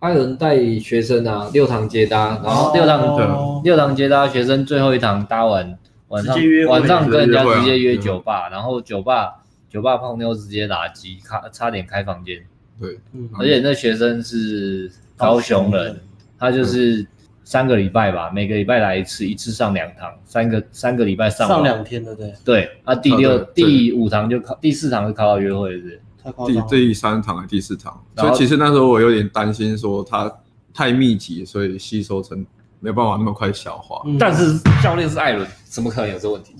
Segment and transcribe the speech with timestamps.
[0.00, 6.36] 艾伦带学生啊，六堂接搭，然后六堂、哦、六堂接搭学生最后一堂搭完，晚上
[6.68, 12.38] 晚上跟人家直接约酒吧，然后酒吧酒吧泡妞直接打机，差差点开房间。
[12.78, 12.98] 对，
[13.38, 15.98] 而且那学生是高雄人，
[16.38, 17.06] 他就是
[17.42, 22.34] 三个礼拜吧，每个礼拜来一次，一次上两堂，三个三个礼拜上上两天的对。
[22.44, 26.00] 对，啊，第六第五堂就考，第四堂就考到约会，是不是？
[26.46, 28.02] 第第三堂还是第四堂？
[28.16, 30.32] 所以其实那时候我有点担心，说他
[30.74, 32.38] 太密集，所以吸收成
[32.80, 34.02] 没有办法那么快消化。
[34.06, 36.54] 嗯、但是教练是艾伦，怎么可能有这个问题？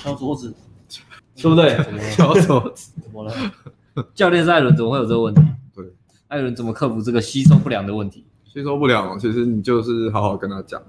[0.00, 0.54] 敲桌子，
[1.36, 1.76] 对不对？
[2.12, 3.34] 敲 桌子，怎么了？
[4.14, 5.42] 教练是艾伦，怎么会有这个问题？
[5.74, 5.84] 对，
[6.28, 8.24] 艾伦怎么克服这个吸收不良的问题？
[8.44, 10.80] 吸收不良，其实你就是好好跟他讲。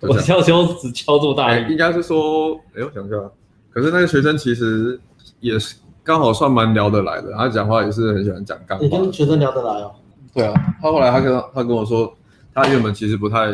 [0.00, 3.16] 我敲桌子敲这么大，应该是说，哎，我想一下，
[3.70, 5.00] 可是那个学生其实
[5.40, 5.76] 也是。
[6.02, 8.84] 刚好算蛮聊得来的，他讲话也是很喜欢讲干话。
[8.84, 9.92] 你跟学生聊得来哦？
[10.32, 12.12] 对啊，他后来他跟他跟我说，
[12.54, 13.46] 他原本其实不太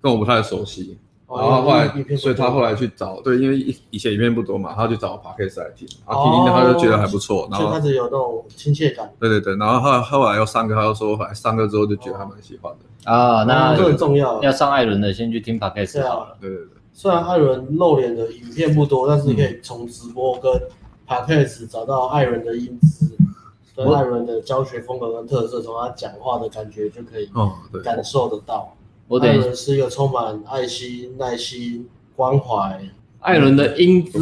[0.00, 9.10] 跟我不太熟悉，哦、然后后来，所以他后来去找，对，因为以以前影片不多嘛，他去找 Podcast 来听，然后听听他就觉得还不错，哦、然后开始有那种亲切感。
[9.18, 13.10] 对对对，然后后来后来又上课，他又说后来上课之后就觉得还蛮喜欢的。
[13.10, 14.42] 啊、哦，那这很重要。
[14.42, 16.36] 要上艾伦的，先去听 Podcast 好了。
[16.40, 20.52] 对对对，虽然艾伦露脸的影片不多，但是你可以从直播跟
[21.08, 23.16] Podcast 找到艾伦的英姿，
[23.74, 27.30] 跟艾伦的教学风格跟特色，从他讲话的感觉就可以
[27.82, 28.76] 感受得到。
[29.06, 32.78] 我艾伦是一个充满爱心、耐心、关怀。
[33.20, 34.18] 艾伦的英姿，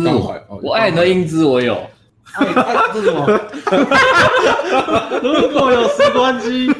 [0.62, 1.74] 我艾伦的英姿我有。
[2.34, 3.26] 艾伦是什么？
[5.22, 6.70] 如果有时光机。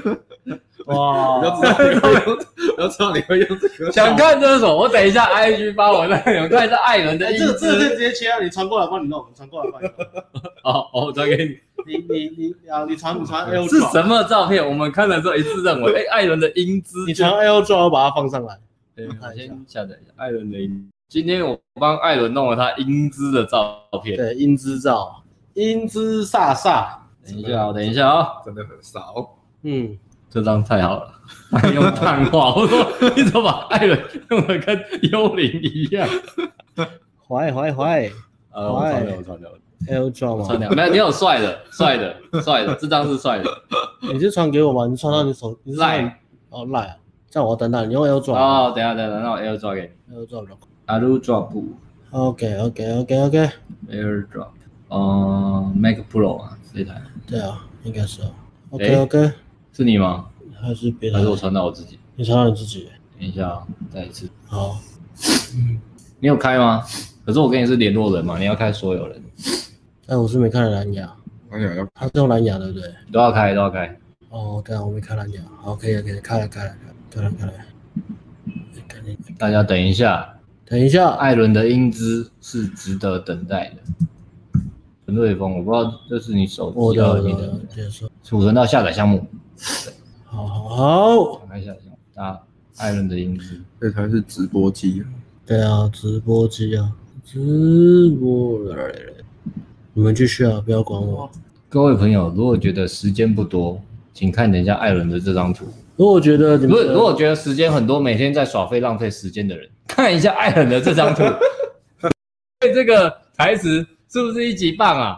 [0.86, 1.40] 哇！
[1.44, 2.38] 要知道你会用，
[2.78, 3.92] 要知道你会用这个。
[3.92, 7.58] 想看这种，我等一下 IG 发文让你们看一下艾伦的英姿。
[7.58, 8.38] 这个这个直接切啊！
[8.40, 10.22] 你传过来帮你弄，传过来帮你弄。
[10.62, 11.58] 哦哦，传给你。
[11.86, 12.84] 你你你啊！
[12.88, 14.66] 你传你传 L 是什么照片？
[14.66, 17.04] 我们看了之后一致认为，哎，艾伦的英姿。
[17.06, 18.58] 你传 L 照，我把它放上来。
[18.94, 20.90] 对，我先下载一下艾伦的英。
[21.08, 24.16] 今天我帮艾伦弄了他英姿的照片。
[24.16, 25.22] 对，英姿照，
[25.54, 26.86] 英姿飒飒。
[27.24, 28.28] 等一下，等一下啊！
[28.44, 29.28] 真的很飒哦。
[29.62, 29.96] 嗯。
[30.36, 31.10] 这张太好了，
[31.50, 32.54] 还用汉化。
[32.54, 32.86] 我说
[33.16, 33.98] 你怎么把艾伦
[34.28, 34.78] 用的跟
[35.10, 36.06] 幽灵一样？
[37.26, 38.10] 坏坏坏！
[38.52, 39.50] 呃，我穿掉，我穿掉。
[39.88, 40.44] L 装吗？
[40.46, 40.68] 穿掉。
[40.72, 42.74] 没有，你有帅的，帅的，帅的。
[42.74, 43.50] 这张是帅的。
[44.12, 44.86] 你是传给我吗？
[44.86, 45.56] 你传到你手？
[45.64, 46.20] 赖。
[46.50, 46.96] 哦，赖啊！
[47.30, 48.38] 这样我等等，你用 L 装。
[48.38, 50.14] 哦，等下等下，那我 L 装给你。
[50.14, 50.44] L 装。
[50.86, 51.64] Air Drop。
[52.10, 53.50] OK OK OK OK。
[53.88, 54.48] Air Drop。
[54.90, 57.00] 嗯，Mac Pro 啊，这台。
[57.26, 58.20] 对啊，应该是。
[58.70, 59.32] OK OK。
[59.76, 60.24] 是你吗？
[60.58, 61.18] 还是别人？
[61.18, 61.98] 还是我传到我自己？
[62.14, 62.88] 你传到你自己。
[63.18, 64.26] 等一下，再一次。
[64.46, 64.78] 好。
[65.54, 65.78] 嗯，
[66.18, 66.82] 你有开吗？
[67.26, 69.22] 可是我跟你是联络人嘛，你要开所有人。
[70.06, 71.14] 哎，我是没看蓝牙。
[71.50, 72.90] 蓝牙要，他是用蓝牙对不对？
[73.12, 73.94] 都要开，都要开。
[74.30, 75.42] 哦，对啊，我没开蓝牙。
[75.58, 76.74] 好，可以了，可以了，开了，开了，
[77.10, 77.52] 开了，开了。
[79.36, 84.62] 大家等一下，等一下，艾伦的英姿是值得等待的。
[85.04, 87.60] 陈瑞峰，我不知道这是你手机的，你的
[88.22, 89.22] 储存到下载项目。
[90.24, 92.22] 好好好，打开下载项目。
[92.22, 92.40] 啊，
[92.78, 95.02] 艾伦的英姿，这台是直播机。
[95.46, 96.92] 对啊，直播机啊，
[97.24, 98.58] 直播。
[99.94, 101.30] 你们继续啊，不要管我。
[101.68, 103.80] 各位朋友，如果觉得时间不多，
[104.12, 105.66] 请看等一下艾伦的这张图。
[105.96, 111.22] 如果觉得你们，如果如果觉得时间很多，每天在耍废浪费时间的人，看一下艾伦的这张图。
[112.60, 115.16] 对这个台词是不是一级棒啊？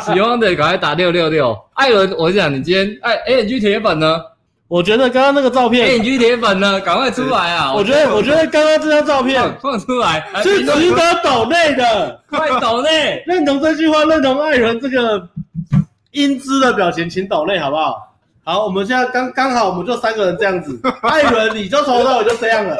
[0.00, 1.58] 喜欢的赶快打六六六。
[1.74, 4.20] 艾伦，我想你今天哎 ANG 铁粉呢？
[4.68, 6.80] 我觉得刚刚那个照片，ANG 铁粉呢？
[6.80, 7.72] 赶快出来啊！
[7.72, 13.22] 我觉得我觉得刚刚这张照片放出来是值得抖内的，快抖内！
[13.26, 15.28] 认同这句话，认同艾伦这个
[16.10, 18.12] 英姿的表情，请抖内好不好？
[18.42, 20.80] 好，我们现在刚刚好，我们就三个人这样子。
[21.02, 22.76] 艾伦，你就从头到尾就这样了。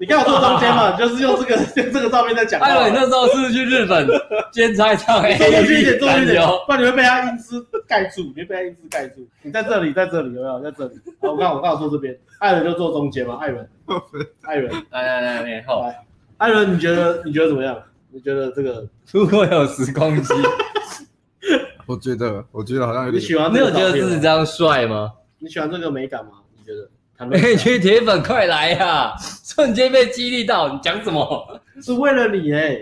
[0.00, 2.58] 你看我坐中间嘛， 就是用这个 用这个照片在讲。
[2.58, 4.08] 艾伦，你那时候是不是去日本
[4.50, 5.20] 兼差唱？
[5.20, 9.28] 坐过去一点，坐过去一点，不然你会被他英姿盖住，你会被他英姿盖住。
[9.42, 10.60] 你在这里，在这里有没有？
[10.62, 10.94] 在这里。
[11.20, 13.36] 好，我刚我刚好坐这边，艾伦就坐中间嘛。
[13.42, 13.68] 艾伦，
[14.40, 15.92] 艾伦，来来来来，好。
[16.38, 17.76] 艾伦，你觉得你觉得怎么样？
[18.10, 20.32] 你觉得这个如果有时光机，
[21.84, 23.20] 我觉得我觉得好像有点。
[23.22, 23.52] 你喜欢？
[23.52, 25.12] 你有觉得自己这样帅吗？
[25.38, 26.32] 你喜欢这个美感吗？
[26.58, 26.88] 你觉得？
[27.28, 29.14] 美区铁粉快来呀！
[29.44, 31.60] 瞬间被激励到，你讲什么？
[31.82, 32.78] 是为了你 哎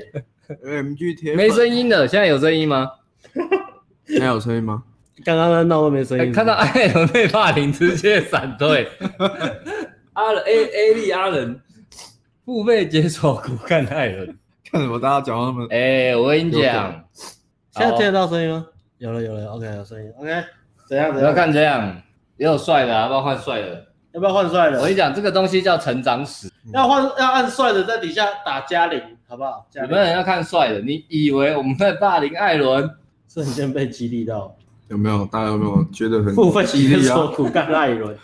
[0.64, 2.88] ！MG 铁粉没声音了，现在有声音吗？
[4.06, 4.82] 现在有声音吗？
[5.24, 6.32] 刚刚在闹都没声音。
[6.32, 8.88] 看到艾伦被霸凌，直接闪退。
[10.14, 11.60] 阿伦 A A 利阿伦
[12.44, 14.38] 付费解锁骨干艾伦，
[14.70, 14.98] 看什么？
[14.98, 15.66] 大家讲那么……
[15.70, 17.04] 哎，我跟你讲，
[17.72, 18.66] 现在听得到声音吗？
[18.98, 20.44] 有了有了，OK 有声音，OK。
[20.88, 21.12] 怎样？
[21.12, 21.28] 怎样？
[21.30, 22.02] 要看这样。
[22.36, 23.86] 也有帅的，要不要换帅的？
[24.12, 24.78] 要不要换帅的？
[24.78, 26.50] 我跟你讲，这个东西叫成长史。
[26.72, 29.66] 要换要按帅的，在底下打加零，好不好？
[29.74, 30.80] 有没有人要看帅的？
[30.80, 32.90] 你以为我们在霸凌艾伦？
[33.28, 34.56] 瞬间被激励到，
[34.88, 35.26] 有没有？
[35.26, 38.16] 大家有没有觉得很付费解锁苦干艾伦？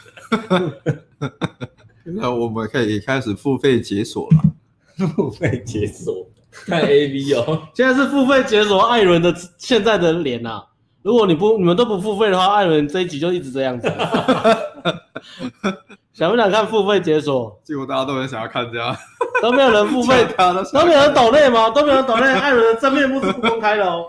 [2.05, 5.07] 那我们可以开始付费解锁了。
[5.15, 10.65] 付费解锁看 A V 哦，现在是付费解锁艾伦的现在的脸啊！
[11.03, 13.87] 如果你不你们都不付费的话，艾伦这一集就一直这样子。
[16.13, 17.61] 想不想看付费解锁？
[17.65, 18.95] 结果大家都很想要看这样，
[19.43, 20.27] 都没有人付费，
[20.73, 21.71] 都没有人抖内吗？
[21.71, 24.07] 都没有人抖内，艾伦的真面目是不公开的哦。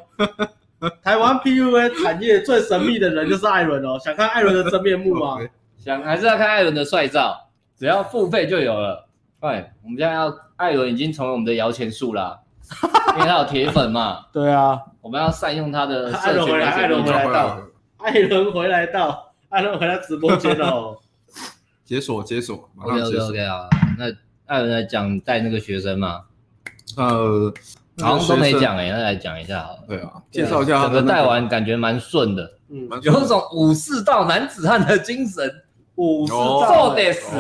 [1.02, 3.98] 台湾 PUA 产业最神秘的人就是艾伦哦。
[4.04, 5.38] 想看艾伦的真面目吗？
[5.80, 7.36] 想还是要看艾伦的帅照？
[7.78, 9.08] 只要付费就有了。
[9.40, 12.38] 快，我们现在要艾伦已经成为我们的摇钱树啦，
[13.16, 14.20] 因为他有铁粉嘛。
[14.32, 16.14] 对啊，我们要善用他的。
[16.14, 17.58] 艾伦回来，艾伦回来到，
[17.98, 19.25] 艾伦回来到，
[19.56, 20.98] 艾伦回到直播间哦。
[21.86, 23.70] 解锁解锁，OK OK OK 啊。
[23.98, 24.08] 那
[24.48, 26.24] 艾伦来讲带那个学生嘛？
[26.98, 27.54] 呃，
[28.02, 29.84] 好像都没讲哎，那来讲一下好了。
[29.88, 30.84] 对啊，介绍一下。
[30.84, 35.50] 整个带完感觉蛮顺的，嗯，有一种武士道男子汉的精神。
[35.96, 37.32] 武士道得死。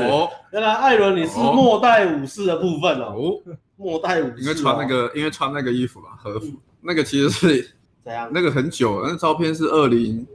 [0.53, 3.33] 原来艾伦你是末代武士的部分哦。
[3.75, 4.41] 末代武士。
[4.41, 6.53] 因为穿那个，因为穿那个衣服吧，和服。
[6.79, 7.75] 那个其实是
[8.05, 8.31] 怎样？
[8.33, 10.25] 那个很久，那照片是二零。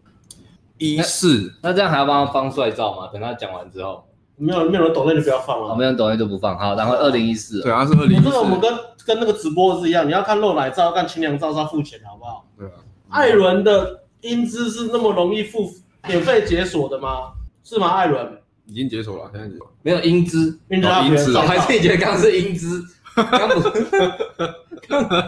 [0.81, 3.09] 一四，那这样还要帮他放帅照吗？
[3.13, 4.03] 等他讲完之后，
[4.37, 6.59] 没有没有人抖内就不要放了，没有人抖内就不放。
[6.59, 8.25] 好，然后二零一四，对啊，是二零一四。
[8.25, 8.73] 这个我们跟
[9.05, 12.47] 跟那个直播是一样，你要看露奶照、看清凉照是要付钱的，好不好？
[12.59, 12.73] 对啊。
[13.11, 15.71] 艾伦的英姿是那么容易付
[16.09, 17.33] 免费解锁的吗？
[17.63, 17.89] 是吗？
[17.89, 20.81] 艾伦已经解锁了，现在解没有英姿，英
[21.17, 22.83] 姿，我还是觉得刚刚是英姿。
[23.15, 23.61] 刚不，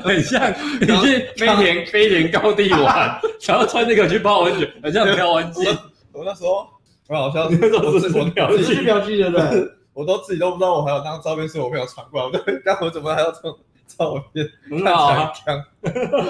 [0.02, 5.66] 很像你去飞田飞田高地玩， 想要穿这个去泡温泉，很像漂完机。
[6.12, 6.66] 我那时候
[7.08, 9.68] 很好笑，那时候是我漂机，漂机对不对？
[9.94, 13.54] 我都自己都不知道，我还有那张照片是我朋友传过来，我刚我怎么还要这张
[13.86, 14.48] 照片？
[14.70, 15.32] 很好啊，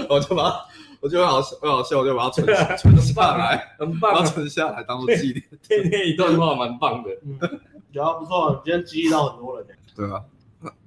[0.08, 0.64] 我就把它，
[1.00, 2.46] 我就很好笑，很好笑，我就把它存
[2.76, 5.42] 存下来，很棒，把它存下来当做纪念。
[5.62, 7.10] 天天一段话，蛮棒的。
[7.24, 7.38] 嗯，
[7.92, 9.66] 有啊，不错，今天激励到很多人。
[9.94, 10.20] 对啊。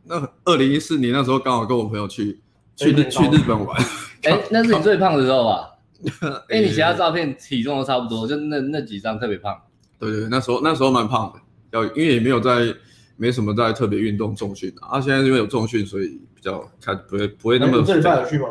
[0.07, 2.39] 那二零一四年那时候刚好跟我朋友去
[2.75, 3.75] 去日去日本玩，
[4.23, 5.71] 哎，那是你最胖的时候吧？
[6.49, 9.55] 哎，你其他照片体重都差不多，就那那几张特别胖。
[9.97, 11.39] 对对，那时候那时候蛮胖的，
[11.71, 12.73] 要因为也没有在
[13.17, 14.99] 没什么在特别运动重训啊。
[15.01, 17.79] 现在因为有重训，所以比较看不会不会那么。
[17.79, 18.47] 你这礼拜有去吗？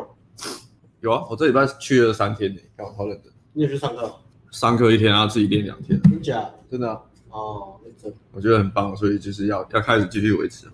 [1.01, 3.31] 有啊，我这礼拜去了三天呢，刚好认真。
[3.53, 4.11] 你也去上课？
[4.51, 6.01] 上课一天啊，自己练两天。
[6.01, 6.49] 真假？
[6.69, 6.99] 真的啊。
[7.29, 7.79] 哦，
[8.31, 10.67] 我觉得很棒，所以就是要要开始继续维持。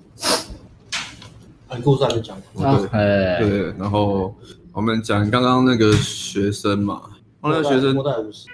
[1.80, 4.36] 故事还没讲完，对对，然后
[4.74, 7.02] 我们讲刚刚那个学生嘛，
[7.42, 8.48] 那个学生莫代武士，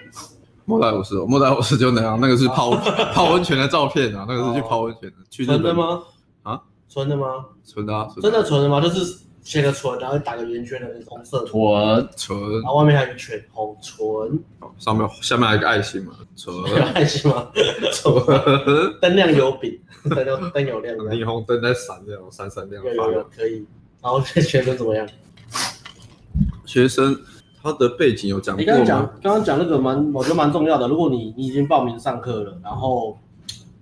[0.64, 2.70] 莫代武士，末代五十就那样，那个是泡
[3.14, 6.02] 泡温泉的照片啊，那个是去泡温泉的，去日本的吗？
[6.42, 7.26] 啊，纯的吗？
[7.66, 8.80] 纯的啊，真的纯的吗？
[8.80, 14.38] 就是写个纯，然后打个圆圈的那种红色，纯纯，然后外面还有一圈红纯，
[14.78, 17.48] 上面下面还有一个爱心嘛，纯，有 爱心吗？
[17.92, 18.14] 纯，
[19.00, 19.78] 灯亮有饼。
[20.04, 22.82] 灯灯灯有亮，霓虹灯在闪，这样闪闪亮。
[22.84, 23.66] 有有有，可以。
[24.00, 25.06] 然后学生怎么样？
[26.64, 27.18] 学生
[27.60, 28.72] 他的背景有讲过吗？
[28.72, 30.86] 你刚刚讲，刚刚讲那个蛮，我觉得蛮重要的。
[30.86, 33.18] 如果你你已经报名上课了，然后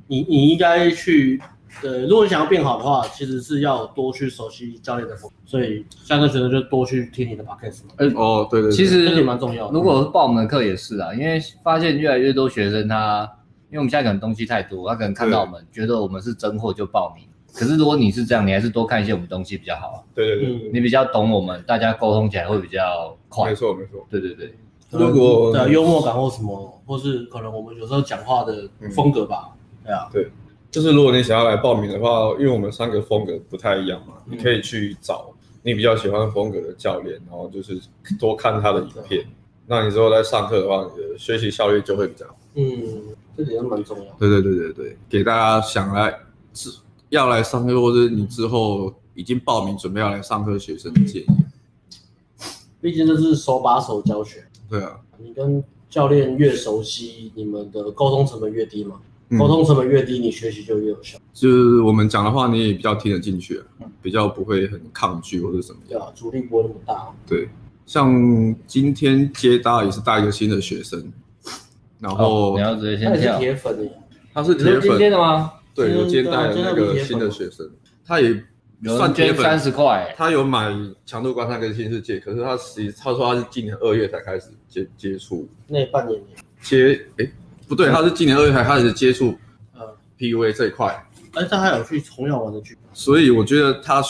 [0.06, 1.40] 你你应该去，
[1.82, 5.30] 呃，如果你想要变好的话，其实是要多去熟悉教练的风。
[5.44, 7.80] 所以下个学生就多去听你的 podcast。
[7.96, 9.70] 呃哦，对对，其实也蛮重要。
[9.70, 13.30] 如果报我们的课也是啊，因为发现越来越多学生他。
[13.68, 17.26] 因为我们现在可能东西太多，他可能看到我们觉得我们是真货就报名。
[17.52, 19.98] 可是如果你是这样，你还是多看一些我们东西比较好啊。
[20.14, 23.50] 对对对，你比较懂我们，大家沟通起来会比较快。
[23.50, 24.54] 没错没错，对对对。
[24.90, 29.50] 如果对幽默感或什么，或是可能我们有时候讲话的风格吧。
[29.84, 30.30] 对啊，对，
[30.70, 35.32] 就是如果你想要来报名的话，因为我们三个风格不太一样嘛，你可以去找
[35.62, 37.80] 你比较喜欢风格的教练，然后就是
[38.18, 39.26] 多看他的影片。
[39.66, 42.36] 那你之后在上课的话，你的学习效率就会比较好。
[42.54, 42.64] 嗯。
[43.36, 44.10] 这点蛮重要。
[44.18, 46.18] 对对对对对，给大家想来
[46.54, 46.70] 是
[47.10, 51.26] 要来上课，或者你之后已经报名准备要来上课学生的建议。
[52.80, 54.42] 毕竟这是手把手教学。
[54.70, 54.98] 对啊。
[55.18, 59.02] 你跟教练越熟悉，你们的沟通成本越低嘛。
[59.38, 61.18] 沟通成本越低，你学习就越有效。
[61.32, 63.60] 就是我们讲的话，你也比较听得进去，
[64.00, 65.80] 比较不会很抗拒或者怎么。
[65.88, 67.12] 对啊，阻力不会那么大。
[67.26, 67.48] 对，
[67.86, 71.12] 像今天接搭也是带一个新的学生。
[71.98, 73.38] 然后你要直接先跳。
[73.38, 73.90] 铁粉的，
[74.34, 74.82] 他是铁粉。
[74.82, 75.50] 今天的吗？
[75.74, 77.68] 对，有接待的那个新的学生，
[78.04, 78.30] 他也
[78.84, 80.14] 算铁粉，三十块。
[80.16, 80.70] 他有买
[81.06, 85.48] 强度观察跟新世界，可是他实际他说他是今年二月才开始接接触。
[85.66, 86.20] 那半年。
[86.60, 87.26] 接哎，
[87.68, 89.34] 不对，他是今年二月才开始接触
[89.74, 89.80] 呃
[90.18, 91.04] PUA 这一块，
[91.34, 94.02] 而且他还有去红药丸的剧，所以我觉得他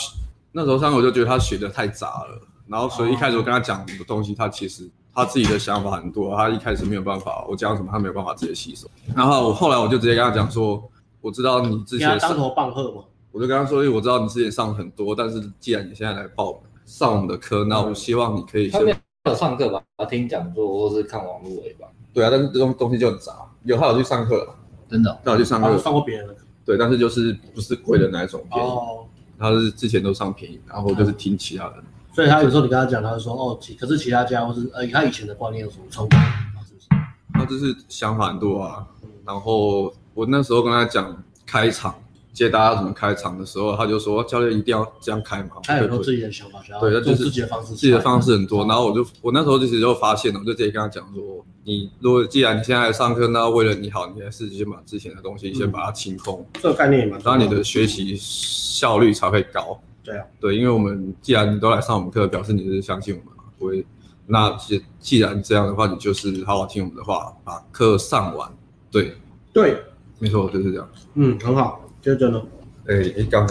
[0.51, 8.87] 那时候上课我就觉得他学的太杂了，然后所以一开始我跟他讲的东西，他其实他自己的想法很多，他一开始没有办法，我讲什么他没有办法直接吸收。
[9.15, 10.83] 然后我后来我就直接跟他讲说，
[11.21, 18.95] 我知道你之前当头棒喝嘛，我就跟他说，我知道你之前上很多，但是既然你现在来报上我们的课，那我希望你可以先。
[19.25, 19.83] 有上课吧？
[19.97, 21.85] 他听讲座或是看网络而已吧。
[22.17, 23.31] 对啊，但是这种东西就很杂。
[23.61, 24.55] 有他有去上课，
[24.89, 26.39] 真的、哦，他有去上课，上过别人的课。
[26.65, 28.67] 对，但是就是不是贵的那一种便宜。
[28.67, 29.05] 哦。
[29.37, 31.75] 他是之前都上便宜，然后就是听其他人。
[32.11, 36.17] 所以他有时候你跟他讲，他就说哦，可是其他家或是呃，他以前的观念有什么冲突？
[36.65, 36.87] 是不是？
[37.33, 38.83] 他就是想法很多啊。
[39.23, 41.93] 然后我那时候跟他讲开场。
[42.37, 45.49] 接大家怎么开场的时候，他就说教练一定要这样开嘛。
[45.63, 48.65] 他有自己的想法，对，他就是自己的方式，自己的方式很多。
[48.65, 56.45] 然后我就我那时候其实就发现了，我就直接跟他讲说，你如果既然你现在上课，那为了你好，你还是先把之前的东西先把它清空。
[56.61, 59.79] 这个概念也蛮，然后你的学习效率才会高。
[60.03, 63.85] 对啊，对，因为我们既然你都来上我们课，表示你是相信我们嘛，不会。
[64.25, 68.49] 那既既然这样的话，你就是好好听我们的话，把课上完。
[68.91, 69.15] 对
[69.51, 69.77] 对，
[70.19, 70.89] 没错，就是这样。
[71.15, 71.81] 嗯，很好。
[72.01, 72.39] 就真的，
[72.87, 73.45] 哎、欸，刚，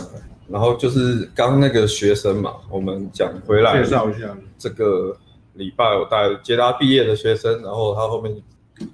[0.48, 4.34] 然后就是刚那个学生嘛，我们讲回来介绍一下。
[4.56, 5.14] 这个
[5.54, 8.34] 礼拜我带接他毕业的学生，然后他后面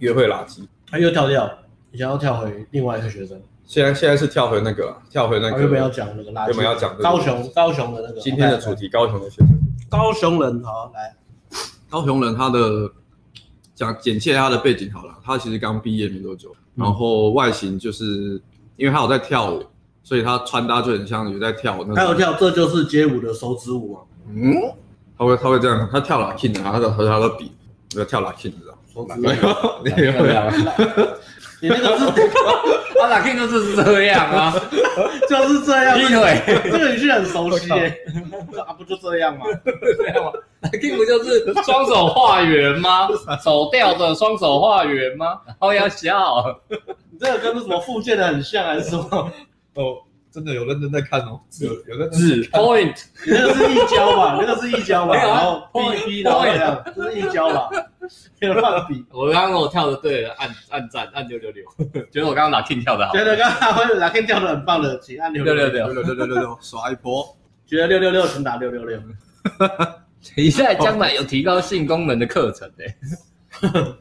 [0.01, 1.49] 约会垃圾，他又跳跳，
[1.93, 3.41] 你想要跳回另外一个学生？
[3.65, 5.63] 现在现在是跳回那个，跳回那个。
[5.63, 6.49] 有没有要讲那个垃圾？
[6.49, 8.21] 有没有要讲高雄高雄的那个？
[8.21, 9.49] 今天的主题，高雄的学生。
[9.89, 11.15] 高雄人，好来。
[11.89, 12.91] 高雄人，他的
[13.75, 18.41] 讲简介他的背景好了，他其实刚毕业没多久，然后外形就是。
[18.83, 19.65] 因为他有在跳舞，
[20.03, 21.85] 所以他穿搭就很像有在跳舞。
[21.95, 24.03] 他有跳，这就是街舞的手指舞啊。
[24.29, 24.57] 嗯，
[25.17, 27.53] 他会他会这样，他跳 locking 的，他的和他的比，
[27.97, 28.77] 要跳 locking 知道？
[28.93, 29.25] 手指舞，
[29.87, 31.17] 你那个
[31.63, 32.07] 你那个是，
[32.99, 34.53] 他 locking 就是这样啊，
[35.29, 35.97] 就是这样。
[35.97, 37.97] 劈腿，这个语气很熟悉耶。
[38.67, 39.47] 啊，不就这样吗？
[39.65, 43.09] 这样吗？locking 不就是双手画圆吗？
[43.45, 45.39] 手吊着双手画圆吗？
[45.47, 46.61] 然后要笑。
[47.21, 49.33] 这个跟什么复健的很像，还是什么？
[49.75, 49.99] 哦，
[50.33, 51.39] 真的有认真在看哦。
[51.61, 52.97] 有有个字 point，
[53.27, 54.39] 那个是一胶吧？
[54.41, 55.15] 那个是一胶吧？
[55.23, 57.69] 然后 P P 然后这样，这是一胶吧？
[58.41, 59.05] 没有乱比。
[59.11, 61.65] 我刚刚我跳的对了，按按赞，按六六六。
[62.11, 63.13] 觉得我刚刚拿 king 跳的好。
[63.13, 67.25] 觉得刚刚我拿 king 跳的很棒的，请按六六六六六六六六耍一波。
[67.67, 68.99] 觉得六六六请打六六六。
[70.37, 73.97] 你现在将来有提高性功能的课程呢？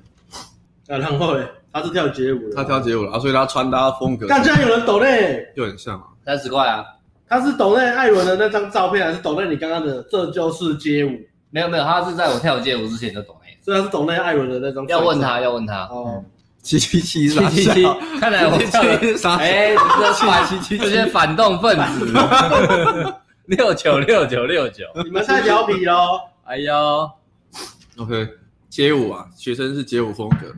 [0.88, 1.46] 然后嘞？
[1.74, 4.26] 他是跳街舞的，他跳街舞了啊，所以他穿搭风格。
[4.28, 6.86] 但居然有人抖嘞，就很像啊，三十块啊。
[7.28, 11.12] 他是抖内艾伦的那张照片，还是抖内你刚刚的这就是街舞？
[11.50, 14.86] 没有没有，他是在我跳街舞之前就抖内，所以他是抖内艾伦的那张。
[14.88, 15.84] 要问他，要问他。
[15.88, 16.24] 哦，
[16.62, 17.84] 七七七七七七，
[18.20, 18.90] 看来我跳的
[19.38, 22.14] 哎，这反这些反动分子，
[23.46, 26.20] 六九六九六九，你们太调皮喽！
[26.44, 27.10] 哎呦
[27.98, 28.28] ，OK，
[28.70, 30.54] 街舞啊，学生是街舞风格。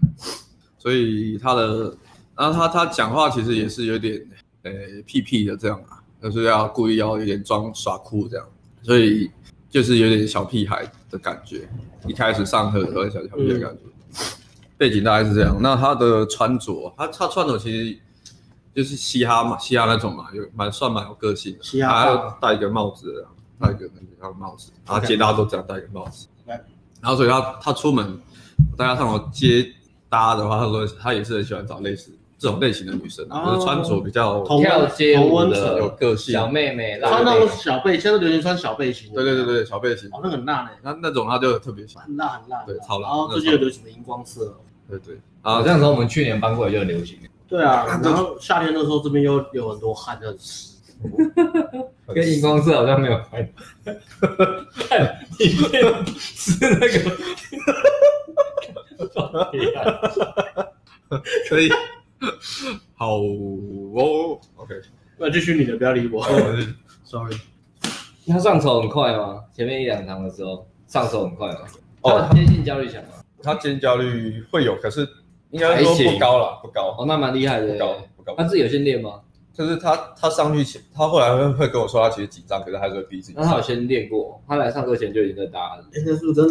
[0.77, 1.95] 所以他的，
[2.35, 4.19] 然后他他讲话其实也是有点，
[4.63, 8.45] 呃、欸，屁屁的这样啊，就是要故意要有点装耍酷这样，
[8.81, 9.29] 所以
[9.69, 11.69] 就是有点小屁孩的感觉。
[12.07, 14.25] 一开始上课的时候小小屁的感觉，嗯、
[14.77, 15.57] 背景大概是这样。
[15.61, 17.97] 那他的穿着，他他穿着其实
[18.73, 21.63] 就是嘻哈嘛，嘻哈那种嘛，有蛮算蛮有个性的。
[21.63, 23.25] 嘻哈，他还要戴一个帽子，
[23.59, 23.89] 戴一个
[24.19, 26.27] 那个帽子，然后接大家都这样戴一个帽子。
[26.45, 28.19] 然后所以他他出门，
[28.77, 29.73] 大家上楼接。
[30.09, 32.11] 搭的话，他说他也是很喜欢找类似
[32.43, 39.13] 这种类型的女生，就是穿着比较跳街舞的有个性，小妹妹，穿那种小背，现在流行穿小背心。
[39.13, 40.09] 对对对对，小背心。
[40.11, 40.71] 哦，那很辣呢。
[40.81, 42.03] 那那种他就特别喜欢。
[42.05, 42.61] 很辣很辣。
[42.63, 43.07] 对，超辣。
[43.07, 44.57] 然后最近有流行的荧光色。
[44.89, 45.17] 对对。
[45.41, 47.17] 啊，这样子我们去年搬过来就很流行。
[47.47, 50.73] 对啊，然后夏天的时候这边又有很多汗，就很湿。
[52.13, 53.53] 跟荧光色好像没有关系。
[54.89, 54.99] 看
[55.39, 57.09] 里面是那个。
[61.47, 61.69] 可以，
[62.95, 64.73] 好哦，OK，
[65.17, 66.25] 那继续你的，不要理我。
[67.03, 67.35] Sorry，
[68.27, 69.43] 他上手很快吗？
[69.53, 71.59] 前面一两堂的时候上手很快吗？
[72.01, 73.09] 哦，接近焦虑强吗？
[73.41, 75.07] 他接近焦虑会有，可是
[75.51, 76.95] 应该说不高了，不高。
[76.97, 77.73] 哦，那蛮厉害的。
[77.73, 78.35] 不高，不高。
[78.37, 79.21] 他自己有先练吗？
[79.53, 83.33] 就是他他上去前，他后来会会跟我说他其实紧张，可是还是会逼自己。
[83.37, 84.41] 那他有先练过？
[84.47, 85.85] 他来上课前就已经在打了。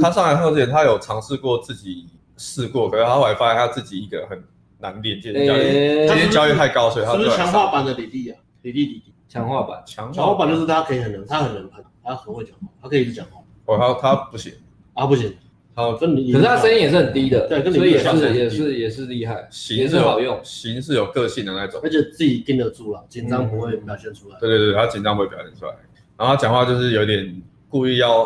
[0.01, 2.07] 他上来课之前，他有尝试过自己。
[2.39, 4.43] 试过，可是他后来发现他自己一个很
[4.83, 13.41] 难练，健身教练，今天教育太高，所以他是强化版的李丽啊，李丽李丽，强化版，强化版就是他可以很能，他很能喷，他很会讲话，他可以一直讲话。
[13.65, 14.53] 哦，他他不行，
[14.95, 15.33] 啊不行，
[15.73, 20.41] 好，跟你可是他声音也是很低的，对跟你所以也比较像是也是也是厉害，也型是有是好用。
[20.43, 21.81] 型是有个性的那种。
[21.83, 24.39] 而且自己盯得住了，紧张不会表现出来。
[24.41, 25.73] 对对对，他紧张不会表现出来，
[26.17, 28.23] 然后他讲话就是有点故意要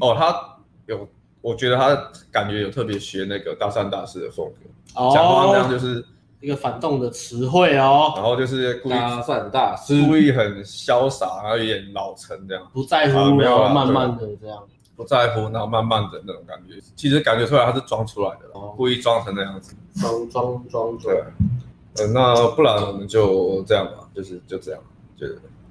[0.00, 1.08] 哦，他有，
[1.46, 1.94] 我觉得他
[2.32, 5.12] 感觉有特别学那个大三大师的风格，哦。
[5.14, 6.04] 讲话那样就是
[6.40, 14.60] 一个反动的词汇哦，然后就是故意大算大师，故意很潇洒，然后有点老成这样，不在乎，然后慢慢的这样。
[14.96, 18.74] 不在乎，然后慢慢的那种感觉，其实感觉出来他是装出来的，哦。
[18.76, 19.76] 故意装成那样子。
[20.00, 24.80] 装装装装对，呃，那不然我们就这样吧，就是就这样，
[25.16, 25.28] 就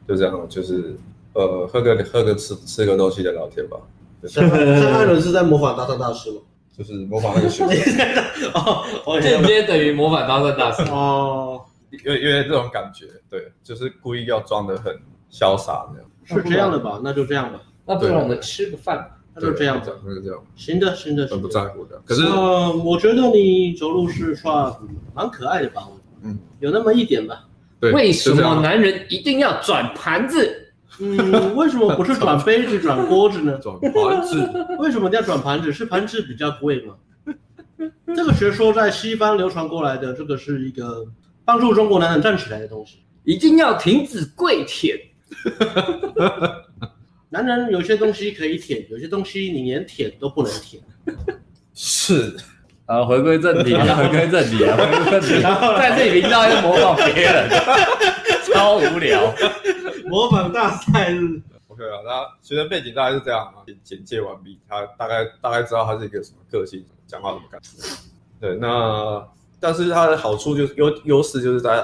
[0.07, 0.95] 就这样，就是
[1.33, 3.77] 呃，喝个喝个吃吃个东西的聊天吧。
[4.27, 6.37] 就是像像艾伦是在模仿大三大师吗？
[6.77, 8.05] 就是模仿那个学生，
[8.53, 10.83] 哦，我间接等于模仿大算大师。
[10.91, 14.93] 哦，因为这种感觉，对，就是故意要装得很
[15.31, 16.09] 潇洒那样。
[16.25, 16.99] 是这样的吧？
[17.03, 19.09] 那就这样吧，那不如我们吃个饭。
[19.33, 19.93] 那就这样子。
[20.05, 21.47] 那就这样，行的，行的，很不。
[21.47, 22.01] 在乎的。
[22.05, 24.73] 可是，呃，我觉得你走路是算
[25.13, 25.87] 蛮可爱的吧？
[26.23, 27.43] 嗯，有那么一点吧。
[27.79, 30.64] 对，为什么男人一定要转盘子？
[30.99, 33.57] 嗯，为什么不是转杯子、转锅子呢？
[33.61, 34.49] 转盘子？
[34.79, 35.71] 为什么要转盘子？
[35.73, 36.95] 是盘子比较贵吗？
[38.15, 41.05] 这个学说在西方流传过来的，这个是一个
[41.43, 42.99] 帮助中国男人站起来的东西。
[43.23, 44.97] 一定要停止跪舔。
[47.29, 50.81] 男人有些东西可以舔，有些东西你连舔都不能舔。
[51.73, 52.37] 是，
[52.85, 55.41] 啊，回归正题啊， 回归正题啊，回归正题。
[55.77, 57.49] 在这里频道要模仿别人，
[58.53, 59.33] 超无聊。
[60.09, 67.69] 模仿大赛日，OK 啊，那学生背景大概是这样嘛，简介完毕，他大概大概知道他是一个什么个性，讲话怎么感觉。
[68.39, 69.27] 对，那
[69.59, 71.83] 但是他的好处就是优优势就是在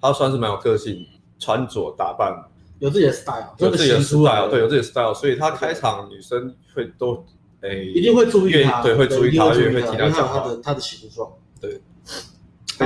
[0.00, 1.06] 他算是蛮有个性，
[1.38, 2.44] 穿着打扮
[2.78, 7.24] 有自己的 style，有自己的 style，对，有自己的 style，所以他开场女生会都
[7.60, 10.48] 诶一定会注意他，对，会注意他，因为会替他讲他他。
[10.48, 11.30] 的他的形状。
[11.60, 11.80] 对，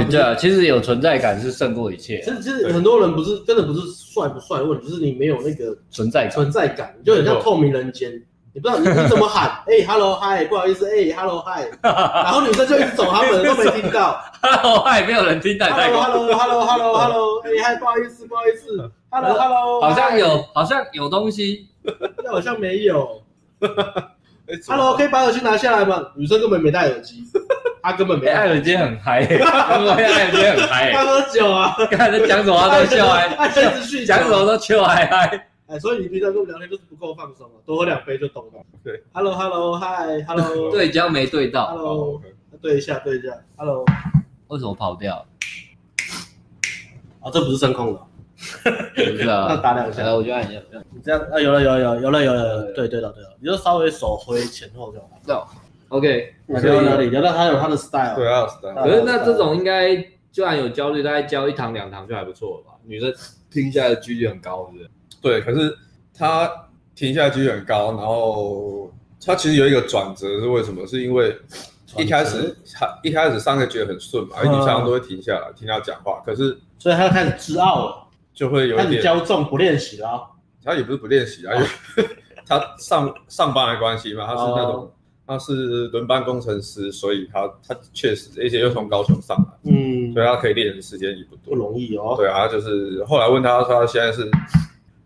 [0.04, 2.30] 对啊，其实有存在感是胜过一切其。
[2.30, 8.10] 实其实很多人不是真的不是帅不帅的问题，就是你没有那个存在感，存在感，你就很像透明人间。
[8.54, 14.18] 你不知道你你怎么喊， 哎，hello hi，不好意思，哎，hello hi， 然后女生就一直走，他们都没听到。
[14.40, 21.68] Hello，嗨，没有人听到，太 hello 过 hello hello hello hello，哎嗨，不好意思不好意思，hello hello，好像有，好像有东西。
[22.24, 23.22] 那好像没有。
[23.60, 26.00] 诶怎么 Hello，可以把耳机拿下来吗？
[26.14, 27.24] 女生根本没戴耳机，
[27.86, 28.46] 她根本没哎，艾。
[28.48, 29.96] 伦今天很嗨， 艾伦
[30.32, 33.28] 今天很嗨，他喝酒啊， 刚才在讲什么他 都笑嗨，
[34.04, 35.48] 讲什么都笑嗨嗨。
[35.68, 38.60] 哎，所以你平常跟我们聊天就是不够放松了，多喝两杯就懂了。
[38.82, 42.20] 对，Hello Hello Hi，Hello，对焦没对到，Hello，哦
[42.60, 43.84] 对一下对一下，Hello，
[44.48, 45.24] 为什么跑掉？
[47.20, 48.00] 啊，这不是声控的，
[48.96, 50.02] 不是啊，那打两下。
[50.02, 50.60] 来，我就按一下。
[50.92, 55.48] 你这样啊，有了有了有了有了有了，对对了对了，你就稍微手挥前后就好。
[55.88, 57.10] 到，OK，聊到哪里？
[57.10, 59.96] 聊到他有他的 style，对啊，style 可是那这种应该，
[60.32, 62.78] 就算有焦虑，大概教一堂两堂就还不错了吧？
[62.84, 63.12] 女生
[63.50, 64.90] 听下来的几率很高，是不是？
[65.20, 65.76] 对，可是
[66.14, 66.50] 他
[66.94, 68.92] 停下来几率很高，然后
[69.24, 70.86] 他其实有一个转折是为什么？
[70.86, 71.36] 是因为
[71.96, 80.30] 一开始他一开始上课觉得很顺嘛，因为女生都会停下来听他讲话，可是所以他就开始自傲了，就会有一点，骄纵不练习了。
[80.64, 81.66] 他也不是不练习啊，因为
[82.44, 84.90] 他上上班的关系嘛，他是那种哦
[85.26, 91.56] 他是轮班工程师，所以他他确实，而且又从高雄上来，嗯，所以他可以练的时间也不多不。
[91.56, 92.14] 容易哦。
[92.16, 94.30] 对啊，就是后来问他说，他现在是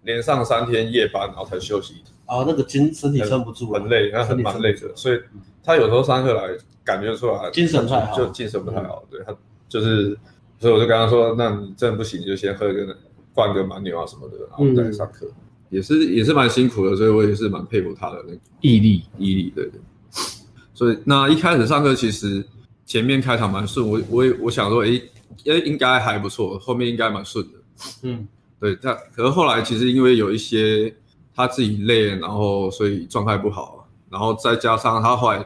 [0.03, 2.07] 连上三天夜班，然后才休息一天。
[2.27, 5.19] 哦，那个筋身体撑不住，很累，那很蛮累的，所以
[5.65, 9.03] 他有时候上课来感觉出来精神不太好就精神不太好。
[9.11, 9.35] 对他
[9.69, 10.17] 就是，
[10.59, 12.97] 所以我就跟他说，那你真的不行，你就先喝个
[13.33, 15.27] 灌个蛮牛啊什么的，然后再上课。
[15.71, 19.81] 也是也是蛮辛苦的，所以我也是蛮佩服他的那个毅力，毅力，对对。
[20.81, 22.43] 所以那一开始上课其实
[22.87, 24.97] 前面开场蛮顺，我我也我想说，诶，
[25.45, 27.59] 诶应该还不错，后面应该蛮顺的。
[28.01, 28.27] 嗯，
[28.59, 30.91] 对，他可是后来其实因为有一些
[31.37, 35.45] 他自己累，然后所以状态不好，然后再加上他后来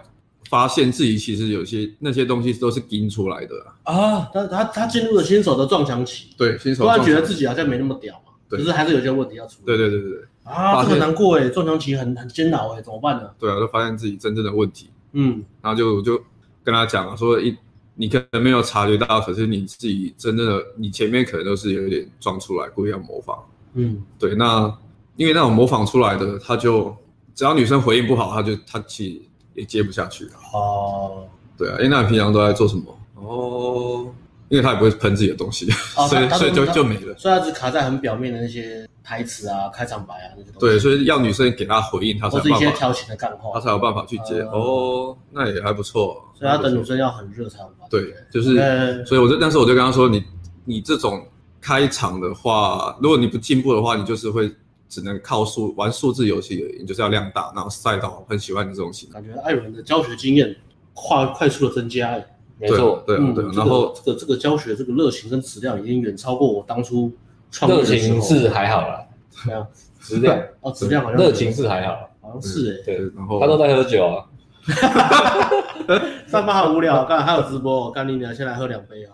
[0.48, 9.66] 发现自己其实有些那些东西都是盯出来的啊，他他他进入了新手的撞墙期，对，新手突然觉得自己好像没那么屌嘛，对可是还是有些问题要处理。
[9.66, 13.28] 对对对对对，啊，这个难过哎，撞墙期很很煎熬哎，怎么办呢？
[13.40, 16.22] 对啊，就发现自己真正的问题，嗯，然后就就
[16.62, 17.56] 跟他讲了，说一
[17.94, 23.38] 你可能没有察觉到，可是你自己真正的你前面可能都是有一点装出来，故意要模仿。
[23.74, 24.66] 嗯，对，那
[25.16, 26.94] 因为那种模仿出来的，他就
[27.34, 29.22] 只要女生回应不好，他就他其实
[29.54, 30.32] 也接不下去了。
[30.52, 32.98] 哦，对啊，哎，那你平常都在做什么？
[33.14, 34.12] 哦，
[34.48, 37.14] 因为他也不会喷自己的东西，哦、 所以所以就就没了。
[37.16, 40.58] 所以他只卡在很表面的那些台词啊、开场白啊那些东西。
[40.60, 42.58] 对，所以要女生给他回应，他才有办法。
[42.58, 44.42] 或是一些调情的干话，他才有办法去接。
[44.42, 46.22] 哦，哦，那也还不错。
[46.38, 47.86] 所以他等女生要很热才有办法。
[47.90, 50.22] 对，就是，嗯、所以我就，但是我就跟他说，你
[50.64, 51.26] 你这种
[51.60, 54.50] 开场的话，如果你不进步的话，你就是会
[54.88, 59.08] 只能靠数玩数字游戏而已，你就是要量大，然后赛道很喜欢你这种型。
[59.10, 60.54] 感觉艾伦的教学经验
[60.92, 62.22] 快快速的增加。
[62.58, 67.12] 没错，对对，然后这个这个教学这个热情跟质量已经远超过我当初
[67.50, 67.98] 创业的时候。
[67.98, 69.04] 热情是还好啦，
[69.44, 69.66] 没有
[70.00, 74.24] 质量哦，质量好像热情是还好，好像是哎，对，然后他都在喝酒啊，
[76.28, 79.10] 上班好无聊，刚才还有直播，干你俩先来喝两杯啊，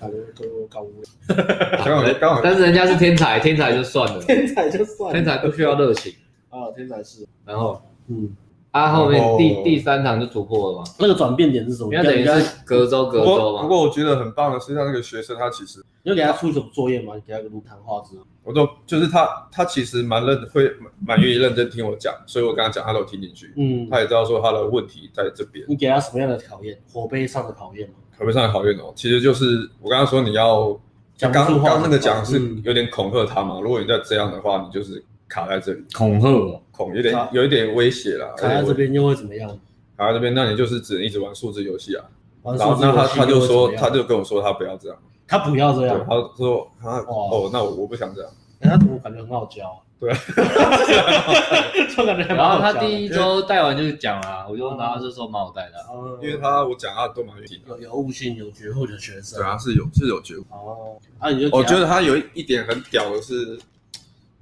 [0.00, 6.12] 搞都搞无聊，刚好刚好，但是人家是天才，天才就算了，天才就算了，天才不需要热情
[6.48, 8.34] 啊，天才是，然后嗯。
[8.74, 10.84] 啊，后面第第三场就突破了嘛？
[10.98, 11.94] 那个转变点是什么？
[11.94, 13.62] 因为等于是隔周隔周嘛。
[13.62, 17.14] 不过我觉得很棒的是，像那个学生他其实，你有给他出什么作业吗？
[17.14, 20.68] 你给他个录谈话之后，我都就是他他其实蛮认会
[21.06, 23.52] 蛮愿意认真听我讲，所以我跟他讲，他都听进去。
[23.56, 25.64] 嗯，他也知道说他的问题在这边。
[25.68, 26.76] 你给他什么样的考验？
[26.92, 27.94] 火杯上的考验吗？
[28.18, 30.76] 火杯上的考验哦，其实就是我刚刚说你要
[31.20, 33.60] 刚刚那个讲是有点恐吓他嘛。
[33.60, 35.04] 如果你再这样的话，你就是。
[35.34, 38.32] 卡在这里，恐吓，恐有点有一点威胁啦。
[38.36, 39.48] 卡在这边又会怎么样？
[39.96, 42.04] 卡在这边，那你就是只能一直玩数字游戏啊。
[42.44, 46.06] 然后那他他就说，他就跟我说他不要这样，他不要这样。
[46.08, 48.30] 他说他哦，那我我不想这样。
[48.60, 49.82] 他怎么感觉很好教？
[49.98, 50.12] 对，
[51.96, 55.74] 就感觉然后他第一周带完就讲了，我就问他是说蛮好带的，
[56.22, 59.40] 因为他我讲他都蛮愿意有有悟性、有觉悟的学生。
[59.40, 60.44] 对啊，是有是有觉悟。
[60.50, 63.58] 哦，啊，你就我觉得他有一点很屌的是。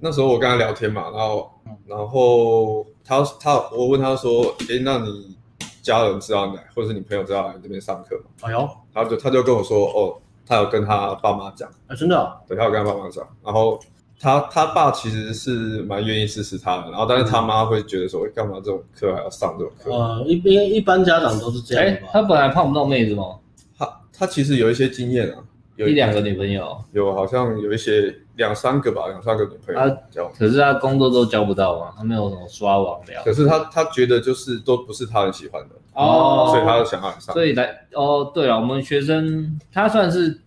[0.03, 1.49] 那时候我跟他聊天嘛，然后，
[1.87, 5.33] 然后他他我问他说，诶，那你
[5.81, 8.23] 家人知道来，或者是你朋友知道来这边上课吗？
[8.41, 12.33] 哎呦，他就他就跟我说，哦，他有跟他爸妈讲，啊，真的、哦？
[12.45, 13.79] 对，他有跟他爸妈讲，然后
[14.19, 19.89] 他他爸其实是蛮愿意支持他的，然后但是他妈会觉得说，干嘛这种课还要上这种课？
[19.89, 21.97] 呃，一般一般家长都是这样。
[22.11, 23.39] 他本来碰不到妹子吗？
[23.77, 25.37] 他他其实有一些经验啊。
[25.75, 29.79] 有一两个女朋友，有好像有一些两三个吧，两三个女朋友。
[29.79, 33.23] 他交，可是他工作都交不到嘛，他没有什么刷网聊。
[33.23, 37.33] 可是他他觉得就是都不是他很喜欢的哦，所以他就想要上。
[37.33, 40.39] 所以来哦，对了，我们学生他算是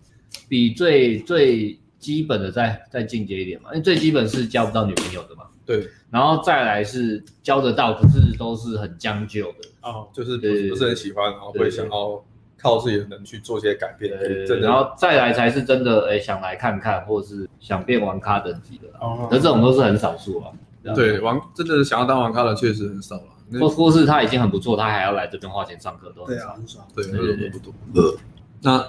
[0.49, 5.43] 比最最基本的再再进阶一点嘛，因为最基本是交不到女朋友的嘛。
[5.65, 12.25] 对，然后再来是交得到，可是都是很将就的哦，就是不是不是很喜欢，然后会想要。
[12.61, 20.51] 靠自己的能去做些改变，对，然后再来才是真的，哎，想来看看，或是想变玩咖等级的，哦，那这种都是很少数啊。
[20.95, 27.75] 对，玩真的想要当玩咖的确实很少了，或或是他已经很不错，他还要来这边花钱上课，都对啊，很少，对对对，不多。
[27.95, 28.16] 呃，
[28.62, 28.87] 那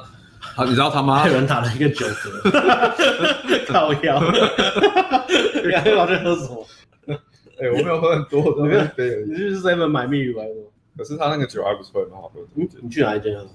[0.56, 2.30] 他，你知道他妈 有人打了一个九折，
[3.68, 4.22] 靠腰，
[5.66, 6.66] 你还老在喝什么？
[7.60, 9.32] 哎，我没有喝很多，我一杯而已。
[9.32, 10.54] 你是不是在那买蜜语来着？
[10.98, 12.48] 可是他那个酒还不错，蛮好喝的。
[12.56, 13.46] 你你去哪一间啊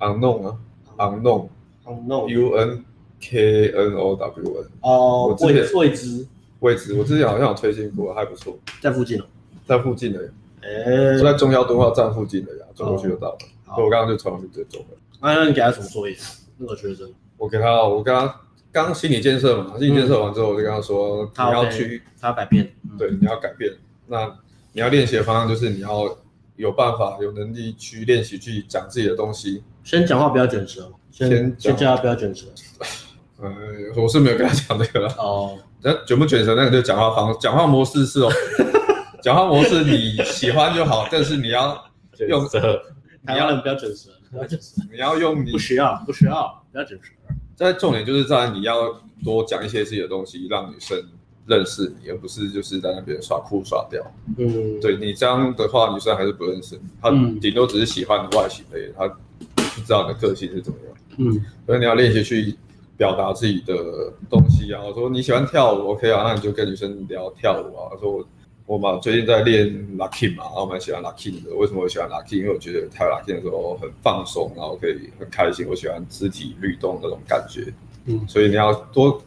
[0.00, 0.58] ？Unknown 啊
[0.96, 2.84] ，Unknown，U N
[3.20, 4.66] K N O W N。
[4.80, 6.26] 哦，未未知，
[6.60, 6.94] 未知。
[6.94, 8.58] 我之前好像有推荐过，还不错。
[8.80, 9.24] 在附近哦，
[9.64, 10.28] 在附近的。
[10.60, 13.38] 哎，就在中央敦化站附近的呀，走过去就到了。
[13.74, 14.96] 所以我刚刚就从那边直接走了。
[15.20, 16.16] 那你给他什么作业？
[16.56, 18.40] 那个学生，我给他，我跟他
[18.72, 22.68] 刚心理建设嘛，心理建设完之后，我就跟他说，你要去，他要改变。
[22.98, 23.72] 对，你要改变。
[24.08, 24.36] 那
[24.72, 26.18] 你要练习的方向就是你要。
[26.58, 29.62] 有办法，有能力去练习，去讲自己的东西。
[29.84, 32.46] 先讲话不要卷舌，先先叫他不要卷舌。
[33.40, 33.48] 呃，
[33.96, 35.14] 我是没有跟他讲这个了。
[35.16, 38.30] 哦，那卷不卷舌，那个就讲话方，讲话模式是哦。
[39.22, 41.80] 讲话模式你喜欢就好，但是你要
[42.28, 42.82] 用舌，
[43.22, 44.82] 你要不要卷舌，不要卷舌。
[44.90, 47.12] 你要用你不需要，不需要，不要卷舌。
[47.54, 51.00] 在重点就是在你要多讲一些自己的东西，让女生。
[51.48, 54.04] 认识你，而不是就是在那边耍酷耍屌。
[54.36, 59.08] 嗯，对你这样的话，女生还是不认识你，她顶多只是喜欢你外形而已，她
[59.54, 60.96] 不知道你的个性是怎么样。
[61.16, 62.54] 嗯，所以你要练习去
[62.96, 64.80] 表达自己的东西啊。
[64.84, 67.88] 我说你喜欢跳舞，OK 啊，那你就跟女生聊跳舞啊。
[67.92, 68.28] 我说我
[68.66, 71.54] 我嘛最近在练 locking 嘛，然后我蛮喜欢 locking 的。
[71.54, 72.36] 为什么我喜欢 locking？
[72.36, 75.66] 因为我觉得跳 locking 的时候很放松，然后可以很开心。
[75.66, 77.72] 我喜欢肢体律动那种感觉。
[78.04, 79.20] 嗯，所以你要多。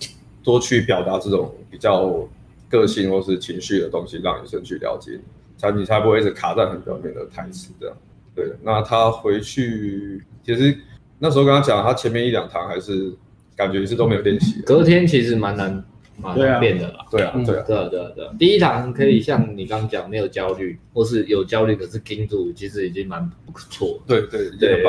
[0.44, 2.28] 多去表达这种比较
[2.70, 5.20] 个性或是情绪的东西，让女生去了解你，
[5.58, 7.96] 才你才不会一直卡在很表面的台词这样。
[8.34, 10.78] 对，那他回去其实
[11.20, 13.14] 那时候跟他讲，他前面一两堂还是
[13.56, 15.84] 感觉是都没有练习，隔天其实蛮难
[16.18, 17.06] 蛮难变的啦。
[17.12, 18.34] 对啊，对啊，对啊，对啊，对啊。
[18.40, 24.00] 第一堂可以像你刚刚讲，没有焦虑，或是有焦虑可是盯住，其实已经蛮不错。
[24.08, 24.84] 对对对，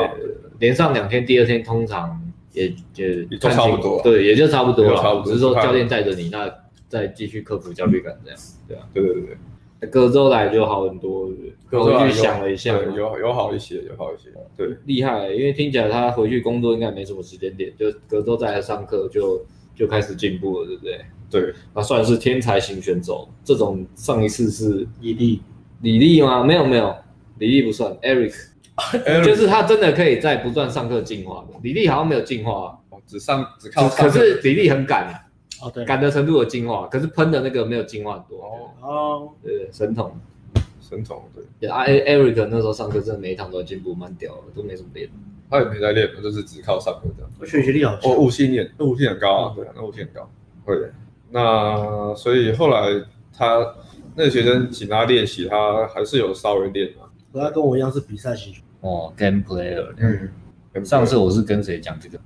[0.59, 2.17] 连上两天，第二天通常
[2.53, 4.95] 也也就差不多，对，也就差不多了。
[5.01, 6.49] 差不多，只是说教练带着你，那
[6.87, 8.39] 再继续克服焦虑感，这样。
[8.67, 9.37] 对啊，对对对。
[9.91, 11.29] 隔周来就好很多，
[11.69, 21.01] 隔周去想了一下，有有好一些，有好一些，对，厉害，因为听起来他回去工作应该没什么时间点，就隔周再来上课就就开始进步了，对不对？
[21.29, 25.41] 对，那算是天才型选手，这种上一次是李丽，
[25.81, 26.45] 李丽吗？
[26.45, 26.95] 没有没有，
[27.39, 28.33] 李丽不算，Eric，
[29.23, 35.13] 就是他真的可以在不断上课进化的，李丽好像没有进化，只上只靠，可是李丽很赶。
[35.61, 38.43] 哦，对，赶的程度有进化，可是喷的那个没有进化很多。
[38.43, 40.11] 哦哦，对，神童，
[40.81, 41.69] 神童，对。
[41.69, 45.09] 啊，Eric 那时候上课真的每一堂都进步，蛮屌的，都没什么练。
[45.49, 47.31] 他也没在练，就是只靠上课这样。
[47.39, 48.11] 我学习力好强。
[48.11, 50.29] 哦，悟性也，那悟性很高啊，对啊，那悟性很高。
[50.65, 50.75] 会。
[51.31, 53.01] 那所以后来
[53.37, 53.73] 他
[54.15, 57.05] 那个学生请他练习，他还是有稍微练嘛。
[57.41, 58.53] 他跟我一样是比赛型。
[58.81, 59.93] 哦，Game Player。
[59.97, 60.85] 嗯。
[60.85, 62.19] 上次我是跟谁讲这个？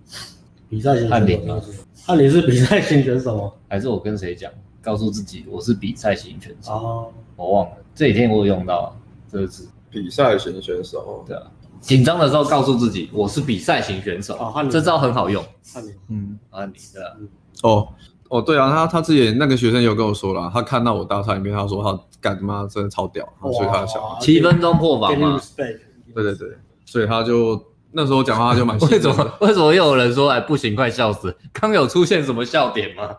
[0.69, 1.09] 比赛型。
[1.09, 1.61] 汉林吗？
[2.07, 3.51] 那、啊、你是比赛型选手吗？
[3.67, 4.51] 还是我跟谁讲？
[4.81, 6.71] 告诉自己我是比赛型选手。
[6.71, 8.97] 哦，我忘了这几天我有用到
[9.29, 9.67] 这个字。
[9.89, 11.43] 比赛型选手，对啊。
[11.81, 14.35] 紧张的时候告诉自己我是比赛型选手。
[14.35, 15.43] 哦，这招很好用。
[15.73, 17.17] 汉林，嗯，汉林，对啊。
[17.63, 17.93] 哦，
[18.29, 25.39] 哦，对啊，他他之前那个学生有跟我说了，他看到我大赛里面，他说他干妈真的超屌，所以他想七分钟破防嘛。
[25.55, 25.79] 对
[26.13, 26.49] 对对，
[26.85, 27.61] 所以他就。
[27.89, 29.33] 那时候讲话就蛮 为什么？
[29.39, 31.35] 为什么又有人说哎不行，快笑死？
[31.53, 33.15] 刚有出现什么笑点吗？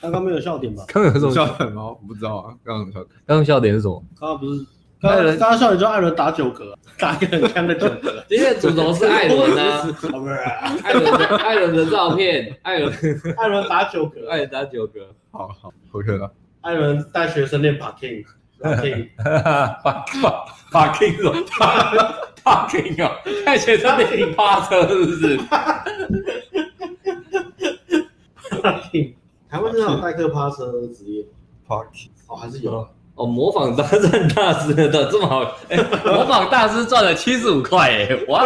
[0.00, 0.82] 刚刚没有笑点吧？
[0.88, 1.84] 刚有什么笑点吗？
[1.84, 2.54] 我不知道啊。
[2.64, 3.16] 刚刚笑点？
[3.26, 4.02] 刚刚笑点是什么？
[4.18, 4.66] 刚刚不是
[5.00, 8.24] 刚刚刚刚笑你就艾伦打九格，打一个很强的九格。
[8.28, 9.92] 今天主轴是艾伦 呢？
[9.92, 10.34] 不是
[10.82, 12.92] 艾伦的艾伦的照片，艾伦
[13.36, 15.00] 艾伦打九格，艾伦打九格。
[15.30, 16.32] 好好，OK 了。
[16.62, 18.24] 艾伦带学生练 parking。
[18.60, 19.08] parking，
[19.84, 20.04] 把
[20.72, 21.32] 把 parking 什么
[22.42, 23.12] ？parking 哦，
[23.46, 25.38] 带学生练趴车是不是
[28.50, 29.14] ？parking，
[29.48, 31.24] 台湾真的有代课趴车的职业
[31.68, 33.26] ？parking，哦，还是有哦。
[33.26, 38.44] 模仿大战大师的这么好，哎，模仿大师赚了七十五块，哎，哇，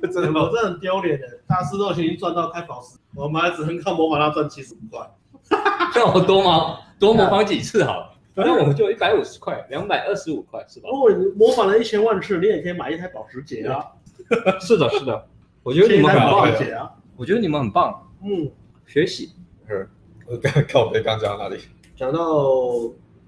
[0.00, 1.26] 真的，我真的很丢脸的。
[1.46, 5.08] 大师都已经赚到开保时，我们还只能靠模仿他赚七十五块。
[5.94, 8.10] 让我多模多模仿几次好了。
[8.34, 10.88] 那我们就一百五十块，两百二十五块是吧？
[10.92, 13.84] 如果你模仿了一千万次，你也可以买一台保时捷啊！
[14.60, 15.26] 是的，是的，
[15.62, 16.42] 我觉得你们很棒
[16.76, 16.92] 啊！
[17.16, 18.48] 我觉得你们很棒，嗯，
[18.86, 19.30] 学习。
[19.68, 19.88] 嗯，
[20.30, 21.58] 我刚看我刚讲到哪里？
[21.96, 22.20] 讲到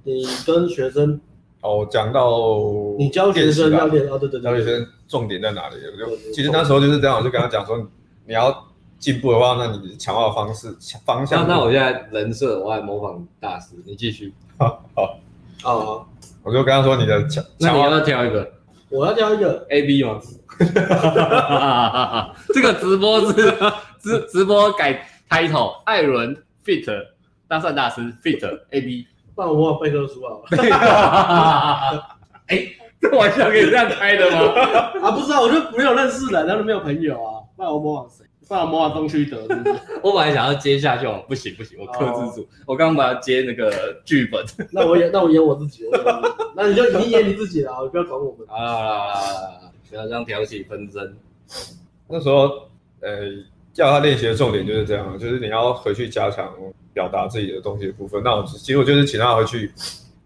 [0.04, 1.20] 你跟学生
[1.60, 2.30] 哦，讲到
[2.98, 5.76] 你教学生要练哦，对对对，教学生重点在哪里？
[5.98, 7.78] 就其实那时候就是这样，我就跟他讲说，
[8.26, 8.66] 你要。
[9.00, 11.48] 进步的话，那你强化的方式方向。
[11.48, 14.30] 那我现在人设，我爱模仿大师，你继续。
[14.58, 14.84] 好，
[15.62, 16.06] 好，
[16.42, 17.42] 我就跟他说你的强。
[17.58, 18.52] 那你要不要挑一个？
[18.90, 20.20] 我要挑一个 A B 吗？
[22.52, 23.54] 这个直播是
[24.02, 26.84] 直直播改 title，艾伦 fit
[27.48, 29.06] 搭讪大师 fit A B。
[29.40, 30.36] 不然我模仿贝克书啊。
[32.48, 32.62] 哎，
[33.00, 34.38] 这玩笑可以这样开的吗？
[35.00, 37.40] 啊，不知道，我就没有认识人，他都没有朋友啊。
[37.56, 38.22] 不然我模仿谁？
[38.46, 39.80] 不然模仿东区德是不是？
[40.04, 42.46] 我本来想要接下去，不行不行，我克制住。
[42.66, 45.84] 我刚刚把它接那个剧本， 那我演那我演我自己，
[46.54, 48.46] 那你就你演你自己了，不要管我们。
[48.48, 49.14] 啊，
[49.88, 51.16] 不要这样挑起纷争。
[52.08, 52.68] 那时候，
[53.00, 53.20] 呃，
[53.80, 56.52] 叫他练习的重点就是这样，就是你要回去加强
[56.92, 58.22] 表达自己的东西的部分。
[58.22, 59.72] 那我其实我就是请他回去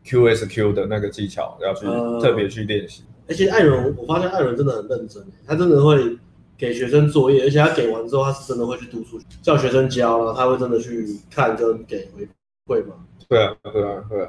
[0.05, 1.87] QSQ 的那个技巧，要去
[2.21, 3.05] 特别去练习。
[3.29, 6.19] 而且艾伦，我发现艾伦真的很认真，他真的会。
[6.57, 12.95] 给学生作业，而且他给完之后，他是真的会去督促，叫学生交，了他会真的去看跟给回馈吗？
[13.29, 14.29] 对啊，对啊，对啊，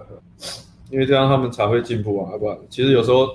[0.89, 3.29] 因为这样他们才会进步啊，要不然其实有时候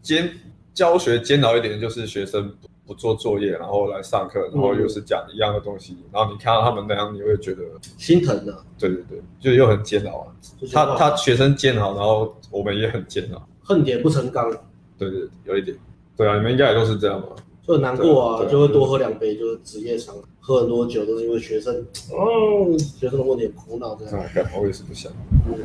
[0.00, 0.30] 监
[0.72, 2.54] 教学煎熬一点，就是学生
[2.86, 7.62] 不不做作业，然后来上课，然后又是讲一样的东西，嗯、然后你看到他们那样，你会觉得
[7.98, 8.60] 心疼的、啊。
[8.78, 10.26] 对对对，就又很煎熬啊。
[10.72, 13.42] 他他学生煎熬，然后我们也很煎熬。
[13.62, 14.50] 恨铁不成钢。
[14.98, 15.76] 对，对对，有一点。
[16.16, 17.28] 对啊，你们应该也都是这样吧。
[17.66, 21.74] 就很难过啊，就会多喝两杯，就是职业伤，喝很多酒都是因为学生，
[22.12, 24.14] 哦，学生的问题很苦恼这样。
[24.20, 24.28] 啊，
[24.60, 25.10] 我也是不想。
[25.48, 25.56] 嗯，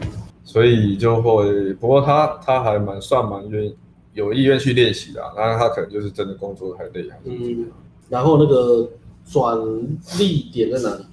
[0.44, 3.76] 所以就会，不过他他还蛮算蛮愿意，
[4.14, 7.72] 有意愿去练习的，然后他可能就是真的工作太累还是嗯，
[8.10, 8.90] 然后那个
[9.26, 11.04] 转捩点在哪里？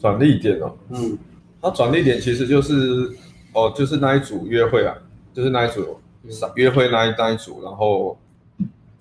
[0.00, 1.18] 转捩点哦，嗯，
[1.60, 3.10] 他转捩点其实就是
[3.52, 4.94] 哦，就是那一组约会啊，
[5.32, 5.98] 就是那一组
[6.56, 8.18] 约会那一那一组，然后。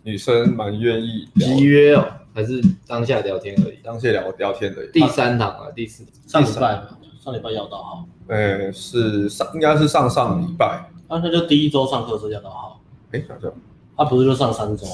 [0.05, 3.77] 女生蛮愿意集约哦，还是当下聊天而已？
[3.81, 4.91] 当下聊聊天而已。
[4.91, 6.83] 第三堂啊，第四上礼拜
[7.23, 8.05] 上礼拜要到号。
[8.27, 10.91] 呃，是上应该是上上礼拜。
[11.07, 12.81] 啊，那就第一周上课是要到号。
[13.13, 13.51] 哎，想想，
[13.95, 14.91] 他不是就上三周吗？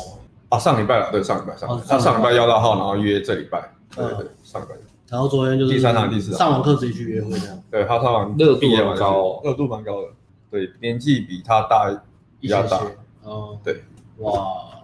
[0.49, 3.71] 啊，上礼拜了，对，上礼拜上，他上礼拜要到号，然后约这礼拜。
[3.95, 4.75] 对对，上礼拜。
[5.09, 7.63] 然后昨天就是第三堂、第四堂，上完课直接去约会这样。
[7.71, 10.07] 对，他上完热度蛮高，热度蛮高的。
[10.51, 11.89] 对，年纪比他大
[12.39, 12.81] 比较大。
[13.23, 13.83] 哦，对，
[14.17, 14.33] 哇，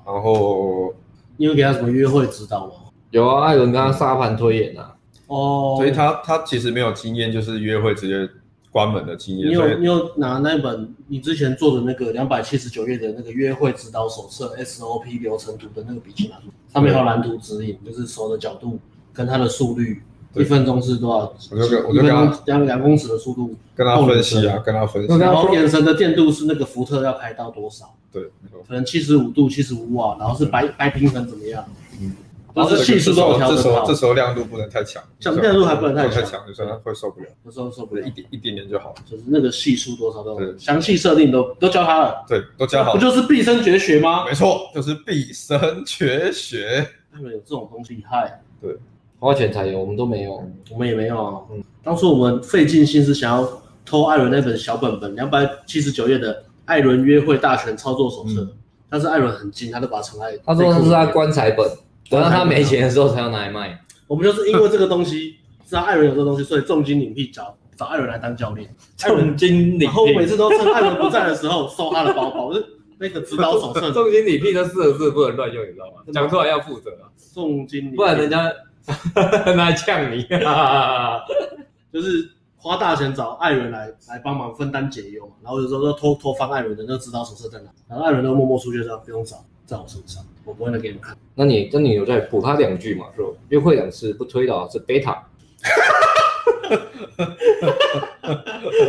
[0.05, 0.93] 然后
[1.37, 2.73] 你有给他什么约会指导吗？
[3.11, 4.95] 有啊，艾伦跟他沙盘推演啊。
[5.27, 8.31] 哦，所以他他其实没有经验，就是约会直接
[8.75, 9.47] 关门的经验。
[9.47, 16.35] 你有你有拿那本你之前做的那个两百七十九页的那个约会指导手册 SOP 流程图的那个笔记吗？
[16.73, 18.77] 上面有蓝图指引，就是手的角度
[19.13, 20.01] 跟它的速率。
[20.33, 21.33] 一分钟是多少？
[21.49, 25.17] 我就跟我就跟他两两公尺的速度跟他分析啊，跟他分析。
[25.17, 27.95] 然后眼神的电度是那个伏特要开到多少？
[28.11, 28.23] 对，
[28.67, 31.63] 可能七十五度、七十五瓦，然后是白白平衡怎么样？
[32.55, 33.85] 嗯，然后是系数都有调整好。
[33.85, 37.27] 这时候亮度不能太强，像亮度还不能太强，有时候会受不了。
[37.43, 38.95] 有时候受不了，一点一点点就好。
[39.05, 42.25] 就是那个系数多少都详细设定都都教他了。
[42.27, 42.93] 对，都教好。
[42.93, 44.25] 不就是毕生绝学吗？
[44.25, 46.87] 没错，就是毕生绝学。
[47.13, 48.41] 他们有这种东西厉害。
[48.61, 48.75] 对。
[49.17, 51.41] 花钱才有，我们都没有，我们也没有啊。
[51.49, 58.41] 嗯，当初我们费尽心思想要偷艾伦那本小本本，两百七十九页的《艾伦约会大全操作手册》，
[58.89, 60.37] 但是艾伦很精，他就把它藏在。
[60.45, 61.65] 他说这是他棺材本，
[62.09, 63.79] 等到他没钱的时候才要拿来卖。
[64.07, 68.73] 我们就是因为这个东西，知道艾伦有这个东西，所以重金礼聘找找艾伦来当教练。
[68.97, 72.65] 重金礼聘，然后每次都趁艾伦不在的时候收他的包包，就是
[72.99, 73.91] 那个指导手册。
[73.91, 76.03] 重金礼聘这四个字不能乱用，你知道吗？
[76.13, 77.09] 讲出来要负责啊。
[77.33, 78.51] 重金礼聘，不然人家。
[79.57, 80.21] 来呛你，
[81.91, 91.17] 就是花大钱找艾伦来来帮忙分担解忧嘛，然后有时候偷偷翻艾伦的那个指导手册在哪，然后艾伦都默默出去说不用找，在我身上，我不会来给你们看。
[91.33, 93.07] 那你那你有在补他两句嘛？
[93.15, 95.27] 说约会两次不推倒是贝塔，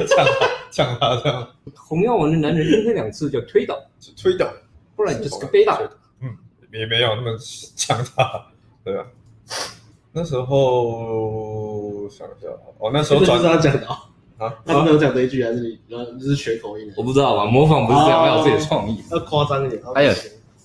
[0.07, 3.77] 抢他抢他这样，红药丸的男人约会两次叫推倒，
[4.21, 4.47] 推倒，
[4.95, 5.81] 不然你就是个贝塔。
[6.21, 6.37] 嗯，
[6.73, 7.37] 也没有那么
[7.75, 8.47] 强大，
[8.85, 9.07] 对吧？
[10.13, 13.87] 那时候想一下，哦，那时候转是他讲的
[14.39, 15.79] 啊， 他没有讲这一句，还是你，
[16.17, 16.93] 你是学口音？
[16.97, 19.83] 我不知道吧，模仿不是这样，要有自己的创意， 要夸张一点。
[19.95, 20.13] 还有，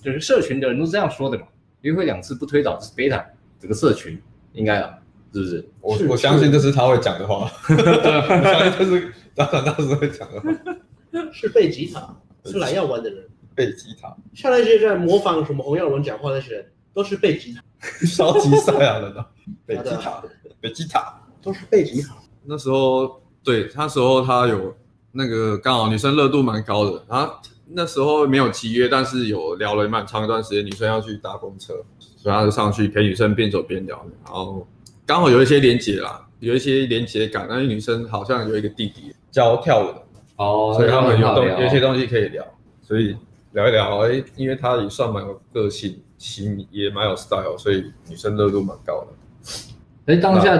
[0.02, 1.46] 就是社群的人都这样说的嘛，
[1.82, 3.24] 约会两次不推倒是贝塔，
[3.60, 4.20] 这个社群
[4.52, 4.98] 应该啊，
[5.32, 5.68] 是不是？
[5.80, 10.50] 我我相信这是他会讲的话， 我相信这是当然大师会讲的话，
[11.32, 17.62] 是贝吉塔，是来药丸的人，贝吉塔，像那些在模仿什么红耀文讲话那些人，都是贝吉塔。
[18.16, 19.26] 超级赛亚人啊，
[19.66, 20.22] 贝吉塔，
[20.60, 22.14] 贝吉塔都是贝吉塔。
[22.44, 24.72] 那时候，对，那时候他有
[25.10, 27.34] 那个刚好女生热度蛮高的，然后
[27.74, 30.64] 那时候没有契约，但是有聊了蛮长一段时间。
[30.64, 34.66] 女生要去搭公车，所以他就上去陪女生边走边聊，然后
[35.04, 37.46] 刚好有一些连结啦，有一些连结感。
[37.48, 40.02] 那女生好像有一个弟弟教跳舞的
[40.36, 42.44] 哦，所以他们有东有些东西可以聊，
[42.82, 43.16] 所以
[43.52, 46.00] 聊一聊，哎，因为他也算蛮有个性。
[46.22, 49.08] 型也蛮有 style，所以女生热度蛮高的。
[50.06, 50.56] 哎，当下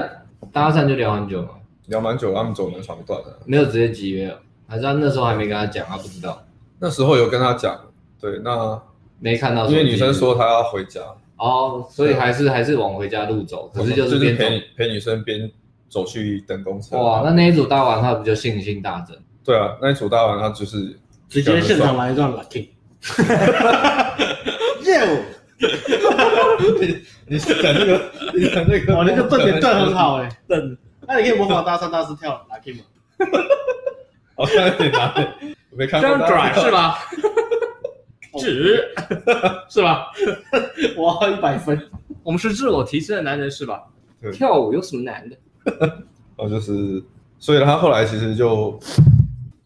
[0.52, 1.50] 搭讪就聊很久吗？
[1.86, 3.38] 聊蛮久，他们走蛮长段的。
[3.46, 6.44] 没有直接集约，还是他那时候还没跟他讲，他不知道。
[6.82, 7.80] 那时候有跟他讲，
[8.20, 8.82] 对，那
[9.20, 11.00] 没看到，因为女生说她要回家。
[11.36, 15.48] 哦，所以还是还是往回家路走，可是就是边陪陪女生边
[15.88, 16.96] 走去等公车。
[16.96, 19.16] 哇，那那一组搭完他不就信心大增？
[19.44, 22.70] 对啊，那一组搭完他就是直接现场来一段 lucky。
[26.80, 28.02] 你你是讲那个，
[28.34, 32.82] 你讲那个，哦，那个顿点顿很好哎，顿，那你可以模仿大三大四跳 lucky 吗？
[34.34, 35.14] 好像有点难，
[35.76, 36.08] 没看过。
[36.08, 36.98] 这样拽是吧？
[38.38, 38.82] 值
[39.68, 40.06] 是吧？
[40.96, 41.78] 哇，一百分！
[42.22, 43.82] 我们是自我提升的男人是吧？
[44.32, 45.36] 跳舞有什么难的？
[46.36, 47.02] 哦，就是，
[47.38, 48.78] 所以他后来其实就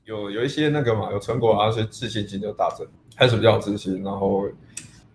[0.05, 4.49] 有有一些那个嘛，有成果啊，所以自信心就大增，开始比较有自信，然后。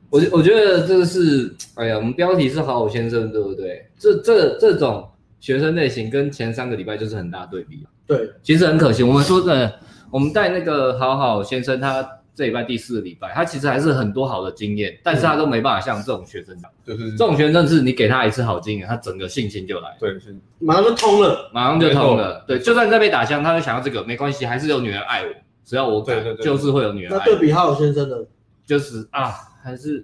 [0.10, 3.90] 我我觉得这个是，哎呀，我们标题是好好先生，对不对？
[3.98, 7.88] 这这这种学生类型跟前三个礼拜就是很大对比。
[8.06, 9.04] 对，其实很可惜。
[9.04, 9.80] 我们说的，
[10.12, 22.44] 我们带那个好好先生，他这礼拜第四个礼拜，他其实还是很多好的经验，但是他都没办法像这种学生讲，就是这种学生是你给他一次好经验，他整个信心就来，对，是马上就通了，马上就通了。
[22.48, 25.30] 对，就算再被打枪，他会想要这个没关系，还是有女人爱我，
[25.66, 27.20] 只要我对对对，就是会有女人爱我。
[27.20, 28.26] 那对比好好先生的，
[28.66, 29.32] 就是啊。
[29.64, 30.04] 还是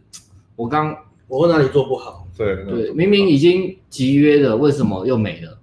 [0.56, 0.96] 我刚
[1.28, 2.28] 我问哪里做不好？
[2.38, 5.57] 对对，明明已经集约了，为什么又没了？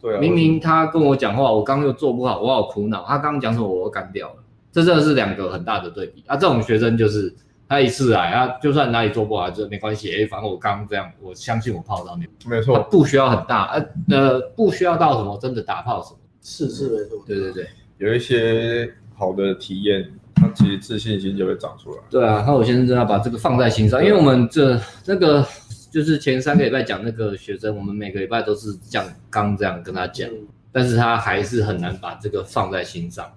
[0.00, 3.04] 对啊，明明他跟我讲话，我刚又做不好，我好苦恼。
[3.06, 4.34] 他刚刚讲什么，我又干掉了。
[4.70, 6.34] 这真的是两个很大的对比啊！
[6.36, 7.34] 这种学生就是
[7.68, 10.10] 他一次来，他就算哪里做不好，就没关系。
[10.16, 12.24] 哎，反正我刚刚这样，我相信我泡到你。
[12.48, 16.18] 没错，不需要很大，呃呃，不需要到什么真的打炮什么。
[16.40, 17.22] 是是没错。
[17.26, 17.66] 对对对，
[17.98, 21.98] 有一些好的体验，他其实自信心就会长出来。
[22.10, 25.46] 对啊，那我先生真的要把这个放在心上，因为我们这那个
[25.92, 30.28] 就是前三个礼拜讲那个学生，我们每个礼拜都是这样刚这样跟他讲。
[30.28, 33.30] 嗯但是他还是很难把这个放在心上，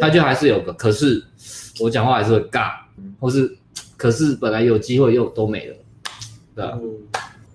[0.00, 1.22] 他就还是有个，可是
[1.78, 2.72] 我讲话还是会尬，
[3.20, 3.56] 或是，
[3.96, 5.76] 可是本来有机会又都没了，
[6.56, 6.76] 对吧？
[6.82, 6.90] 嗯，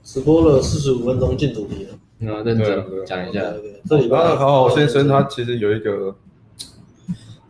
[0.01, 3.41] 直播了四十五分钟进主题了，那，认真讲一下。
[3.89, 6.15] 这里边好好先生他其实有一个，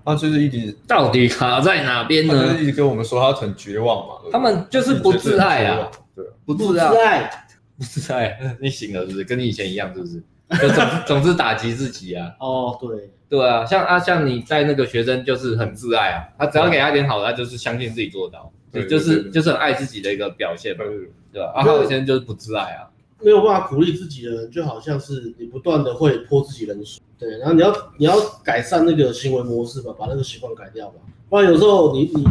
[0.03, 2.33] 他就是一直到底卡在哪边呢？
[2.33, 7.29] 他就是一直跟我们说他很绝望嘛，他们就是不自爱啊，对，不自爱，
[7.77, 9.23] 不自爱， 你醒了是不是？
[9.23, 10.23] 跟你以前一样是不是？
[10.59, 12.33] 就总总是打击自己啊！
[12.39, 13.11] 哦，对。
[13.29, 20.85] 对啊，像啊像你在那个学生就是很自爱啊，他只要给他点好的，他就是相信自己做到，对，就是就是很爱自己的一个表现嘛，
[21.31, 21.41] 对。
[21.43, 21.51] 吧？
[21.53, 21.87] 啊，还有。
[21.87, 22.87] 些人就是不自爱啊，
[23.21, 30.95] 没有办法鼓励自己的人，就好像是你不断的会泼自己冷水，对，然后你要你要改善那个行为模式吧，把那个习惯改掉吧，
[31.29, 32.23] 不然有时候你你。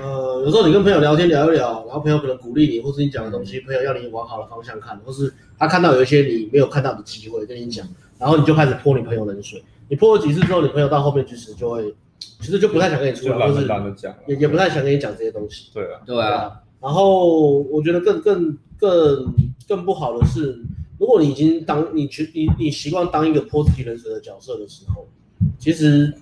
[0.00, 7.84] 呃，有时候你跟朋友聊天聊一聊，然后朋友可能鼓励你，或是你讲的东西，朋友要你往好的方向看，或是他看到有一些你没有看到的机会跟你讲，
[8.16, 9.60] 然后你就开始泼你朋友冷水。
[9.88, 11.92] 你泼了几次之后，你朋友到后面其实就会，
[12.40, 13.66] 其实就不太想跟你出来，就是
[14.28, 15.70] 也也不太想跟你讲这些东西。
[15.74, 16.60] 对啊，对啊。
[16.80, 19.34] 然后我觉得更更更
[19.66, 20.62] 更不好的是，
[20.98, 25.08] 如果你已经当你去你你习惯当一个泼自己冷水的角色的时候，
[25.58, 26.14] 其实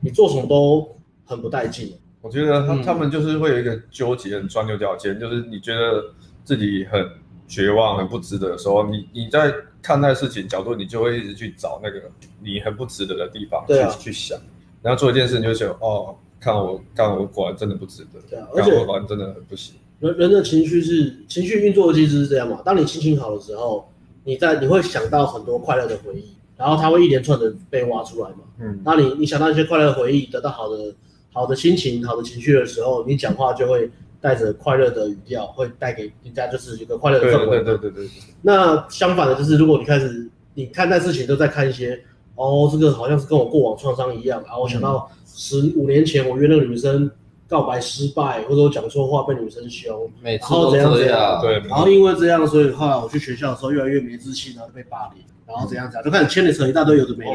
[0.00, 0.96] 你做什么都
[1.26, 1.92] 很不带劲。
[2.22, 6.04] 我觉得他他们就是会有一个纠结，很钻牛角尖，就是你觉得
[6.44, 7.08] 自己很
[7.48, 12.02] 绝望、很不值得的时候，你你在看待事情角度，你就会一直去找那个
[12.42, 14.38] 你很不值得的地方去、啊、去想，
[14.82, 19.76] 然后做一件事，你就想哦，看我看我果然真的不值得，对啊，而且我果然真的很不行。
[20.00, 22.60] 人人的情绪是情绪运作的机制是这样嘛？
[22.62, 23.90] 当你心情好的时候，
[24.24, 28.44] 你在你会想到很多快乐的回忆，然后它会一连串的被挖出来嘛？
[28.58, 30.94] 嗯，那你你想到一些快乐的回忆，得到好的。
[31.32, 37.62] 好的心情、好的情绪的时候，你讲话就会带着快乐的语调，会带给人家就是一个快乐的氛围。
[37.62, 38.10] 对对对对对。
[38.42, 42.02] 那相反的，就是如果你开始你看待事情都在看一些，
[42.34, 47.10] 哦，这个好像是跟我过往创伤一样啊，我想到十五年前我约那个女生
[47.48, 51.40] 告白失败，或者我讲错话被女生凶，每次都这样，这样。
[51.40, 51.60] 对。
[51.68, 55.24] 然后因为这样，所以后来我去学校的时候越来越没自信，然后被霸凌。
[55.50, 57.32] 然后怎样怎样，就开始牵你扯一大堆有的没的，